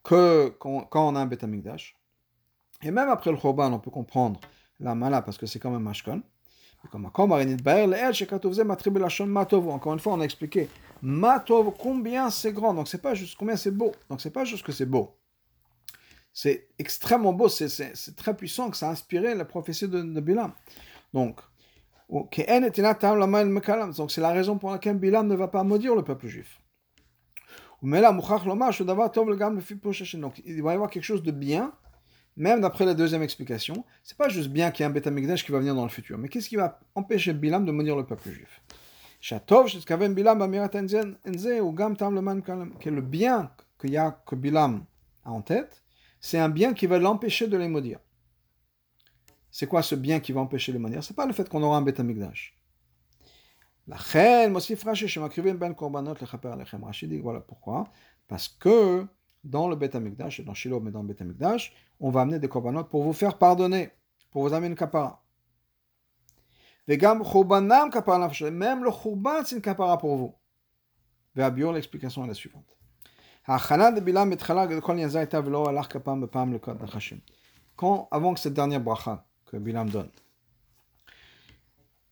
Que 0.03 0.49
quand, 0.59 0.89
on 0.95 1.15
a 1.15 1.19
un 1.19 1.25
Beth 1.27 1.43
Amikdash, 1.43 1.95
et 2.81 2.89
même 2.89 3.09
après 3.09 3.29
le 3.29 3.37
Khorban, 3.37 3.71
on 3.71 3.77
peut 3.79 3.91
comprendre 3.91 4.39
la 4.81 4.95
mala 4.95 5.21
parce 5.21 5.37
que 5.37 5.45
c'est 5.45 5.59
comme 5.59 5.75
un 5.75 5.79
mashkon. 5.79 6.21
Encore 6.93 7.13
une 9.93 9.99
fois, 9.99 10.13
on 10.13 10.19
a 10.19 10.23
expliqué 10.23 10.67
matov 11.01 11.73
combien 11.77 12.29
c'est 12.29 12.51
grand. 12.53 12.73
Donc 12.73 12.87
c'est 12.87 13.01
pas 13.01 13.13
juste 13.13 13.37
combien 13.37 13.55
c'est 13.55 13.71
beau. 13.71 13.91
Donc 14.09 14.19
c'est 14.19 14.31
pas 14.31 14.43
juste 14.45 14.65
que 14.65 14.71
c'est 14.71 14.87
beau 14.87 15.15
c'est 16.33 16.69
extrêmement 16.79 17.33
beau, 17.33 17.49
c'est 17.49 18.15
très 18.15 18.35
puissant 18.35 18.69
que 18.69 18.77
ça 18.77 18.87
a 18.87 18.91
inspiré 18.91 19.35
la 19.35 19.45
prophétie 19.45 19.87
de, 19.87 20.01
de 20.01 20.21
Bilam. 20.21 20.53
Donc, 21.13 21.39
donc 22.09 22.33
c'est 22.35 24.21
la 24.21 24.31
raison 24.31 24.57
pour 24.57 24.71
laquelle 24.71 24.97
Bilam 24.97 25.27
ne 25.27 25.35
va 25.35 25.47
pas 25.47 25.63
maudire 25.63 25.95
le 25.95 26.03
peuple 26.03 26.27
juif. 26.27 26.59
Donc 27.81 27.97
il 30.45 30.61
va 30.61 30.71
y 30.71 30.75
avoir 30.75 30.89
quelque 30.89 31.03
chose 31.03 31.23
de 31.23 31.31
bien, 31.31 31.73
même 32.37 32.61
d'après 32.61 32.85
la 32.85 32.93
deuxième 32.93 33.23
explication. 33.23 33.85
C'est 34.03 34.17
pas 34.17 34.29
juste 34.29 34.49
bien 34.49 34.71
qu'il 34.71 34.83
y 34.83 34.87
ait 34.87 34.89
un 34.89 34.93
Beth 34.93 35.43
qui 35.43 35.51
va 35.51 35.59
venir 35.59 35.75
dans 35.75 35.83
le 35.83 35.89
futur, 35.89 36.17
mais 36.17 36.29
qu'est-ce 36.29 36.49
qui 36.49 36.55
va 36.55 36.79
empêcher 36.95 37.33
Bilam 37.33 37.65
de 37.65 37.71
maudire 37.71 37.95
le 37.95 38.05
peuple 38.05 38.31
juif? 38.31 38.61
Que 42.79 42.89
le 42.89 43.01
bien 43.01 43.51
qu'il 43.79 43.91
y 43.91 43.97
a 43.97 44.11
que 44.25 44.35
Bilam 44.35 44.85
a 45.23 45.31
en 45.31 45.41
tête, 45.41 45.83
c'est 46.19 46.39
un 46.39 46.49
bien 46.49 46.73
qui 46.73 46.87
va 46.87 46.97
l'empêcher 46.99 47.47
de 47.47 47.57
les 47.57 47.67
maudire. 47.67 47.99
C'est 49.51 49.67
quoi 49.67 49.83
ce 49.83 49.95
bien 49.95 50.19
qui 50.19 50.31
va 50.31 50.41
empêcher 50.41 50.71
les 50.71 50.79
maudire? 50.79 51.03
C'est 51.03 51.15
pas 51.15 51.25
le 51.25 51.33
fait 51.33 51.47
qu'on 51.49 51.61
aura 51.61 51.77
un 51.77 51.81
Beth 51.81 51.99
ben 55.57 55.73
Rashi 56.85 57.07
dit 57.07 57.19
voilà 57.19 57.41
pourquoi. 57.41 57.91
Parce 58.27 58.47
que 58.47 59.05
dans 59.43 59.67
le 59.67 59.75
Beth 59.75 59.95
Amikdash, 59.95 60.41
dans 60.41 60.53
Shiloh, 60.53 60.79
mais 60.79 60.91
dans 60.91 61.01
le 61.01 61.07
Beth 61.07 61.21
Amikdash, 61.21 61.73
on 61.99 62.09
va 62.09 62.21
amener 62.21 62.39
des 62.39 62.47
korbanot 62.47 62.83
pour 62.85 63.03
vous 63.03 63.13
faire 63.13 63.37
pardonner, 63.37 63.89
pour 64.31 64.43
vous 64.43 64.53
amener 64.53 64.67
une 64.67 64.75
kapara. 64.75 65.23
Même 66.87 66.99
le 66.99 68.91
khurban, 68.91 69.43
c'est 69.45 69.55
une 69.55 69.61
kapara 69.61 69.97
pour 69.97 70.17
vous. 70.17 70.35
L'explication 71.35 72.25
est 72.25 72.27
la 72.27 72.33
suivante. 72.33 72.65
Avant 78.11 78.33
que 78.33 78.39
cette 78.39 78.53
dernière 78.53 78.81
bracha 78.81 79.25
que 79.45 79.57
Bilam 79.57 79.89
donne, 79.89 80.11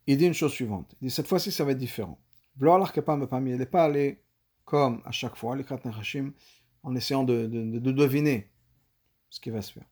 il 0.07 0.17
dit 0.17 0.25
une 0.25 0.33
chose 0.33 0.51
suivante. 0.51 0.95
Il 1.01 1.09
dit 1.09 1.13
cette 1.13 1.27
fois-ci 1.27 1.51
ça 1.51 1.63
va 1.63 1.71
être 1.71 1.77
différent. 1.77 2.17
Il 2.59 2.65
n'est 2.65 3.65
pas 3.65 3.83
allé 3.83 4.23
comme 4.65 5.01
à 5.05 5.11
chaque 5.11 5.35
fois, 5.35 5.55
les 5.55 5.63
Nechashim, 5.63 6.31
en 6.83 6.95
essayant 6.95 7.23
de, 7.23 7.47
de, 7.47 7.79
de, 7.79 7.91
deviner 7.91 8.49
ce 9.29 9.39
qui 9.39 9.49
va 9.49 9.61
se 9.61 9.71
faire. 9.71 9.85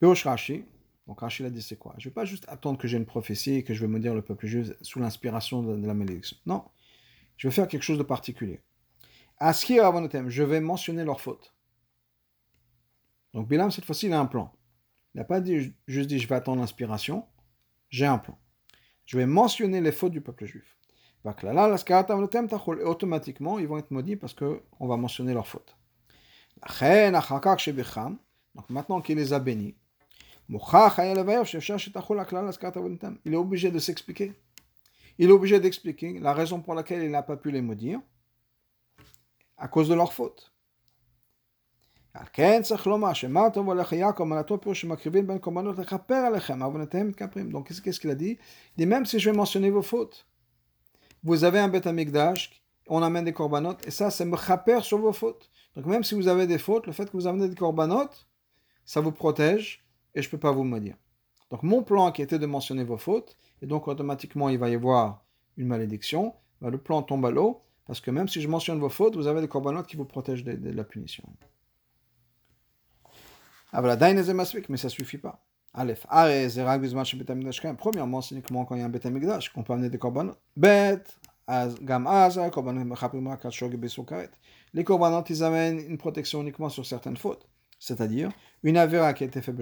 Rashi, 0.00 0.64
donc 1.06 1.20
Rashi 1.20 1.44
a 1.44 1.50
dit 1.50 1.62
c'est 1.62 1.78
quoi? 1.78 1.94
Je 1.98 2.06
ne 2.06 2.10
vais 2.10 2.14
pas 2.14 2.24
juste 2.24 2.44
attendre 2.48 2.78
que 2.78 2.86
j'ai 2.86 2.96
une 2.96 3.06
prophétie 3.06 3.54
et 3.54 3.64
que 3.64 3.74
je 3.74 3.80
vais 3.80 3.88
me 3.88 3.98
dire 3.98 4.14
le 4.14 4.22
peuple 4.22 4.46
juif 4.46 4.72
sous 4.82 5.00
l'inspiration 5.00 5.62
de, 5.62 5.76
de 5.76 5.86
la 5.86 5.94
malédiction. 5.94 6.36
Non, 6.46 6.64
je 7.36 7.48
vais 7.48 7.54
faire 7.54 7.68
quelque 7.68 7.82
chose 7.82 7.98
de 7.98 8.02
particulier. 8.02 8.60
Askir 9.38 9.84
avonotem, 9.84 10.28
je 10.28 10.42
vais 10.42 10.60
mentionner 10.60 11.04
leurs 11.04 11.20
fautes. 11.20 11.54
Donc 13.34 13.48
Bilam, 13.48 13.70
cette 13.70 13.84
fois-ci, 13.84 14.06
il 14.06 14.12
a 14.12 14.20
un 14.20 14.26
plan. 14.26 14.52
Il 15.14 15.18
n'a 15.18 15.24
pas 15.24 15.40
dit, 15.40 15.72
juste 15.86 16.08
dit, 16.08 16.18
je 16.18 16.28
vais 16.28 16.34
attendre 16.34 16.60
l'inspiration. 16.60 17.24
J'ai 17.88 18.06
un 18.06 18.18
plan. 18.18 18.38
Je 19.06 19.16
vais 19.16 19.26
mentionner 19.26 19.80
les 19.80 19.92
fautes 19.92 20.12
du 20.12 20.20
peuple 20.20 20.44
juif. 20.44 20.76
Et 21.24 21.28
automatiquement, 22.84 23.58
ils 23.58 23.66
vont 23.66 23.78
être 23.78 23.90
maudits 23.90 24.16
parce 24.16 24.34
qu'on 24.34 24.86
va 24.86 24.96
mentionner 24.96 25.32
leurs 25.34 25.46
fautes. 25.46 25.77
Donc 28.54 28.70
maintenant 28.70 29.00
qu'il 29.00 29.16
les 29.16 29.32
a 29.32 29.38
bénis, 29.38 29.74
il 30.50 30.56
est 33.32 33.36
obligé 33.36 33.70
de 33.70 33.78
s'expliquer. 33.78 34.32
Il 35.18 35.28
est 35.28 35.32
obligé 35.32 35.60
d'expliquer 35.60 36.18
la 36.20 36.32
raison 36.32 36.60
pour 36.60 36.74
laquelle 36.74 37.02
il 37.02 37.10
n'a 37.10 37.22
pas 37.22 37.36
pu 37.36 37.50
les 37.50 37.60
maudire 37.60 38.00
à 39.58 39.68
cause 39.68 39.88
de 39.88 39.94
leur 39.94 40.12
faute. 40.12 40.52
Donc, 47.50 47.68
qu'est-ce 47.68 48.00
qu'il 48.00 48.10
a 48.10 48.14
dit? 48.14 48.38
Il 48.76 48.78
dit 48.78 48.86
même 48.86 49.06
si 49.06 49.18
je 49.18 49.30
vais 49.30 49.36
mentionner 49.36 49.70
vos 49.70 49.82
fautes, 49.82 50.26
vous 51.22 51.44
avez 51.44 51.58
un 51.58 51.68
bête 51.68 51.86
amigdash, 51.86 52.62
on 52.88 53.02
amène 53.02 53.24
des 53.24 53.32
korbanot, 53.32 53.76
et 53.84 53.90
ça, 53.90 54.10
c'est 54.10 54.24
me 54.24 54.36
sur 54.82 54.98
vos 54.98 55.12
fautes. 55.12 55.50
Donc, 55.78 55.86
même 55.86 56.02
si 56.02 56.16
vous 56.16 56.26
avez 56.26 56.48
des 56.48 56.58
fautes, 56.58 56.88
le 56.88 56.92
fait 56.92 57.06
que 57.06 57.16
vous 57.16 57.28
amenez 57.28 57.48
des 57.48 57.54
korbanot, 57.54 58.10
ça 58.84 59.00
vous 59.00 59.12
protège, 59.12 59.86
et 60.16 60.22
je 60.22 60.26
ne 60.26 60.30
peux 60.32 60.38
pas 60.38 60.50
vous 60.50 60.64
me 60.64 60.80
dire. 60.80 60.96
Donc 61.52 61.62
mon 61.62 61.84
plan 61.84 62.10
qui 62.10 62.20
était 62.20 62.40
de 62.40 62.46
mentionner 62.46 62.82
vos 62.82 62.96
fautes, 62.96 63.36
et 63.62 63.66
donc 63.66 63.86
automatiquement 63.86 64.48
il 64.48 64.58
va 64.58 64.68
y 64.68 64.74
avoir 64.74 65.24
une 65.56 65.68
malédiction, 65.68 66.34
bah, 66.60 66.70
le 66.70 66.78
plan 66.78 67.02
tombe 67.02 67.24
à 67.26 67.30
l'eau, 67.30 67.62
parce 67.86 68.00
que 68.00 68.10
même 68.10 68.26
si 68.26 68.40
je 68.40 68.48
mentionne 68.48 68.80
vos 68.80 68.88
fautes, 68.88 69.14
vous 69.14 69.28
avez 69.28 69.40
des 69.40 69.46
corbanotes 69.46 69.86
qui 69.86 69.94
vous 69.94 70.04
protègent 70.04 70.42
de, 70.42 70.70
la 70.70 70.82
punition. 70.82 71.24
Ah 73.72 73.80
voilà, 73.80 73.96
mais 74.68 74.76
ça 74.76 74.88
suffit 74.88 75.18
pas. 75.18 75.44
Aleph, 75.74 76.06
Premièrement, 77.78 78.20
c'est 78.20 78.34
uniquement 78.34 78.64
quand 78.64 78.74
il 78.74 78.80
y 78.80 78.82
a 78.82 78.86
un 78.86 78.88
Betamigdash 78.88 79.50
qu'on 79.50 79.62
peut 79.62 79.74
amener 79.74 79.90
des 79.90 79.98
corbanotes. 79.98 80.40
Bet, 80.56 81.04
Gam 81.48 82.06
Aza, 82.06 82.50
Les 84.74 84.84
corbanotes, 84.84 85.30
ils 85.30 85.42
amènent 85.42 85.78
une 85.78 85.96
protection 85.96 86.42
uniquement 86.42 86.68
sur 86.68 86.84
certaines 86.84 87.16
fautes. 87.16 87.48
C'est-à-dire, 87.78 88.30
une 88.62 88.76
avéra 88.76 89.14
qui 89.14 89.24
a 89.24 89.26
été 89.26 89.40
faite 89.40 89.56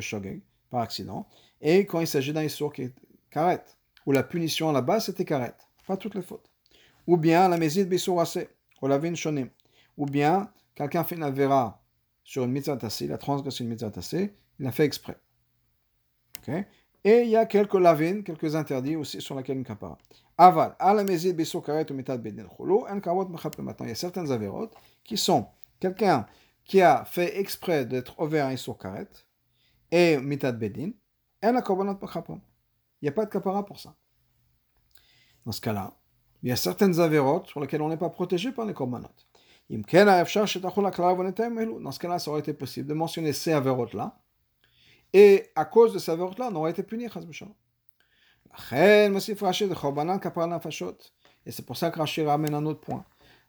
par 0.71 0.81
accident, 0.81 1.29
et 1.61 1.87
quand 1.87 2.01
il 2.01 2.07
s'agit 2.07 2.33
d'un 2.33 2.43
issour 2.43 2.73
qui 2.73 2.83
est 2.83 2.95
karet, 3.31 3.63
où 4.05 4.13
la 4.13 4.23
punition 4.23 4.73
là-bas 4.73 5.01
c'était 5.01 5.25
karet, 5.25 5.55
pas 5.87 5.97
toutes 5.97 6.15
les 6.15 6.23
fautes. 6.23 6.51
Ou 7.07 7.17
bien 7.17 7.49
la 7.49 7.57
mésid 7.57 7.89
bissourase, 7.89 8.47
ou 8.83 8.89
la 8.89 9.15
shonim. 9.15 9.49
Ou 9.97 10.07
bien 10.07 10.51
quelqu'un 10.75 11.05
fait 11.05 11.15
une 11.15 11.23
avéra 11.23 11.83
sur 12.25 12.45
une 12.45 12.51
mitzvah 12.51 12.77
tassée, 12.77 13.05
il 13.05 13.13
a 13.13 13.19
transgressé 13.19 13.63
une 13.63 13.71
mitzvah 13.71 13.93
il 14.59 14.67
a 14.67 14.73
fait 14.73 14.85
exprès. 14.85 15.17
Et 17.07 17.23
il 17.23 17.29
y 17.29 17.37
a 17.37 17.47
quelques 17.47 17.75
lavines, 17.75 18.25
quelques 18.25 18.57
interdits 18.57 18.97
aussi 18.97 19.21
sur 19.21 19.37
laquelle 19.37 19.59
une 19.59 19.65
kapara. 19.65 19.97
Aval, 20.37 20.75
à 20.77 20.93
la 20.93 21.05
mésid 21.05 21.41
karet 21.65 21.87
ou 21.89 21.95
un 21.95 22.95
Maintenant, 22.97 23.87
il 23.87 23.89
y 23.89 23.93
a 23.93 23.95
certaines 23.95 24.33
avérotes 24.33 24.75
qui 25.05 25.17
sont 25.17 25.47
quelqu'un 25.79 26.27
qui 26.65 26.83
a 26.83 27.05
fait 27.05 27.39
exprès 27.39 27.87
d'être 27.87 28.19
ouvert 28.19 28.47
un 28.47 28.57
karet 28.57 29.07
et 29.93 30.17
mitad 30.19 30.59
bedin, 30.59 30.91
il 31.45 31.53
n'y 33.03 33.09
a 33.09 33.13
pas 33.13 33.25
de 33.25 33.31
kapara 33.31 33.65
pour 33.65 33.79
ça. 33.79 33.95
Dans 35.45 35.53
ce 35.53 35.61
cas-là, 35.61 35.93
il 36.43 36.49
y 36.49 36.53
a 36.53 36.57
certaines 36.57 36.99
avérotes 36.99 37.47
sur 37.47 37.61
lesquelles 37.61 37.83
on 37.83 37.89
n'est 37.89 37.97
pas 37.97 38.11
protégé 38.11 38.51
par 38.51 38.67
les 38.67 38.75
korbanot. 38.75 39.07
Dans 39.71 39.83
ce 41.93 41.99
cas-là, 42.01 42.19
ça 42.19 42.31
aurait 42.33 42.41
été 42.41 42.53
possible 42.53 42.89
de 42.89 42.95
mentionner 42.95 43.33
ces 43.33 43.53
avérotes-là, 43.53 44.19
et 45.19 45.51
à 45.55 45.65
cause 45.65 45.95
de 45.95 45.99
ces 45.99 46.11
avérotes-là, 46.11 46.51
on 46.53 46.57
aurait 46.57 46.73
été 46.73 46.83
puni. 46.83 47.05
Et 47.05 47.09
c'est 51.53 51.67
pour 51.67 51.77
ça 51.77 51.91
que 51.91 51.99
Rashi 51.99 52.23
ramène 52.23 52.55
un 52.55 52.67
autre 52.67 52.81
point. 52.81 53.05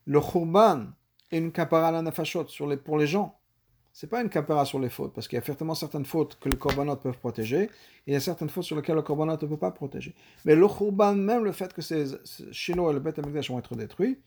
Le 0.06 0.22
khurban 0.22 0.86
est 1.32 1.38
une 1.40 1.52
kapara 1.52 1.92
la 1.92 2.02
nafashot 2.02 2.46
pour 2.86 2.98
les 2.98 3.08
gens 3.08 3.38
c'est 4.00 4.06
pas 4.06 4.22
une 4.22 4.30
capéra 4.30 4.64
sur 4.64 4.78
les 4.80 4.90
fautes, 4.90 5.12
parce 5.12 5.28
qu'il 5.28 5.40
y 5.40 5.42
a 5.42 5.44
certainement 5.44 5.74
certaines 5.74 6.06
fautes 6.06 6.38
que 6.40 6.50
le 6.50 6.56
korbanot 6.56 6.98
peuvent 6.98 7.18
protéger, 7.18 7.64
et 7.64 7.70
il 8.06 8.14
y 8.14 8.16
a 8.16 8.20
certaines 8.20 8.48
fautes 8.48 8.66
sur 8.66 8.76
lesquelles 8.76 8.94
le 8.96 9.02
korbanot 9.02 9.32
ne 9.42 9.48
peut 9.48 9.58
pas 9.58 9.72
protéger. 9.72 10.14
Mais 10.46 10.54
le 10.54 10.68
khurban, 10.68 11.16
même 11.16 11.44
le 11.44 11.52
fait 11.52 11.74
que 11.74 11.82
ces 11.82 12.06
Shiloh 12.52 12.92
et 12.92 12.94
le 12.94 13.00
Beth 13.00 13.18
Amikdash 13.18 13.50
vont 13.50 13.58
être 13.58 13.76
détruits, 13.76 14.20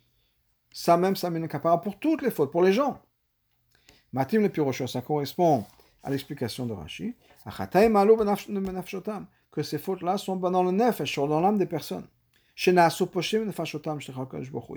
ça 0.72 0.96
même, 0.96 1.14
ça 1.14 1.30
met 1.30 1.38
une 1.38 1.46
capéra 1.46 1.80
pour 1.80 2.00
toutes 2.00 2.22
les 2.22 2.32
fautes, 2.32 2.50
pour 2.50 2.64
les 2.64 2.72
gens. 2.72 3.00
Matim 4.12 4.42
le 4.42 4.48
Pirocho, 4.48 4.88
ça 4.88 5.02
correspond 5.02 5.64
à 6.02 6.10
l'explication 6.10 6.66
de 6.66 6.72
Rashi. 6.72 7.14
Que 9.52 9.62
ces 9.62 9.78
fautes-là 9.78 10.18
sont 10.18 10.36
dans 10.36 10.62
le 10.62 10.70
nefesh, 10.70 11.16
dans 11.16 11.40
l'âme 11.40 11.58
des 11.58 11.66
personnes. 11.66 12.06
Ils 12.56 12.74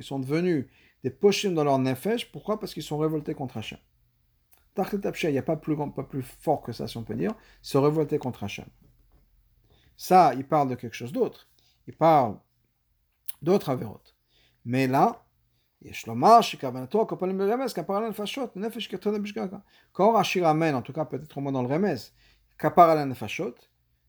sont 0.03 0.19
devenus 0.19 0.65
des 1.03 1.09
poshim 1.09 1.51
dans 1.51 1.63
leur 1.63 1.79
nefesh. 1.79 2.31
Pourquoi? 2.31 2.59
Parce 2.59 2.73
qu'ils 2.73 2.83
sont 2.83 2.97
révoltés 2.97 3.33
contre 3.33 3.57
Hachem 3.57 3.79
il 4.75 5.31
n'y 5.31 5.37
a 5.37 5.43
pas 5.43 5.55
plus, 5.55 5.77
pas 5.77 6.03
plus 6.03 6.23
fort 6.23 6.61
que 6.61 6.71
ça, 6.71 6.87
si 6.87 6.97
on 6.97 7.03
peut 7.03 7.15
dire, 7.15 7.33
se 7.61 7.77
révolter 7.77 8.17
contre 8.17 8.43
Hachem. 8.43 8.65
Ça, 9.95 10.33
il 10.33 10.45
parle 10.45 10.69
de 10.69 10.75
quelque 10.75 10.95
chose 10.95 11.11
d'autre. 11.11 11.47
Il 11.87 11.95
parle 11.95 12.37
d'autres 13.41 13.69
avérotes. 13.69 14.15
Mais 14.65 14.87
là, 14.87 15.23
quand 19.91 20.11
Rashi 20.13 20.41
ramène, 20.41 20.75
en 20.75 20.81
tout 20.81 20.93
cas 20.93 21.05
peut-être 21.05 21.37
au 21.37 21.41
moins 21.41 21.51
dans 21.51 21.61
le 21.61 21.67
remez, 21.67 21.95
kapara 22.57 22.95
la 22.95 23.05
nefashot, 23.05 23.55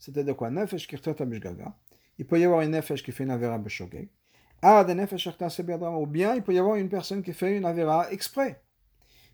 de 0.09 0.33
quoi 0.33 0.51
Nefesh 0.51 0.89
Il 2.19 2.27
peut 2.27 2.41
y 2.41 2.45
avoir 2.45 2.61
une 2.61 2.71
nefesh 2.71 3.03
qui 3.03 3.13
fait 3.13 3.25
une 3.25 3.31
avéra 3.31 3.59
b'shogeg. 3.59 4.09
Ah, 4.63 4.85
nefesh 4.85 5.29
ou 5.29 6.07
bien 6.07 6.35
il 6.35 6.43
peut 6.43 6.55
y 6.55 6.59
avoir 6.59 6.77
une 6.77 6.89
personne 6.89 7.23
qui 7.23 7.33
fait 7.33 7.57
une 7.57 7.65
avéra 7.65 8.11
exprès. 8.11 8.63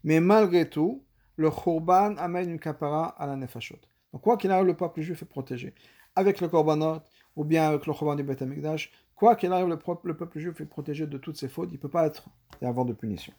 Mais 0.04 0.20
malgré 0.20 0.68
tout, 0.68 1.04
le 1.36 1.50
Khurban 1.50 2.16
amène 2.16 2.50
une 2.50 2.58
kapara 2.58 3.08
à 3.08 3.26
la 3.26 3.36
nefashot. 3.36 3.78
Donc, 4.12 4.22
quoi 4.22 4.36
qu'il 4.36 4.50
arrive, 4.50 4.66
le 4.66 4.76
peuple 4.76 5.00
juif 5.00 5.22
est 5.22 5.26
protégé. 5.26 5.74
Avec 6.16 6.40
le 6.40 6.48
Korbanot, 6.48 7.00
ou 7.36 7.44
bien 7.44 7.68
avec 7.68 7.86
le 7.86 7.92
Khurban 7.92 8.16
du 8.16 8.24
Beth 8.24 8.42
Amikdash, 8.42 8.90
quoi 9.14 9.36
qu'il 9.36 9.52
arrive, 9.52 9.68
le, 9.68 9.78
peuple 9.78 10.38
juif 10.38 10.60
est 10.60 10.66
protégé 10.66 11.06
de 11.06 11.18
toutes 11.18 11.36
ses 11.36 11.48
fautes. 11.48 11.68
Il 11.70 11.74
ne 11.74 11.78
peut 11.78 11.88
pas 11.88 12.06
être 12.06 12.28
et 12.60 12.66
avoir 12.66 12.84
de 12.86 12.92
punition. 12.92 13.32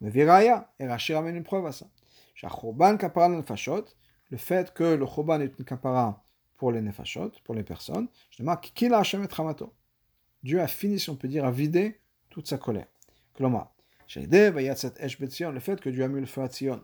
Mais 0.00 0.10
Viraya, 0.10 0.72
et 0.80 0.86
Rachir 0.86 1.18
amène 1.18 1.36
une 1.36 1.44
preuve 1.44 1.66
à 1.66 1.72
ça. 1.72 1.86
Khurban 2.34 2.96
kapara 2.96 3.28
la 3.28 3.36
nefashot, 3.36 3.84
le 4.32 4.38
fait 4.38 4.72
que 4.72 4.82
le 4.82 5.04
Khurban 5.04 5.40
est 5.42 5.58
une 5.58 5.66
kapara 5.66 6.24
pour 6.56 6.72
les 6.72 6.80
nefashot, 6.80 7.32
pour 7.44 7.54
les 7.54 7.62
personnes, 7.62 8.08
je 8.30 8.42
demande 8.42 8.62
qui 8.62 8.88
l'a 8.88 9.00
Hashem 9.00 9.24
et 9.24 9.28
Dieu 10.42 10.58
a 10.58 10.66
fini, 10.66 10.98
si 10.98 11.10
on 11.10 11.16
peut 11.16 11.28
dire, 11.28 11.44
à 11.44 11.50
vider 11.50 12.00
toute 12.30 12.48
sa 12.48 12.56
colère. 12.56 12.86
Kloma. 13.34 13.74
Le 14.16 15.60
fait 15.60 15.80
que 15.80 15.90
Dieu 15.90 16.02
a 16.02 16.08
mis 16.08 16.20
le 16.20 16.26
feu 16.26 16.40
à 16.40 16.48
Tzion, 16.48 16.82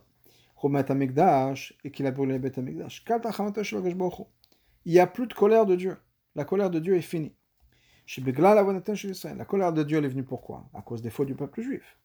et 1.83 1.91
qu'il 1.91 2.05
a 2.05 2.11
brûlé 2.11 2.37
le 2.37 2.59
Amikdash. 2.59 3.03
Il 4.85 4.93
n'y 4.93 4.99
a 4.99 5.07
plus 5.07 5.25
de 5.25 5.33
colère 5.33 5.65
de 5.65 5.75
Dieu. 5.75 5.97
La 6.35 6.45
colère 6.45 6.69
de 6.69 6.77
Dieu 6.77 6.95
est 6.95 7.01
finie. 7.01 7.33
La 8.15 9.45
colère 9.45 9.73
de 9.73 9.83
Dieu 9.83 9.97
est 9.97 10.07
venue 10.07 10.23
pourquoi? 10.23 10.69
À 10.75 10.83
cause 10.83 11.01
des 11.01 11.09
fautes 11.09 11.27
du 11.27 11.35
peuple 11.35 11.61
juif. 11.63 11.97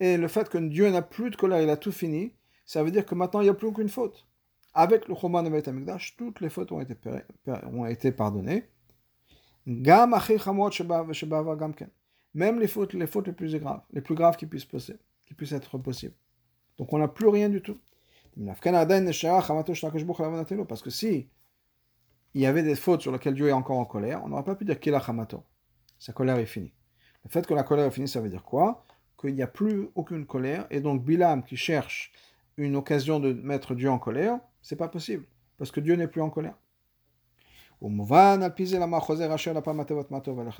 Et 0.00 0.16
le 0.16 0.26
fait 0.26 0.48
que 0.48 0.58
Dieu 0.58 0.90
n'a 0.90 1.02
plus 1.02 1.30
de 1.30 1.36
colère, 1.36 1.62
il 1.62 1.70
a 1.70 1.76
tout 1.76 1.92
fini, 1.92 2.34
ça 2.72 2.82
veut 2.82 2.90
dire 2.90 3.04
que 3.04 3.14
maintenant 3.14 3.40
il 3.40 3.44
n'y 3.44 3.50
a 3.50 3.54
plus 3.54 3.68
aucune 3.68 3.88
faute. 3.88 4.26
Avec 4.74 5.08
le 5.08 5.14
Choban 5.14 5.42
de 5.42 5.50
Beth 5.50 5.68
Amikdash, 5.68 6.16
toutes 6.16 6.40
les 6.40 6.48
fautes 6.48 6.72
ont 6.72 6.80
été, 6.80 6.96
ont 7.46 7.86
été 7.86 8.12
pardonnées. 8.12 8.64
Même 9.66 10.14
les 12.60 12.68
fautes, 12.68 12.94
les 12.94 13.06
fautes 13.06 13.26
les 13.26 13.34
plus 13.34 13.54
graves, 13.58 13.82
les 13.92 14.00
plus 14.00 14.14
graves 14.14 14.36
qui 14.36 14.46
puissent 14.46 14.64
passer 14.64 14.96
puisse 15.34 15.52
être 15.52 15.78
possible. 15.78 16.14
Donc 16.78 16.92
on 16.92 16.98
n'a 16.98 17.08
plus 17.08 17.28
rien 17.28 17.48
du 17.48 17.62
tout. 17.62 17.78
Parce 18.36 18.60
que 20.82 20.90
si 20.90 21.28
il 22.34 22.40
y 22.40 22.46
avait 22.46 22.62
des 22.62 22.74
fautes 22.74 23.02
sur 23.02 23.12
lesquelles 23.12 23.34
Dieu 23.34 23.48
est 23.48 23.52
encore 23.52 23.78
en 23.78 23.84
colère, 23.84 24.22
on 24.24 24.28
n'aurait 24.28 24.44
pas 24.44 24.54
pu 24.54 24.64
dire 24.64 24.80
qu'il 24.80 24.94
a 24.94 24.98
Hamato. 24.98 25.44
Sa 25.98 26.12
colère 26.12 26.38
est 26.38 26.46
finie. 26.46 26.72
Le 27.24 27.30
fait 27.30 27.46
que 27.46 27.54
la 27.54 27.62
colère 27.62 27.86
est 27.86 27.90
finie, 27.90 28.08
ça 28.08 28.20
veut 28.20 28.30
dire 28.30 28.42
quoi? 28.42 28.84
Qu'il 29.20 29.34
n'y 29.34 29.42
a 29.42 29.46
plus 29.46 29.88
aucune 29.94 30.26
colère, 30.26 30.66
et 30.70 30.80
donc 30.80 31.04
Bilam 31.04 31.44
qui 31.44 31.56
cherche 31.56 32.12
une 32.56 32.76
occasion 32.76 33.20
de 33.20 33.32
mettre 33.32 33.74
Dieu 33.74 33.90
en 33.90 33.98
colère, 33.98 34.38
c'est 34.60 34.76
pas 34.76 34.88
possible, 34.88 35.24
parce 35.58 35.70
que 35.70 35.80
Dieu 35.80 35.94
n'est 35.96 36.08
plus 36.08 36.20
en 36.20 36.30
colère. 36.30 36.54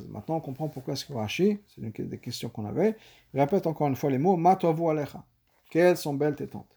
Maintenant, 0.09 0.37
on 0.37 0.41
comprend 0.41 0.69
pourquoi 0.69 0.97
ce 0.97 1.05
que 1.05 1.13
Rashi, 1.13 1.61
c'est 1.69 1.81
une 1.81 1.93
des 2.09 2.19
questions 2.19 2.49
qu'on 2.49 2.67
avait, 2.67 2.97
répète 3.33 3.69
encore 3.69 3.87
une 3.87 3.95
fois 3.95 4.11
les 4.11 4.19
mots 4.19 4.37
Matovu 4.37 4.89
alecha. 4.89 5.25
Quelles 5.71 5.97
sont 5.97 6.15
belles 6.15 6.35
tes 6.35 6.49
tentes. 6.49 6.77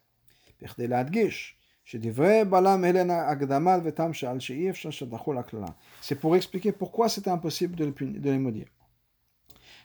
C'est 6.01 6.19
pour 6.19 6.35
expliquer 6.35 6.71
pourquoi 6.71 7.09
c'était 7.09 7.29
impossible 7.29 7.75
de, 7.75 7.85
de 7.85 8.29
les 8.29 8.37
maudire. 8.37 8.67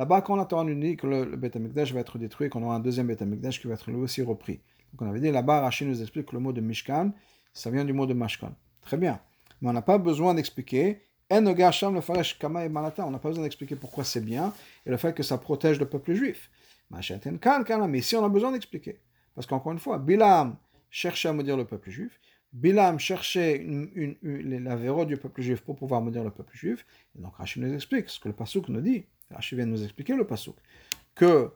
Là-bas, 0.00 0.22
quand 0.22 0.38
on 0.38 0.40
attend 0.40 0.64
nous 0.64 0.80
dit 0.80 0.96
que 0.96 1.06
le, 1.06 1.36
Beth 1.36 1.56
Amikdash 1.56 1.92
va 1.92 2.00
être 2.00 2.16
détruit, 2.16 2.48
qu'on 2.48 2.62
aura 2.62 2.74
un 2.74 2.80
deuxième 2.80 3.06
Beth 3.06 3.22
qui 3.50 3.66
va 3.66 3.74
être 3.74 3.90
lui 3.90 3.98
aussi 3.98 4.22
repris. 4.22 4.62
Donc 4.92 5.02
on 5.02 5.10
avait 5.10 5.20
dit 5.20 5.30
là-bas, 5.30 5.60
Rachid 5.60 5.86
nous 5.88 6.00
explique 6.00 6.24
que 6.24 6.32
le 6.32 6.40
mot 6.40 6.54
de 6.54 6.62
Mishkan, 6.62 7.10
ça 7.52 7.68
vient 7.68 7.84
du 7.84 7.92
mot 7.92 8.06
de 8.06 8.14
Mashkan. 8.14 8.54
Très 8.80 8.96
bien. 8.96 9.20
Mais 9.60 9.68
on 9.68 9.74
n'a 9.74 9.82
pas 9.82 9.98
besoin 9.98 10.32
d'expliquer 10.32 11.02
on 11.30 11.42
n'a 11.42 11.52
pas 11.52 13.28
besoin 13.28 13.42
d'expliquer 13.42 13.76
pourquoi 13.76 14.04
c'est 14.04 14.24
bien 14.24 14.54
et 14.86 14.90
le 14.90 14.96
fait 14.96 15.12
que 15.12 15.22
ça 15.22 15.36
protège 15.36 15.78
le 15.78 15.86
peuple 15.86 16.14
juif. 16.14 16.50
Mais 16.90 17.00
ici, 17.98 18.16
on 18.16 18.24
a 18.24 18.28
besoin 18.30 18.52
d'expliquer. 18.52 19.00
Parce 19.34 19.46
qu'encore 19.46 19.72
une 19.72 19.78
fois, 19.78 19.98
Bilam 19.98 20.56
cherchait 20.88 21.28
à 21.28 21.34
maudire 21.34 21.58
le 21.58 21.66
peuple 21.66 21.90
juif. 21.90 22.18
Bilam 22.54 22.98
cherchait 22.98 23.58
une, 23.58 24.16
une, 24.22 24.64
la 24.64 24.76
véro 24.76 25.04
du 25.04 25.18
peuple 25.18 25.42
juif 25.42 25.60
pour 25.60 25.76
pouvoir 25.76 26.00
maudire 26.00 26.24
le 26.24 26.30
peuple 26.30 26.56
juif. 26.56 26.86
Et 27.18 27.20
donc 27.20 27.36
Rachid 27.36 27.62
nous 27.62 27.74
explique 27.74 28.08
ce 28.08 28.18
que 28.18 28.28
le 28.28 28.34
Pasuk 28.34 28.66
nous 28.70 28.80
dit. 28.80 29.04
Rachid 29.30 29.56
vient 29.56 29.66
nous 29.66 29.82
expliquer 29.82 30.14
le 30.14 30.26
Pasuk. 30.26 30.56
Que 31.14 31.50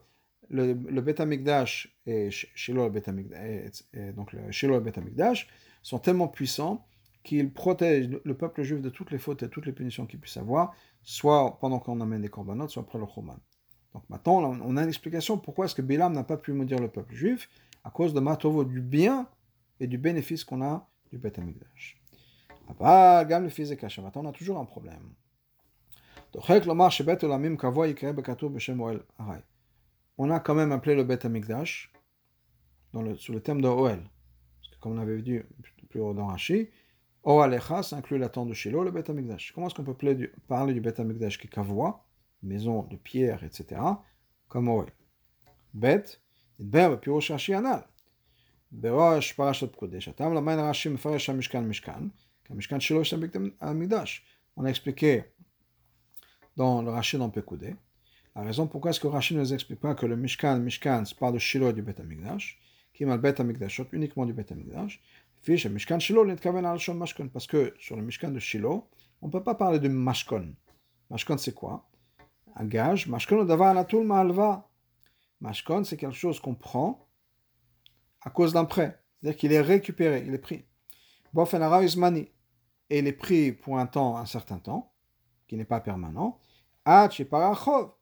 le, 0.49 0.73
le 0.73 1.01
Beth 1.01 1.19
Amikdash 1.19 1.95
et 2.05 2.29
Shiloh 2.31 2.89
le 2.89 4.11
donc 4.11 4.33
le 4.33 4.51
Shiloh 4.51 4.79
Beth 4.79 4.97
Amikdash 4.97 5.47
sont 5.81 5.99
tellement 5.99 6.27
puissants 6.27 6.85
qu'ils 7.23 7.51
protègent 7.51 8.19
le 8.23 8.37
peuple 8.37 8.61
juif 8.63 8.81
de 8.81 8.89
toutes 8.89 9.11
les 9.11 9.17
fautes 9.17 9.43
et 9.43 9.49
toutes 9.49 9.65
les 9.65 9.71
punitions 9.71 10.05
qu'il 10.05 10.19
puisse 10.19 10.37
avoir, 10.37 10.75
soit 11.01 11.57
pendant 11.59 11.79
qu'on 11.79 11.99
amène 11.99 12.21
des 12.21 12.29
corbanotes, 12.29 12.69
soit 12.69 12.83
après 12.83 12.99
le 12.99 13.05
Choman. 13.05 13.39
Donc 13.93 14.03
maintenant, 14.09 14.59
on 14.63 14.77
a 14.77 14.83
une 14.83 14.89
explication 14.89 15.37
pourquoi 15.37 15.65
est-ce 15.65 15.75
que 15.75 15.81
Bilam 15.81 16.13
n'a 16.13 16.23
pas 16.23 16.37
pu 16.37 16.53
maudire 16.53 16.79
le 16.79 16.87
peuple 16.87 17.15
juif 17.15 17.49
à 17.83 17.89
cause 17.89 18.13
de 18.13 18.19
Matovo, 18.19 18.63
du 18.63 18.81
bien 18.81 19.27
et 19.79 19.87
du 19.87 19.97
bénéfice 19.97 20.43
qu'on 20.43 20.61
a 20.61 20.87
du 21.11 21.17
Beth 21.17 21.39
Amikdash. 21.39 21.97
Maintenant, 22.67 24.23
on 24.23 24.29
a 24.29 24.31
toujours 24.31 24.59
un 24.59 24.65
problème. 24.65 25.13
On 30.18 30.30
a 30.30 30.40
quand 30.40 30.54
même 30.54 30.72
appelé 30.72 30.94
le 30.94 31.04
Beth 31.04 31.24
Amikdash 31.24 31.92
sous 33.16 33.32
le 33.32 33.40
thème 33.40 33.60
de 33.60 33.68
Oel. 33.68 34.02
comme 34.80 34.92
on 34.92 34.98
avait 34.98 35.16
vu 35.16 35.46
plus 35.88 36.00
haut 36.00 36.14
dans 36.14 36.26
Rashi, 36.26 36.68
Oalecha, 37.22 37.82
ça 37.82 37.96
inclut 37.96 38.18
la 38.18 38.28
tente 38.28 38.48
de 38.48 38.54
Shiloh, 38.54 38.84
le 38.84 38.90
Beth 38.90 39.10
Amikdash. 39.10 39.52
Comment 39.52 39.66
est-ce 39.66 39.74
qu'on 39.74 39.84
peut 39.84 39.96
parler 40.48 40.74
du 40.74 40.80
Beth 40.80 41.00
Amikdash 41.00 41.38
qui 41.38 41.46
est 41.46 41.50
Kavua, 41.50 42.04
maison 42.42 42.84
de 42.84 42.96
pierre, 42.96 43.44
etc., 43.44 43.80
comme 44.48 44.68
Oel 44.68 44.90
Bet, 45.74 46.18
ber 46.58 46.88
בפירוש 46.90 47.30
רש"י 47.30 47.54
הנ"ל. 47.54 47.80
בראש 48.72 49.32
פרשת 49.32 49.72
פקודש, 49.72 50.08
הטעם 50.08 50.34
למיין 50.34 50.58
רש"י 50.58 50.88
מפרש 50.88 51.30
המשכן 51.30 51.68
משכן, 51.68 52.08
כי 52.44 52.52
המשכן 52.52 52.80
שלו 52.80 53.00
יש 53.00 53.14
בית 53.14 53.36
המקדש. 53.60 54.24
On 54.58 54.62
a 54.62 54.70
expliqué 54.70 55.33
dans 56.55 56.81
le 56.81 56.89
Rashi 56.89 57.17
dans 57.17 57.29
Pekoudé, 57.29 57.75
la 58.35 58.43
raison 58.43 58.67
pourquoi 58.67 58.91
est-ce 58.91 58.99
que 58.99 59.07
Rashi 59.07 59.33
ne 59.35 59.39
nous 59.39 59.53
explique 59.53 59.79
pas 59.79 59.95
que 59.95 60.05
le 60.05 60.15
Mishkan, 60.15 60.59
Mishkan, 60.59 61.03
pas 61.19 61.31
de 61.31 61.37
Shiloh 61.37 61.71
du 61.71 61.81
Bet 61.81 62.01
Amikdash, 62.01 62.59
qui 62.93 63.03
est 63.03 63.05
le 63.05 63.17
Bet 63.17 63.39
Amikdashot, 63.39 63.87
uniquement 63.91 64.25
du 64.25 64.33
Bet 64.33 64.51
Amikdash, 64.51 65.01
fiche 65.41 65.67
Mishkan 65.67 65.99
Shiloh, 65.99 66.25
Mashkon, 66.25 67.29
parce 67.29 67.47
que 67.47 67.73
sur 67.79 67.95
le 67.95 68.01
Mishkan 68.01 68.31
de 68.31 68.39
Shiloh, 68.39 68.87
on 69.21 69.27
ne 69.27 69.31
peut 69.31 69.43
pas 69.43 69.55
parler 69.55 69.79
de 69.79 69.87
Mashkon. 69.87 70.53
Mashkon, 71.09 71.37
c'est 71.37 71.53
quoi? 71.53 71.87
Un 72.55 72.65
gage. 72.65 73.07
Mashkon, 73.07 73.43
davar 73.45 73.69
anatul 73.69 74.05
ma'alva. 74.05 74.69
Mashkon, 75.41 75.83
c'est 75.83 75.97
quelque 75.97 76.15
chose 76.15 76.39
qu'on 76.39 76.55
prend 76.55 77.07
à 78.21 78.29
cause 78.29 78.53
d'un 78.53 78.65
prêt. 78.65 79.01
C'est-à-dire 79.21 79.37
qu'il 79.37 79.51
est 79.53 79.61
récupéré, 79.61 80.23
il 80.25 80.33
est 80.33 80.39
pris. 80.39 80.65
Bofenara 81.33 81.83
ismani. 81.83 82.29
Et 82.89 82.99
il 82.99 83.07
est 83.07 83.13
pris 83.13 83.51
pour 83.51 83.79
un 83.79 83.87
temps, 83.87 84.17
un 84.17 84.25
certain 84.25 84.59
temps, 84.59 84.93
qui 85.47 85.57
n'est 85.57 85.65
pas 85.65 85.79
permanent. 85.79 86.39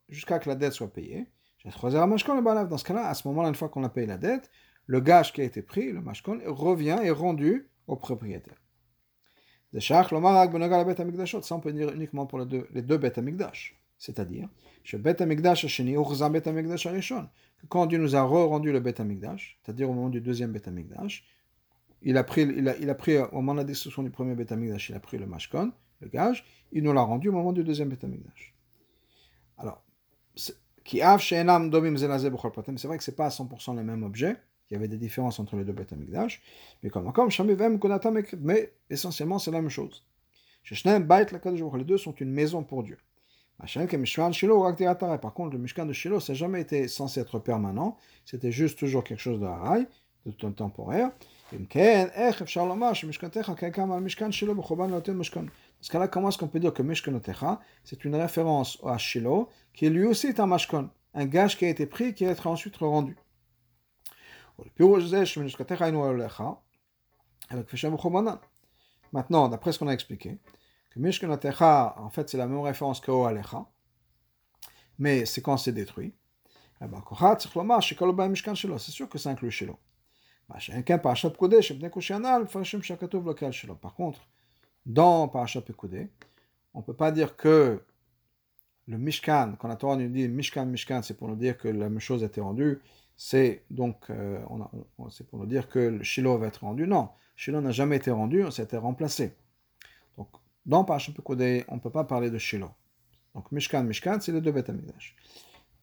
Jusqu'à 0.09 0.39
que 0.39 0.49
la 0.49 0.55
dette 0.55 0.73
soit 0.73 0.91
payée. 0.91 1.27
Dans 1.65 1.71
ce 1.71 2.83
cas-là, 2.83 3.07
à 3.07 3.13
ce 3.13 3.27
moment-là, 3.27 3.49
une 3.49 3.55
fois 3.55 3.69
qu'on 3.69 3.83
a 3.83 3.89
payé 3.89 4.05
la 4.05 4.17
dette, 4.17 4.49
le 4.85 4.99
gage 4.99 5.31
qui 5.31 5.41
a 5.41 5.45
été 5.45 5.61
pris, 5.61 5.91
le 5.91 6.01
mashkon, 6.01 6.39
revient 6.45 6.99
et 7.03 7.09
rendu 7.09 7.69
au 7.87 7.95
propriétaire. 7.95 8.61
Ça, 9.79 10.05
on 11.51 11.59
peut 11.59 11.73
dire 11.73 11.93
uniquement 11.93 12.25
pour 12.25 12.39
les 12.39 12.45
deux, 12.45 12.67
les 12.73 12.81
deux 12.81 12.97
bêtes 12.97 13.17
amigdash. 13.17 13.79
C'est-à-dire, 13.97 14.49
quand 17.69 17.85
Dieu 17.85 17.97
nous 17.97 18.15
a 18.15 18.21
rendu 18.21 18.71
le 18.73 18.79
Bet 18.81 18.99
Amigdash, 18.99 19.59
c'est-à-dire 19.63 19.89
au 19.89 19.93
moment 19.93 20.09
du 20.09 20.19
deuxième 20.19 20.51
Bet 20.51 20.67
Amigdash, 20.67 21.25
il 22.01 22.17
a 22.17 22.23
pris, 22.25 22.41
il 22.41 22.67
a, 22.67 22.77
il 22.77 22.89
a 22.89 22.95
pris 22.95 23.17
au 23.17 23.35
moment 23.35 23.53
de 23.53 23.59
la 23.59 23.63
destruction 23.63 24.03
du 24.03 24.09
premier 24.09 24.35
Bet 24.35 24.51
Amigdash, 24.51 24.89
il 24.89 24.95
a 24.95 24.99
pris 24.99 25.17
le 25.17 25.25
Mashkon, 25.25 25.71
le 26.01 26.09
gage, 26.09 26.43
il 26.73 26.83
nous 26.83 26.91
l'a 26.91 27.01
rendu 27.01 27.29
au 27.29 27.31
moment 27.31 27.53
du 27.53 27.63
deuxième 27.63 27.87
Bet 27.87 28.03
Amigdash. 28.03 28.52
Alors, 29.57 29.83
c'est 30.35 30.55
vrai 32.87 32.97
que 32.97 33.03
ce 33.03 33.11
n'est 33.11 33.15
pas 33.15 33.25
à 33.25 33.29
100% 33.29 33.75
le 33.75 33.83
même 33.83 34.03
objet, 34.03 34.37
il 34.69 34.73
y 34.73 34.77
avait 34.77 34.87
des 34.87 34.97
différences 34.97 35.39
entre 35.39 35.55
les 35.55 35.63
deux 35.63 35.73
Bet 35.73 35.93
Amigdash, 35.93 36.41
mais 36.81 36.89
comme 36.89 37.11
comme 37.13 37.29
mais 38.39 38.73
essentiellement 38.89 39.39
c'est 39.39 39.51
la 39.51 39.61
même 39.61 39.69
chose. 39.69 40.05
Les 40.69 41.83
deux 41.83 41.97
sont 41.97 42.13
une 42.13 42.31
maison 42.31 42.63
pour 42.63 42.83
Dieu. 42.83 42.97
Par 43.59 45.33
contre, 45.33 45.53
le 45.53 45.59
Mishkan 45.59 45.85
de 45.85 45.93
Shiloh, 45.93 46.19
ça 46.19 46.33
n'a 46.33 46.37
jamais 46.37 46.61
été 46.61 46.87
censé 46.87 47.19
être 47.19 47.39
permanent. 47.39 47.97
C'était 48.25 48.51
juste 48.51 48.79
toujours 48.79 49.03
quelque 49.03 49.19
chose 49.19 49.39
de 49.39 49.45
haraï, 49.45 49.85
de 50.25 50.31
temporaire. 50.31 51.11
Ce 55.83 55.91
cas-là, 55.91 56.07
comment 56.07 56.29
est-ce 56.29 56.37
qu'on 56.37 56.47
peut 56.47 56.61
dire 56.61 56.73
que 56.73 56.81
Mishkanotecha, 56.81 57.59
c'est 57.83 58.05
une 58.05 58.15
référence 58.15 58.79
à 58.85 58.97
Shiloh, 58.97 59.49
qui 59.73 59.89
lui 59.89 60.05
aussi 60.05 60.27
est 60.27 60.39
un 60.39 60.45
Mashkon, 60.47 60.89
un 61.13 61.25
gage 61.25 61.57
qui 61.57 61.65
a 61.65 61.67
été 61.67 61.85
pris 61.85 62.05
et 62.05 62.13
qui 62.13 62.23
va 62.23 62.31
être 62.31 62.47
ensuite 62.47 62.77
rendu. 62.77 63.17
Maintenant, 69.11 69.49
d'après 69.49 69.73
ce 69.73 69.79
qu'on 69.79 69.89
a 69.89 69.93
expliqué, 69.93 70.39
que 70.89 70.99
Mishkanatecha, 70.99 71.95
en 71.97 72.09
fait, 72.09 72.29
c'est 72.29 72.37
la 72.37 72.47
même 72.47 72.61
référence 72.61 73.01
que 73.01 73.11
Oalecha, 73.11 73.65
mais 74.97 75.25
c'est 75.25 75.41
quand 75.41 75.57
c'est 75.57 75.73
détruit. 75.73 76.15
Eh 76.79 76.85
ben, 76.85 77.03
c'est 78.77 78.91
sûr 78.91 79.09
que 79.09 79.17
ça 79.17 79.31
inclut 79.31 79.51
Shiloh. 79.51 79.77
Par 83.81 83.95
contre, 83.95 84.21
dans 84.85 85.27
Parashat 85.27 85.63
on 86.73 86.79
ne 86.79 86.83
peut 86.83 86.93
pas 86.93 87.11
dire 87.11 87.35
que 87.35 87.81
le 88.87 88.97
Mishkan, 88.97 89.55
quand 89.59 89.67
la 89.67 89.75
Torah 89.75 89.95
nous 89.95 90.09
dit 90.09 90.27
Mishkan, 90.27 90.65
Mishkan, 90.65 91.01
c'est 91.03 91.13
pour 91.13 91.27
nous 91.27 91.35
dire 91.35 91.57
que 91.57 91.67
la 91.67 91.89
même 91.89 91.99
chose 91.99 92.23
a 92.23 92.25
été 92.25 92.41
rendue, 92.41 92.81
c'est 93.15 93.63
donc, 93.69 94.09
euh, 94.09 94.39
c'est 95.11 95.27
pour 95.27 95.39
nous 95.39 95.45
dire 95.45 95.69
que 95.69 95.79
le 95.79 96.03
Shiloh 96.03 96.37
va 96.37 96.47
être 96.47 96.61
rendu. 96.61 96.87
Non, 96.87 97.09
Shiloh 97.35 97.61
n'a 97.61 97.71
jamais 97.71 97.97
été 97.97 98.11
rendu, 98.11 98.43
été 98.45 98.77
remplacé. 98.77 99.35
Donc, 100.17 100.29
dans 100.65 100.83
Parashat 100.83 101.13
Pekudé, 101.13 101.63
on 101.67 101.75
ne 101.75 101.79
peut 101.79 101.91
pas 101.91 102.03
parler 102.03 102.29
de 102.29 102.37
Shiloh. 102.37 102.71
Donc 103.35 103.51
Mishkan, 103.51 103.83
Mishkan, 103.83 104.19
c'est 104.19 104.31
les 104.31 104.41
deux 104.41 104.51
Beth 104.51 104.71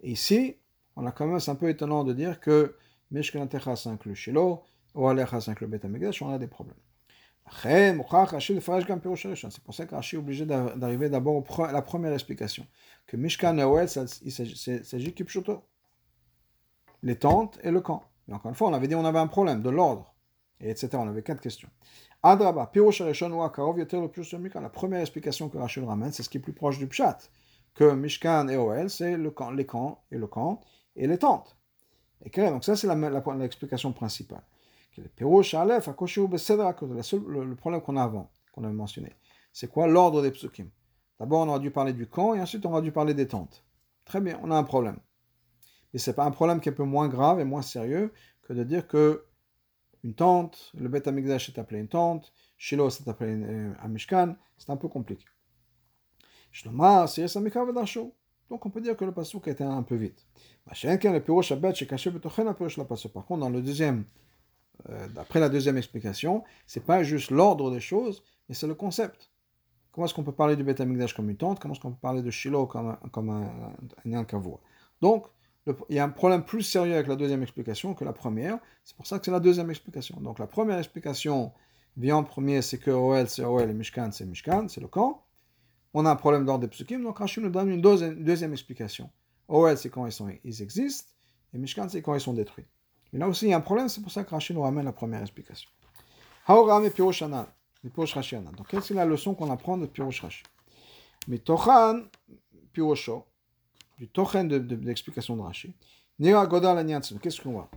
ici, 0.02 0.56
on 0.96 1.06
a 1.06 1.12
quand 1.12 1.26
même, 1.26 1.40
c'est 1.40 1.50
un 1.50 1.56
peu 1.56 1.68
étonnant 1.68 2.04
de 2.04 2.12
dire 2.12 2.40
que 2.40 2.76
Mishkan 3.10 3.46
Techa 3.46 3.76
s'inclut 3.76 4.14
Shiloh, 4.14 4.62
ou 4.94 5.08
Alecha 5.08 5.40
s'inclut 5.40 5.66
Beth 5.66 5.84
on 6.20 6.32
a 6.32 6.38
des 6.38 6.46
problèmes. 6.46 6.76
C'est 9.50 9.62
pour 9.64 9.74
ça 9.74 9.86
que 9.86 9.94
Rashi 9.94 10.16
est 10.16 10.18
obligé 10.18 10.46
d'arriver 10.46 11.08
d'abord 11.08 11.44
à 11.66 11.72
la 11.72 11.82
première 11.82 12.12
explication. 12.12 12.66
Que 13.06 13.16
Mishkan 13.16 13.58
et 13.58 13.64
Oel, 13.64 13.88
il 14.22 14.32
s'agit 14.32 15.12
Kipshuto. 15.12 15.62
Les 17.02 17.16
tentes 17.16 17.58
et 17.62 17.70
le 17.70 17.80
camp. 17.80 18.04
Mais 18.28 18.34
encore 18.34 18.50
une 18.50 18.54
fois, 18.54 18.68
on 18.68 18.72
avait 18.72 18.86
dit 18.86 18.94
on 18.94 19.04
avait 19.04 19.18
un 19.18 19.26
problème 19.26 19.62
de 19.62 19.70
l'ordre, 19.70 20.14
et 20.60 20.70
etc. 20.70 20.90
On 20.94 21.08
avait 21.08 21.22
quatre 21.22 21.40
questions. 21.40 21.68
Adraba, 22.22 22.70
La 22.74 24.68
première 24.68 25.00
explication 25.00 25.48
que 25.48 25.58
Rachel 25.58 25.84
ramène, 25.84 26.12
c'est 26.12 26.22
ce 26.22 26.28
qui 26.28 26.36
est 26.36 26.40
plus 26.40 26.52
proche 26.52 26.78
du 26.78 26.86
Pshat. 26.86 27.18
Que 27.74 27.94
Mishkan 27.94 28.48
et 28.48 28.56
Oel, 28.56 28.90
c'est 28.90 29.16
le 29.16 29.30
camp, 29.30 29.50
les 29.50 29.66
camps 29.66 30.04
et 30.10 30.18
le 30.18 30.26
camp 30.26 30.60
et 30.96 31.06
les 31.06 31.18
tentes. 31.18 31.56
Et 32.22 32.30
donc 32.30 32.64
ça, 32.64 32.76
c'est 32.76 32.88
l'explication 33.38 33.92
principale. 33.92 34.42
Le, 34.96 35.04
problème 37.54 37.80
qu'on 37.80 37.96
a 37.96 38.02
avant, 38.02 38.30
qu'on 38.52 38.64
avait 38.64 38.72
mentionné, 38.72 39.14
c'est 39.52 39.68
quoi 39.70 39.86
l'ordre 39.86 40.22
des 40.22 40.30
psukim? 40.30 40.68
D'abord, 41.18 41.40
on 41.40 41.48
aurait 41.48 41.60
dû 41.60 41.70
parler 41.70 41.92
du 41.92 42.06
camp 42.06 42.34
et 42.34 42.40
ensuite, 42.40 42.64
on 42.66 42.72
aurait 42.72 42.82
dû 42.82 42.92
parler 42.92 43.14
des 43.14 43.28
tentes. 43.28 43.64
Très 44.04 44.20
bien, 44.20 44.40
on 44.42 44.50
a 44.50 44.56
un 44.56 44.64
problème. 44.64 44.98
Mais 45.92 45.98
ce 45.98 46.10
n'est 46.10 46.14
pas 46.14 46.24
un 46.24 46.30
problème 46.30 46.60
qui 46.60 46.68
est 46.68 46.72
un 46.72 46.74
peu 46.74 46.84
moins 46.84 47.08
grave 47.08 47.40
et 47.40 47.44
moins 47.44 47.62
sérieux 47.62 48.12
que 48.42 48.52
de 48.52 48.64
dire 48.64 48.86
que 48.86 49.26
une 50.02 50.14
tente, 50.14 50.72
le 50.74 50.88
Beth 50.88 51.06
est 51.06 51.58
appelé 51.58 51.80
une 51.80 51.88
tente, 51.88 52.32
Shiloh 52.56 52.88
c'est 52.90 53.06
appelé 53.06 53.32
euh, 53.34 53.72
un 53.82 53.88
Mishkan, 53.88 54.36
c'est 54.56 54.70
un 54.70 54.76
peu 54.76 54.88
compliqué. 54.88 55.26
Donc 58.48 58.66
on 58.66 58.70
peut 58.70 58.80
dire 58.80 58.96
que 58.96 59.04
le 59.04 59.12
pasuk 59.12 59.46
était 59.46 59.62
un 59.62 59.82
peu 59.82 59.94
vite. 59.94 60.26
Par 60.64 60.74
contre, 63.26 63.40
dans 63.40 63.50
le 63.50 63.62
deuxième, 63.62 64.04
euh, 64.88 65.08
d'après 65.08 65.40
la 65.40 65.48
deuxième 65.48 65.76
explication, 65.76 66.44
c'est 66.66 66.84
pas 66.84 67.02
juste 67.02 67.30
l'ordre 67.30 67.70
des 67.70 67.80
choses, 67.80 68.22
mais 68.48 68.54
c'est 68.54 68.66
le 68.66 68.74
concept. 68.74 69.30
Comment 69.92 70.06
est-ce 70.06 70.14
qu'on 70.14 70.24
peut 70.24 70.32
parler 70.32 70.56
du 70.56 70.64
Beth 70.64 70.80
Amikdash 70.80 71.14
comme 71.14 71.28
une 71.30 71.36
tente? 71.36 71.60
Comment 71.60 71.74
est-ce 71.74 71.80
qu'on 71.80 71.90
peut 71.92 72.00
parler 72.00 72.22
de 72.22 72.30
Shiloh 72.30 72.66
comme, 72.66 72.96
comme 73.12 73.30
un, 73.30 73.74
un, 74.06 74.18
un 74.18 74.26
Donc, 75.00 75.26
il 75.88 75.96
y 75.96 75.98
a 75.98 76.04
un 76.04 76.08
problème 76.08 76.44
plus 76.44 76.62
sérieux 76.62 76.94
avec 76.94 77.06
la 77.06 77.16
deuxième 77.16 77.42
explication 77.42 77.94
que 77.94 78.04
la 78.04 78.12
première. 78.12 78.58
C'est 78.84 78.96
pour 78.96 79.06
ça 79.06 79.18
que 79.18 79.24
c'est 79.24 79.30
la 79.30 79.40
deuxième 79.40 79.70
explication. 79.70 80.18
Donc 80.20 80.38
la 80.38 80.46
première 80.46 80.78
explication 80.78 81.52
vient 81.96 82.16
en 82.16 82.24
premier, 82.24 82.62
c'est 82.62 82.78
que 82.78 82.90
Oel 82.90 83.28
c'est 83.28 83.44
Oel 83.44 83.70
et 83.70 83.74
Mishkan 83.74 84.10
c'est 84.12 84.26
Mishkan, 84.26 84.68
c'est 84.68 84.80
le 84.80 84.88
camp. 84.88 85.24
On 85.92 86.06
a 86.06 86.10
un 86.10 86.16
problème 86.16 86.44
d'ordre 86.44 86.60
des 86.60 86.68
psukim, 86.68 87.02
donc 87.02 87.18
Rachid 87.18 87.42
nous 87.42 87.50
donne 87.50 87.68
une 87.68 87.80
deuxième, 87.80 88.52
explication. 88.52 89.10
Oel 89.48 89.76
c'est 89.76 89.90
quand 89.90 90.06
ils, 90.06 90.12
sont, 90.12 90.28
ils 90.44 90.62
existent, 90.62 91.10
et 91.52 91.58
Mishkan 91.58 91.88
c'est 91.88 92.00
quand 92.00 92.14
ils 92.14 92.20
sont 92.20 92.34
détruits. 92.34 92.66
Mais 93.12 93.18
là 93.18 93.28
aussi 93.28 93.46
il 93.46 93.50
y 93.50 93.52
a 93.52 93.56
un 93.56 93.60
problème, 93.60 93.88
c'est 93.88 94.00
pour 94.00 94.12
ça 94.12 94.24
que 94.24 94.30
Rachid 94.30 94.56
nous 94.56 94.62
ramène 94.62 94.84
la 94.84 94.92
première 94.92 95.20
explication. 95.20 95.70
Donc, 96.48 96.66
quelle 98.68 98.80
est 98.80 98.94
la 98.94 99.04
leçon 99.04 99.34
qu'on 99.34 99.50
apprend 99.50 99.78
de 99.78 99.86
Pirosh 99.86 100.22
Rashi 100.22 100.42
Mais 101.28 101.38
Tochan, 101.38 102.02
Pirosho, 102.72 103.24
du 103.98 104.08
Tochen 104.08 104.48
de, 104.48 104.76
l'explication 104.76 105.36
de 105.36 105.42
Rashi. 105.42 105.74
Nira 106.18 106.46
Godal 106.46 106.84
Qu'est-ce 107.22 107.40
qu'on 107.40 107.52
voit? 107.52 107.70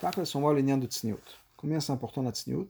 Takas, 0.00 0.32
on 0.34 0.40
voit 0.40 0.54
le 0.54 0.60
nian 0.60 0.76
de 0.76 0.86
Tzniut. 0.86 1.16
Combien 1.56 1.80
c'est 1.80 1.92
important 1.92 2.22
la 2.22 2.32
Tzniut? 2.32 2.68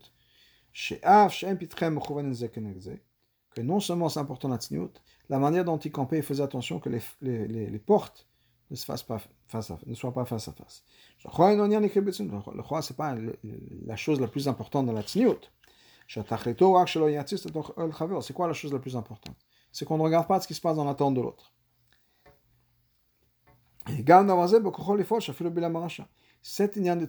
Chez 0.72 1.03
Av, 1.03 1.32
chez 1.32 1.49
Empitrem, 1.49 1.99
que 1.99 3.61
non 3.62 3.80
seulement 3.80 4.09
c'est 4.09 4.20
important 4.20 4.49
la 4.49 4.59
Tzniut, 4.59 4.93
la 5.28 5.39
manière 5.39 5.64
dont 5.64 5.78
il 5.78 5.91
campait, 5.91 6.18
il 6.18 6.22
faisait 6.22 6.43
attention 6.43 6.78
que 6.78 6.89
les, 6.89 7.01
les, 7.20 7.49
les, 7.49 7.66
les 7.70 7.78
portes 7.78 8.28
ne, 8.70 8.76
se 8.76 8.84
fassent 8.84 9.02
pas 9.02 9.20
face 9.46 9.70
à, 9.70 9.78
ne 9.86 9.94
soient 9.94 10.12
pas 10.12 10.24
face 10.24 10.48
à 10.48 10.52
face. 10.52 10.84
Le 11.24 11.30
roi, 12.62 12.82
ce 12.82 12.92
n'est 12.92 12.96
pas 12.96 13.14
la 13.86 13.96
chose 13.96 14.20
la 14.20 14.28
plus 14.28 14.48
importante 14.48 14.86
dans 14.86 14.92
la 14.92 15.02
Tzniut. 15.02 15.50
C'est 16.08 16.26
quoi 18.34 18.46
la 18.46 18.52
chose 18.52 18.72
la 18.72 18.78
plus 18.78 18.96
importante? 18.96 19.36
C'est 19.72 19.84
qu'on 19.84 19.98
ne 19.98 20.02
regarde 20.02 20.26
pas 20.26 20.40
ce 20.40 20.46
qui 20.46 20.54
se 20.54 20.60
passe 20.60 20.76
dans 20.76 20.84
la 20.84 20.94
tente 20.94 21.14
de 21.14 21.20
l'autre. 21.20 21.52
Cette 26.42 26.76
ignan 26.76 26.96
de 26.96 27.06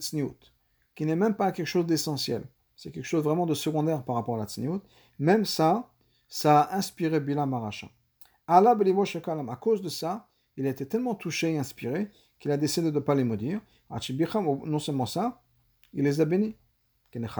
qui 0.96 1.06
n'est 1.06 1.16
même 1.16 1.36
pas 1.36 1.52
quelque 1.52 1.68
chose 1.68 1.86
d'essentiel, 1.86 2.44
c'est 2.76 2.92
quelque 2.92 3.06
chose 3.06 3.24
vraiment 3.24 3.46
de 3.46 3.54
secondaire 3.54 4.04
par 4.04 4.16
rapport 4.16 4.36
à 4.36 4.40
la 4.40 4.46
tzniut, 4.46 4.82
même 5.20 5.46
ça, 5.46 5.90
ça 6.28 6.62
a 6.62 6.78
inspiré 6.78 7.20
Bilam 7.20 7.54
Aracha. 7.54 7.90
À 8.48 8.62
cause 9.60 9.82
de 9.82 9.90
ça, 9.90 10.27
il 10.58 10.68
a 10.68 10.70
été 10.70 10.88
tellement 10.88 11.16
touché 11.16 11.54
et 11.54 11.58
inspiré 11.58 12.12
qu'il 12.40 12.52
a 12.52 12.58
décidé 12.58 12.92
de 12.92 12.96
ne 12.96 13.00
pas 13.00 13.16
les 13.16 13.24
maudire. 13.24 13.62
Non 13.90 14.80
seulement 14.80 15.06
ça, 15.06 15.42
il 15.94 16.04
les 16.04 16.20
a 16.20 16.26
bénis. 16.26 16.58
Donc 17.14 17.32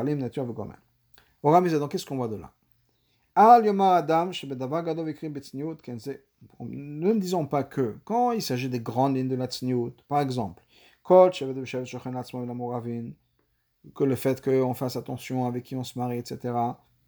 qu'est-ce 1.92 2.06
qu'on 2.06 2.18
voit 2.18 2.30
de 2.30 2.38
là? 2.38 2.54
Ne 6.60 7.14
disons 7.14 7.46
pas 7.46 7.64
que, 7.64 7.98
quand 8.06 8.32
il 8.32 8.42
s'agit 8.42 8.70
des 8.70 8.80
grandes 8.80 9.16
lignes 9.16 9.28
de 9.28 9.36
la 9.36 9.48
tzniut, 9.48 9.94
par 10.08 10.22
exemple, 10.22 10.64
que 11.04 11.44
le 14.04 14.16
fait 14.16 14.42
qu'on 14.42 14.74
fasse 14.74 14.96
attention 14.96 15.46
avec 15.46 15.64
qui 15.64 15.76
on 15.76 15.84
se 15.84 16.00
marie, 16.00 16.18
etc., 16.18 16.54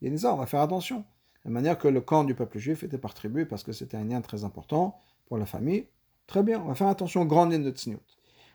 il 0.01 0.13
y 0.13 0.25
a 0.25 0.33
on 0.33 0.37
va 0.37 0.45
faire 0.45 0.61
attention. 0.61 1.05
De 1.45 1.51
manière 1.51 1.77
que 1.77 1.87
le 1.87 2.01
camp 2.01 2.23
du 2.23 2.35
peuple 2.35 2.59
juif 2.59 2.83
était 2.83 2.97
par 2.97 3.13
tribu 3.13 3.45
parce 3.45 3.63
que 3.63 3.71
c'était 3.71 3.97
un 3.97 4.03
lien 4.03 4.21
très 4.21 4.43
important 4.43 4.99
pour 5.25 5.37
la 5.37 5.45
famille. 5.45 5.87
Très 6.29 6.43
bien, 6.43 6.61
on 6.61 6.67
va 6.67 6.75
faire 6.75 6.89
attention 6.89 7.23
aux 7.23 7.25
grandes 7.25 7.51
lignes 7.51 7.63
de 7.63 7.71
tzniut. 7.71 7.97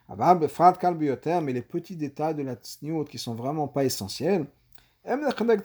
Mais 0.09 1.53
les 1.53 1.61
petits 1.61 1.97
détails 1.97 2.37
de 2.37 2.45
la 2.45 2.55
tzniut 2.55 3.07
qui 3.07 3.19
sont 3.19 3.35
vraiment 3.35 3.67
pas 3.67 3.85
essentiels, 3.85 4.47
on 5.05 5.17
n'a 5.17 5.33
pas 5.33 5.57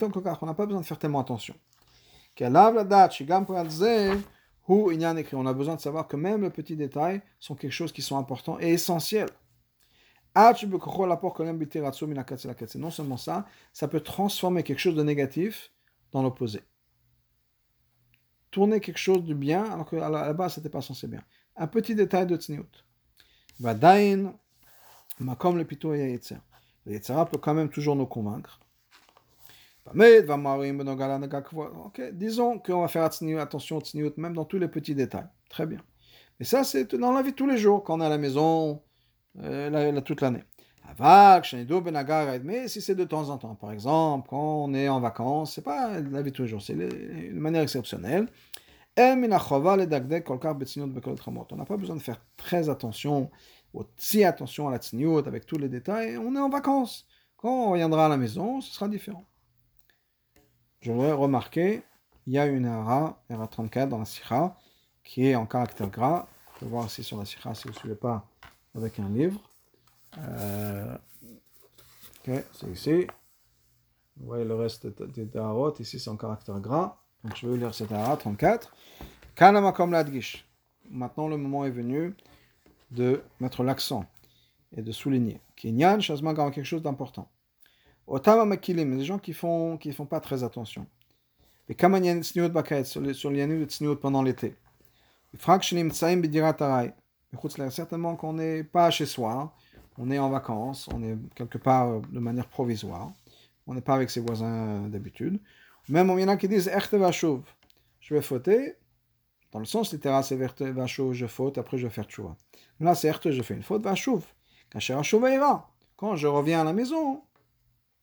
besoin 0.65 0.81
de 0.81 0.85
faire 0.85 0.97
tellement 0.97 1.19
attention. 1.19 1.53
On 2.41 2.55
a 2.55 2.71
besoin 5.53 5.75
de 5.75 5.81
savoir 5.81 6.07
que 6.07 6.15
même 6.15 6.41
les 6.41 6.49
petits 6.49 6.75
détails 6.75 7.21
sont 7.39 7.53
quelque 7.53 7.73
chose 7.73 7.91
qui 7.91 8.01
sont 8.01 8.17
importants 8.17 8.59
et 8.59 8.69
essentiels. 8.69 9.29
Non 10.35 10.55
seulement 12.91 13.17
ça, 13.17 13.45
ça 13.71 13.87
peut 13.87 14.01
transformer 14.01 14.63
quelque 14.63 14.79
chose 14.79 14.95
de 14.95 15.03
négatif 15.03 15.71
dans 16.11 16.23
l'opposé. 16.23 16.61
Tourner 18.49 18.79
quelque 18.79 18.97
chose 18.97 19.23
de 19.23 19.35
bien 19.35 19.65
alors 19.65 19.87
qu'à 19.87 20.09
la 20.09 20.33
base 20.33 20.55
c'était 20.55 20.69
pas 20.69 20.81
censé 20.81 21.07
bien. 21.07 21.21
Un 21.59 21.67
petit 21.67 21.93
détail 21.93 22.25
de 22.25 22.37
tzniut. 22.37 22.85
Vadain, 23.59 24.33
comme 25.37 25.57
le 25.57 25.65
pito 25.65 25.93
et 25.93 26.19
Le 26.85 27.25
peut 27.25 27.37
quand 27.37 27.53
même 27.53 27.69
toujours 27.69 27.97
nous 27.97 28.07
convaincre. 28.07 28.61
Ok, 31.85 32.01
disons 32.13 32.59
qu'on 32.59 32.81
va 32.81 32.87
faire 32.87 33.03
attention 33.03 33.77
au 33.77 33.81
tzniut, 33.81 34.13
même 34.17 34.33
dans 34.33 34.45
tous 34.45 34.57
les 34.57 34.69
petits 34.69 34.95
détails. 34.95 35.27
Très 35.49 35.65
bien. 35.65 35.79
Mais 36.39 36.45
ça, 36.45 36.63
c'est 36.63 36.95
dans 36.95 37.11
la 37.11 37.21
vie 37.21 37.33
tous 37.33 37.45
les 37.47 37.57
jours, 37.57 37.83
quand 37.83 37.97
on 37.97 38.01
est 38.01 38.05
à 38.05 38.09
la 38.09 38.17
maison, 38.17 38.81
euh, 39.43 40.01
toute 40.01 40.21
l'année. 40.21 40.43
Mais 42.43 42.67
si 42.67 42.81
c'est 42.81 42.95
de 42.95 43.03
temps 43.03 43.29
en 43.29 43.37
temps, 43.37 43.55
par 43.55 43.73
exemple, 43.73 44.29
quand 44.29 44.63
on 44.63 44.73
est 44.73 44.87
en 44.87 45.01
vacances, 45.01 45.55
c'est 45.55 45.61
pas 45.61 45.99
la 45.99 46.21
vie 46.21 46.31
tous 46.31 46.43
les 46.43 46.47
jours, 46.47 46.61
c'est 46.61 46.75
de 46.75 47.37
manière 47.37 47.61
exceptionnelle. 47.63 48.27
On 51.51 51.55
n'a 51.55 51.65
pas 51.65 51.77
besoin 51.77 51.95
de 51.95 52.01
faire 52.01 52.21
très 52.37 52.69
attention, 52.69 53.29
si 53.97 54.23
attention 54.23 54.67
à 54.67 54.71
la 54.71 54.77
tzniut 54.77 55.25
avec 55.25 55.45
tous 55.45 55.57
les 55.57 55.69
détails. 55.69 56.17
On 56.17 56.35
est 56.35 56.39
en 56.39 56.49
vacances. 56.49 57.07
Quand 57.37 57.67
on 57.67 57.71
reviendra 57.71 58.07
à 58.07 58.09
la 58.09 58.17
maison, 58.17 58.61
ce 58.61 58.73
sera 58.73 58.87
différent 58.87 59.25
je 60.81 60.91
voudrais 60.91 61.11
remarquer, 61.11 61.83
il 62.25 62.33
y 62.33 62.39
a 62.39 62.45
une 62.45 62.65
ERA, 62.65 63.21
ERA 63.29 63.47
34 63.47 63.89
dans 63.89 63.97
la 63.99 64.05
Sikha, 64.05 64.55
qui 65.03 65.27
est 65.27 65.35
en 65.35 65.45
caractère 65.45 65.89
gras. 65.89 66.27
Vous 66.53 66.59
pouvez 66.59 66.71
voir 66.71 66.85
ici 66.85 67.03
sur 67.03 67.17
la 67.17 67.25
Sikha 67.25 67.53
si 67.53 67.63
vous 67.63 67.73
ne 67.73 67.79
suivez 67.79 67.95
pas 67.95 68.25
avec 68.75 68.99
un 68.99 69.09
livre. 69.09 69.41
Euh, 70.17 70.97
ok, 72.19 72.43
c'est 72.53 72.67
ici. 72.67 73.07
Vous 74.17 74.27
voyez 74.27 74.45
le 74.45 74.55
reste 74.55 74.87
des 74.87 75.25
Darot, 75.25 75.73
ici 75.79 75.99
c'est 75.99 76.09
en 76.09 76.17
caractère 76.17 76.59
gras. 76.59 76.97
Donc 77.23 77.35
je 77.35 77.47
vais 77.47 77.57
lire 77.57 77.73
cette 77.73 77.91
ERA 77.91 78.15
34. 78.15 78.73
Kanamakom 79.35 79.91
Ladgish. 79.91 80.45
Maintenant 80.89 81.27
le 81.27 81.37
moment 81.37 81.65
est 81.65 81.71
venu 81.71 82.15
de 82.91 83.21
mettre 83.39 83.63
l'accent 83.63 84.05
et 84.75 84.81
de 84.81 84.91
souligner. 84.91 85.39
Kinyan, 85.55 85.99
Shazman, 85.99 86.35
quelque 86.35 86.63
chose 86.63 86.81
d'important. 86.81 87.29
Otama 88.07 88.45
Makilim, 88.45 88.97
des 88.97 89.05
gens 89.05 89.19
qui 89.19 89.33
font 89.33 89.77
qui 89.77 89.91
font 89.91 90.05
pas 90.05 90.19
très 90.19 90.43
attention. 90.43 90.87
Et 91.67 91.75
Kamanyan 91.75 92.23
Tsniot 92.23 92.49
Bakayet, 92.49 92.85
sur 92.85 93.01
les 93.01 93.13
de 93.13 93.65
Tsniot 93.65 93.95
pendant 93.97 94.23
l'été. 94.23 94.55
Frak 95.37 95.61
Shinim 95.61 95.91
Tsaim 95.91 96.17
Bidiratarai. 96.17 96.93
Certainement 97.69 98.15
qu'on 98.15 98.33
n'est 98.33 98.63
pas 98.63 98.89
chez 98.89 99.05
soi, 99.05 99.53
on 99.99 100.09
est 100.09 100.17
en 100.17 100.29
vacances, 100.29 100.89
on 100.91 101.03
est 101.03 101.15
quelque 101.35 101.59
part 101.59 102.01
de 102.01 102.19
manière 102.19 102.47
provisoire, 102.47 103.11
on 103.67 103.75
n'est 103.75 103.81
pas 103.81 103.93
avec 103.93 104.09
ses 104.09 104.19
voisins 104.19 104.87
d'habitude. 104.87 105.39
Même 105.89 106.13
il 106.15 106.21
y 106.21 106.23
en 106.23 106.27
a 106.27 106.37
qui 106.37 106.47
disent 106.47 106.67
Echte 106.67 106.93
Vashuv, 106.93 107.41
je 107.99 108.13
vais 108.13 108.21
fauter, 108.21 108.75
dans 109.51 109.59
le 109.59 109.65
sens 109.65 109.91
littéral, 109.91 110.23
c'est 110.23 110.39
Echte 110.39 110.61
Vashuv, 110.61 111.13
je 111.13 111.25
faute, 111.25 111.57
après 111.57 111.77
je 111.77 111.87
vais 111.87 111.93
faire 111.93 112.05
Tchouva. 112.05 112.37
Là, 112.79 112.93
c'est 112.93 113.07
Echte, 113.07 113.31
je 113.31 113.41
fais 113.41 113.55
une 113.55 113.63
faute, 113.63 113.81
Vashuv. 113.81 114.23
Quand 114.71 116.15
je 116.15 116.27
reviens 116.27 116.61
à 116.61 116.63
la 116.63 116.73
maison, 116.73 117.23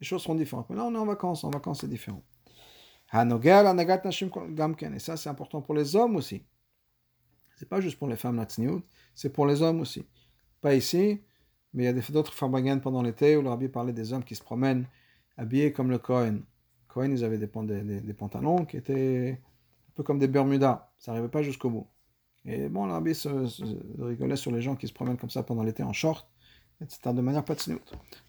les 0.01 0.07
choses 0.07 0.22
seront 0.22 0.34
différentes. 0.34 0.68
Mais 0.68 0.76
là, 0.76 0.84
on 0.84 0.95
est 0.95 0.99
en 0.99 1.07
vacances. 1.07 1.45
En 1.45 1.51
vacances, 1.51 1.80
c'est 1.80 1.89
différent. 1.89 2.22
Et 3.14 4.99
ça, 4.99 5.16
c'est 5.16 5.28
important 5.28 5.62
pour 5.62 5.74
les 5.74 5.95
hommes 5.97 6.16
aussi. 6.16 6.45
C'est 7.55 7.68
pas 7.68 7.80
juste 7.80 7.99
pour 7.99 8.09
les 8.09 8.16
femmes, 8.16 8.37
la 8.37 8.47
c'est 9.14 9.30
pour 9.30 9.47
les 9.47 9.62
hommes 9.62 9.80
aussi. 9.80 10.05
Pas 10.61 10.74
ici, 10.74 11.22
mais 11.72 11.84
il 11.84 11.87
y 11.87 11.89
a 11.89 11.93
d'autres 11.93 12.34
fabrigantes 12.34 12.82
pendant 12.82 13.01
l'été 13.01 13.37
où 13.37 13.43
le 13.43 13.49
rabbi 13.49 13.68
parlait 13.68 13.93
des 13.93 14.12
hommes 14.12 14.24
qui 14.24 14.34
se 14.34 14.43
promènent 14.43 14.87
habillés 15.37 15.72
comme 15.72 15.91
le 15.91 15.99
Cohen. 15.99 16.41
Ils 17.05 17.25
avaient 17.25 17.39
des, 17.39 18.15
pantalons 18.15 18.65
qui 18.65 18.77
étaient 18.77 19.41
un 19.41 19.93
peu 19.95 20.03
comme 20.03 20.19
des 20.19 20.29
Bermudas. 20.29 20.91
Ça 20.99 21.13
n'arrivait 21.13 21.31
pas 21.31 21.43
jusqu'au 21.43 21.71
bout. 21.71 21.87
Et 22.45 22.69
bon, 22.69 22.87
le 22.87 22.93
rabbi 22.93 23.15
se, 23.15 23.29
rigolait 24.03 24.37
sur 24.37 24.53
les 24.53 24.63
gens 24.63 24.77
qui 24.77 24.87
se 24.87 24.93
promènent 24.93 25.17
comme 25.17 25.31
ça 25.31 25.43
pendant 25.43 25.63
l'été 25.63 25.83
en 25.83 25.93
short 25.93 26.29
etc. 26.81 27.15
de 27.15 27.21
manière 27.21 27.45
pas 27.45 27.55
tsniout. 27.55 27.81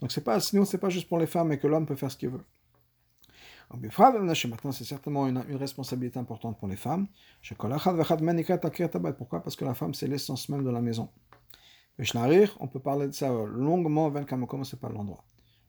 Donc 0.01 0.11
c'est 0.11 0.23
pas 0.23 0.39
tsniout, 0.39 0.65
c'est 0.65 0.77
pas 0.77 0.89
juste 0.89 1.07
pour 1.07 1.17
les 1.17 1.27
femmes 1.27 1.51
et 1.51 1.59
que 1.59 1.67
l'homme 1.67 1.85
peut 1.85 1.95
faire 1.95 2.11
ce 2.11 2.17
qu'il 2.17 2.29
veut. 2.29 2.43
Maintenant, 3.69 4.71
c'est 4.71 4.85
certainement 4.85 5.27
une, 5.27 5.39
responsabilité 5.57 6.17
importante 6.17 6.57
pour 6.57 6.69
les 6.69 6.77
femmes. 6.77 7.07
Pourquoi? 9.17 9.43
Parce 9.43 9.57
que 9.57 9.65
la 9.65 9.73
femme, 9.73 9.93
c'est 9.93 10.07
l'essence 10.07 10.47
même 10.47 10.63
de 10.63 10.69
la 10.69 10.79
maison. 10.79 11.09
On 11.99 12.67
peut 12.67 12.79
parler 12.79 13.07
de 13.07 13.11
ça 13.11 13.29
longuement, 13.29 14.09
comme 14.47 14.63
c'est 14.63 14.79
pas 14.79 14.87
l'endroit. 14.87 15.25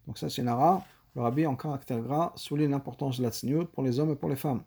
Donc 0.07 0.17
ça, 0.19 0.31
c'est 0.31 0.43
une 0.43 0.49
ara. 0.49 0.85
Le 1.15 1.23
rabbi, 1.23 1.47
en 1.47 1.57
caractère 1.57 2.01
gras, 2.01 2.33
souligne 2.37 2.71
l'importance 2.71 3.19
de 3.19 3.23
la 3.23 3.31
pour 3.73 3.83
les 3.83 3.99
hommes 3.99 4.13
et 4.13 4.17
pour 4.17 4.29
les 4.29 4.37
femmes. 4.37 4.63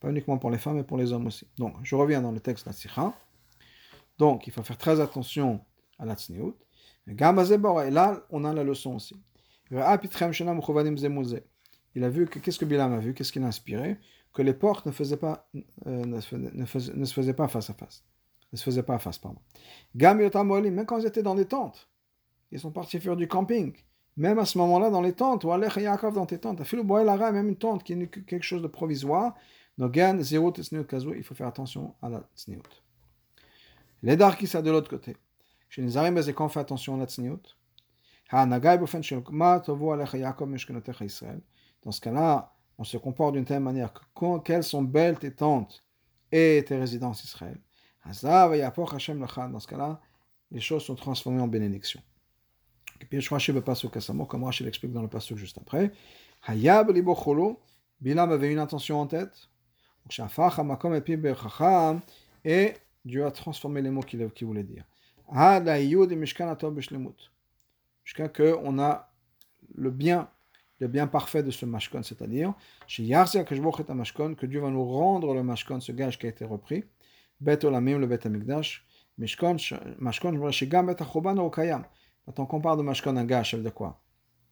Pas 0.00 0.10
uniquement 0.10 0.38
pour 0.38 0.50
les 0.50 0.58
femmes, 0.58 0.76
mais 0.76 0.84
pour 0.84 0.96
les 0.96 1.12
hommes 1.12 1.26
aussi. 1.26 1.46
Donc, 1.56 1.74
je 1.82 1.94
reviens 1.94 2.22
dans 2.22 2.32
le 2.32 2.40
texte 2.40 2.66
de 2.66 2.72
la. 2.72 3.14
Donc, 4.18 4.46
il 4.46 4.52
faut 4.52 4.62
faire 4.62 4.78
très 4.78 5.00
attention 5.00 5.60
à 5.98 6.04
la 6.04 6.14
tsniout. 6.14 6.56
Et 7.08 7.14
là, 7.14 8.26
on 8.30 8.44
a 8.44 8.52
la 8.52 8.64
leçon 8.64 8.96
aussi. 8.96 9.16
Il 9.70 9.78
a 12.04 12.10
vu 12.10 12.26
que, 12.26 12.38
qu'est-ce 12.38 12.58
que 12.58 12.64
Bilam 12.64 12.92
a 12.92 12.98
vu, 12.98 13.14
qu'est-ce 13.14 13.32
qu'il 13.32 13.42
a 13.42 13.46
inspiré? 13.46 13.98
Que 14.32 14.42
les 14.42 14.52
portes 14.52 14.86
ne, 14.86 14.92
euh, 15.86 16.20
se 16.20 17.12
faisaient 17.12 17.34
pas 17.34 17.48
face 17.48 17.70
à 17.70 17.74
face. 17.74 18.04
Ne 18.52 18.58
se 18.58 18.64
faisaient 18.64 18.82
pas 18.82 18.98
face, 18.98 19.18
pardon. 19.18 19.40
Même 19.94 20.86
quand 20.86 20.98
ils 20.98 21.06
étaient 21.06 21.22
dans 21.22 21.34
des 21.34 21.46
tentes, 21.46 21.88
ils 22.50 22.60
sont 22.60 22.70
partis 22.70 23.00
faire 23.00 23.16
du 23.16 23.28
camping. 23.28 23.74
Même 24.18 24.38
à 24.40 24.44
ce 24.44 24.58
moment-là, 24.58 24.90
dans 24.90 25.00
les 25.00 25.12
tentes, 25.12 25.44
ou 25.44 25.52
aller 25.52 25.68
Yaakov 25.76 26.14
dans 26.14 26.26
tes 26.26 26.40
tentes, 26.40 26.60
même 26.72 27.48
une 27.48 27.56
tente 27.56 27.84
qui 27.84 27.92
est 27.92 28.24
quelque 28.26 28.42
chose 28.42 28.62
de 28.62 28.66
provisoire, 28.66 29.36
il 29.78 31.22
faut 31.22 31.34
faire 31.36 31.46
attention 31.46 31.94
à 32.02 32.08
la 32.08 32.28
tsniut. 32.34 32.58
Les 34.02 34.16
darkis, 34.16 34.50
de 34.60 34.70
l'autre 34.72 34.90
côté. 34.90 35.16
Chez 35.68 35.82
les 35.82 35.96
Arim, 35.96 36.20
quand 36.34 36.46
on 36.46 36.48
fait 36.48 36.58
attention 36.58 36.96
à 36.96 36.98
la 36.98 37.06
tzniut, 37.06 37.56
dans 38.32 38.60
dans 41.84 41.92
ce 41.92 42.00
cas-là, 42.00 42.52
on 42.76 42.84
se 42.84 42.96
comporte 42.96 43.34
d'une 43.34 43.44
telle 43.44 43.60
manière 43.60 43.92
que 43.92 44.00
quand, 44.14 44.40
quelles 44.40 44.64
sont 44.64 44.82
belles 44.82 45.18
tes 45.20 45.32
tentes 45.32 45.84
et 46.32 46.64
tes 46.66 46.76
résidences 46.76 47.22
Israël. 47.22 47.60
Dans 48.04 48.12
ce 48.12 49.66
cas-là, 49.68 50.00
les 50.50 50.60
choses 50.60 50.82
sont 50.82 50.96
transformées 50.96 51.40
en 51.40 51.46
bénédiction. 51.46 52.02
Comme 54.28 54.44
Rashi 54.44 54.64
l'explique 54.64 54.92
dans 54.92 55.02
le 55.02 55.08
pasuk 55.08 55.36
juste 55.38 55.58
après. 55.58 55.92
Hayab 56.46 56.90
libo 56.90 57.14
cholo, 57.14 57.60
Bilam 58.00 58.30
avait 58.30 58.52
une 58.52 58.58
intention 58.58 59.00
en 59.00 59.06
tête. 59.06 59.48
Et 62.44 62.72
Dieu 63.04 63.26
a 63.26 63.30
transformé 63.30 63.82
les 63.82 63.90
mots 63.90 64.00
qu'il 64.02 64.46
voulait 64.46 64.62
dire. 64.62 64.84
Jusqu'à 68.04 68.26
ce 68.26 68.52
qu'on 68.54 68.78
a 68.78 69.12
le 69.74 69.90
bien, 69.90 70.28
le 70.80 70.88
bien 70.88 71.06
parfait 71.06 71.42
de 71.42 71.50
ce 71.50 71.66
mashkon, 71.66 72.02
c'est-à-dire, 72.02 72.54
que 72.86 74.46
Dieu 74.46 74.60
va 74.60 74.70
nous 74.70 74.84
rendre 74.84 75.34
le 75.34 75.42
mashkon, 75.42 75.80
ce 75.80 75.92
gage 75.92 76.18
qui 76.18 76.26
a 76.26 76.30
été 76.30 76.44
repris, 76.46 76.84
bet 77.40 77.64
olamim, 77.64 77.98
le 77.98 78.06
bet 78.06 78.26
amigdash, 78.26 78.86
mashkon, 79.18 79.56
mashkon, 79.98 80.50
shigam 80.50 80.86
bet 80.86 81.02
achoban 81.02 81.36
okayam. 81.38 81.84
Quand 82.28 82.42
on 82.42 82.46
compare 82.46 82.76
de 82.76 82.82
mashkon 82.82 83.16
à 83.16 83.24
gage, 83.24 83.52
ça 83.52 83.56
veut 83.56 83.62
dire 83.62 83.72
quoi? 83.72 84.02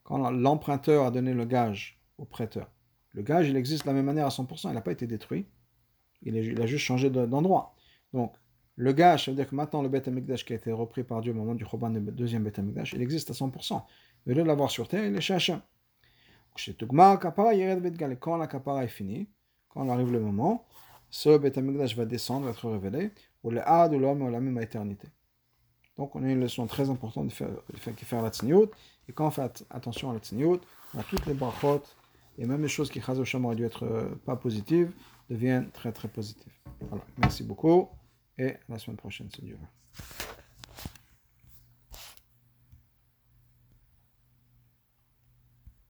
Quand 0.02 0.30
l'emprunteur 0.30 1.04
a 1.04 1.10
donné 1.10 1.34
le 1.34 1.44
gage 1.44 2.00
au 2.16 2.24
prêteur, 2.24 2.70
le 3.12 3.20
gage, 3.20 3.50
il 3.50 3.56
existe 3.56 3.82
de 3.82 3.88
la 3.88 3.92
même 3.92 4.06
manière 4.06 4.24
à 4.24 4.30
100%, 4.30 4.70
il 4.70 4.72
n'a 4.72 4.80
pas 4.80 4.92
été 4.92 5.06
détruit, 5.06 5.46
il, 6.22 6.58
a 6.58 6.66
juste 6.66 6.86
changé 6.86 7.10
d'endroit. 7.10 7.74
Donc, 8.14 8.34
le 8.76 8.92
gage, 8.94 9.26
ça 9.26 9.30
veut 9.30 9.36
dire 9.36 9.46
que 9.46 9.54
maintenant 9.54 9.82
le 9.82 9.90
Beth 9.90 10.08
Amikdash 10.08 10.46
qui 10.46 10.54
a 10.54 10.56
été 10.56 10.72
repris 10.72 11.04
par 11.04 11.20
Dieu 11.20 11.32
au 11.32 11.34
moment 11.34 11.54
du 11.54 11.66
Choban 11.66 11.90
du 11.90 12.00
deuxième 12.00 12.44
Beth 12.44 12.58
Amikdash, 12.58 12.94
il 12.94 13.02
existe 13.02 13.30
à 13.30 13.34
100%. 13.34 13.74
Au 13.74 13.82
lieu 14.24 14.34
de 14.36 14.42
l'avoir 14.42 14.70
sur 14.70 14.88
terre, 14.88 15.04
il 15.04 15.14
est 15.14 15.20
chez. 15.20 15.36
Quand 18.18 18.36
la 18.38 18.46
kapara 18.46 18.84
est 18.84 18.88
finie, 18.88 19.28
quand 19.68 19.86
arrive 19.90 20.12
le 20.12 20.20
moment, 20.20 20.66
ce 21.10 21.36
Beth 21.36 21.58
Amikdash 21.58 21.94
va 21.94 22.06
descendre, 22.06 22.46
va 22.46 22.52
être 22.52 22.70
révélé, 22.70 23.10
ou 23.42 23.50
le 23.50 23.60
A 23.68 23.90
de 23.90 23.98
l'homme 23.98 24.22
ou 24.22 24.30
la 24.30 24.40
même 24.40 24.58
éternité. 24.62 25.08
Donc 25.98 26.14
on 26.14 26.22
a 26.22 26.28
une 26.28 26.40
leçon 26.40 26.66
très 26.66 26.90
importante 26.90 27.28
de 27.28 27.32
faire, 27.32 27.48
de 27.48 28.04
faire, 28.04 28.22
la 28.22 28.30
tzniut, 28.30 28.68
et 29.08 29.12
quand 29.12 29.26
on 29.26 29.30
fait 29.30 29.64
attention 29.70 30.10
à 30.10 30.14
la 30.14 30.20
tzniut, 30.20 30.60
on 30.94 30.98
a 30.98 31.02
toutes 31.02 31.24
les 31.26 31.34
brachot, 31.34 31.82
et 32.38 32.46
même 32.46 32.62
les 32.62 32.68
choses 32.68 32.90
qui, 32.90 33.00
auraient 33.00 33.56
dû 33.56 33.64
être 33.64 33.84
euh, 33.84 34.14
pas 34.24 34.36
positives, 34.36 34.92
deviennent 35.30 35.70
très 35.70 35.92
très 35.92 36.08
positives. 36.08 36.52
Voilà, 36.88 37.04
merci 37.18 37.42
beaucoup 37.42 37.88
et 38.38 38.50
à 38.50 38.58
la 38.68 38.78
semaine 38.78 38.96
prochaine, 38.96 39.28
si 39.34 39.42
Dieu. 39.42 39.58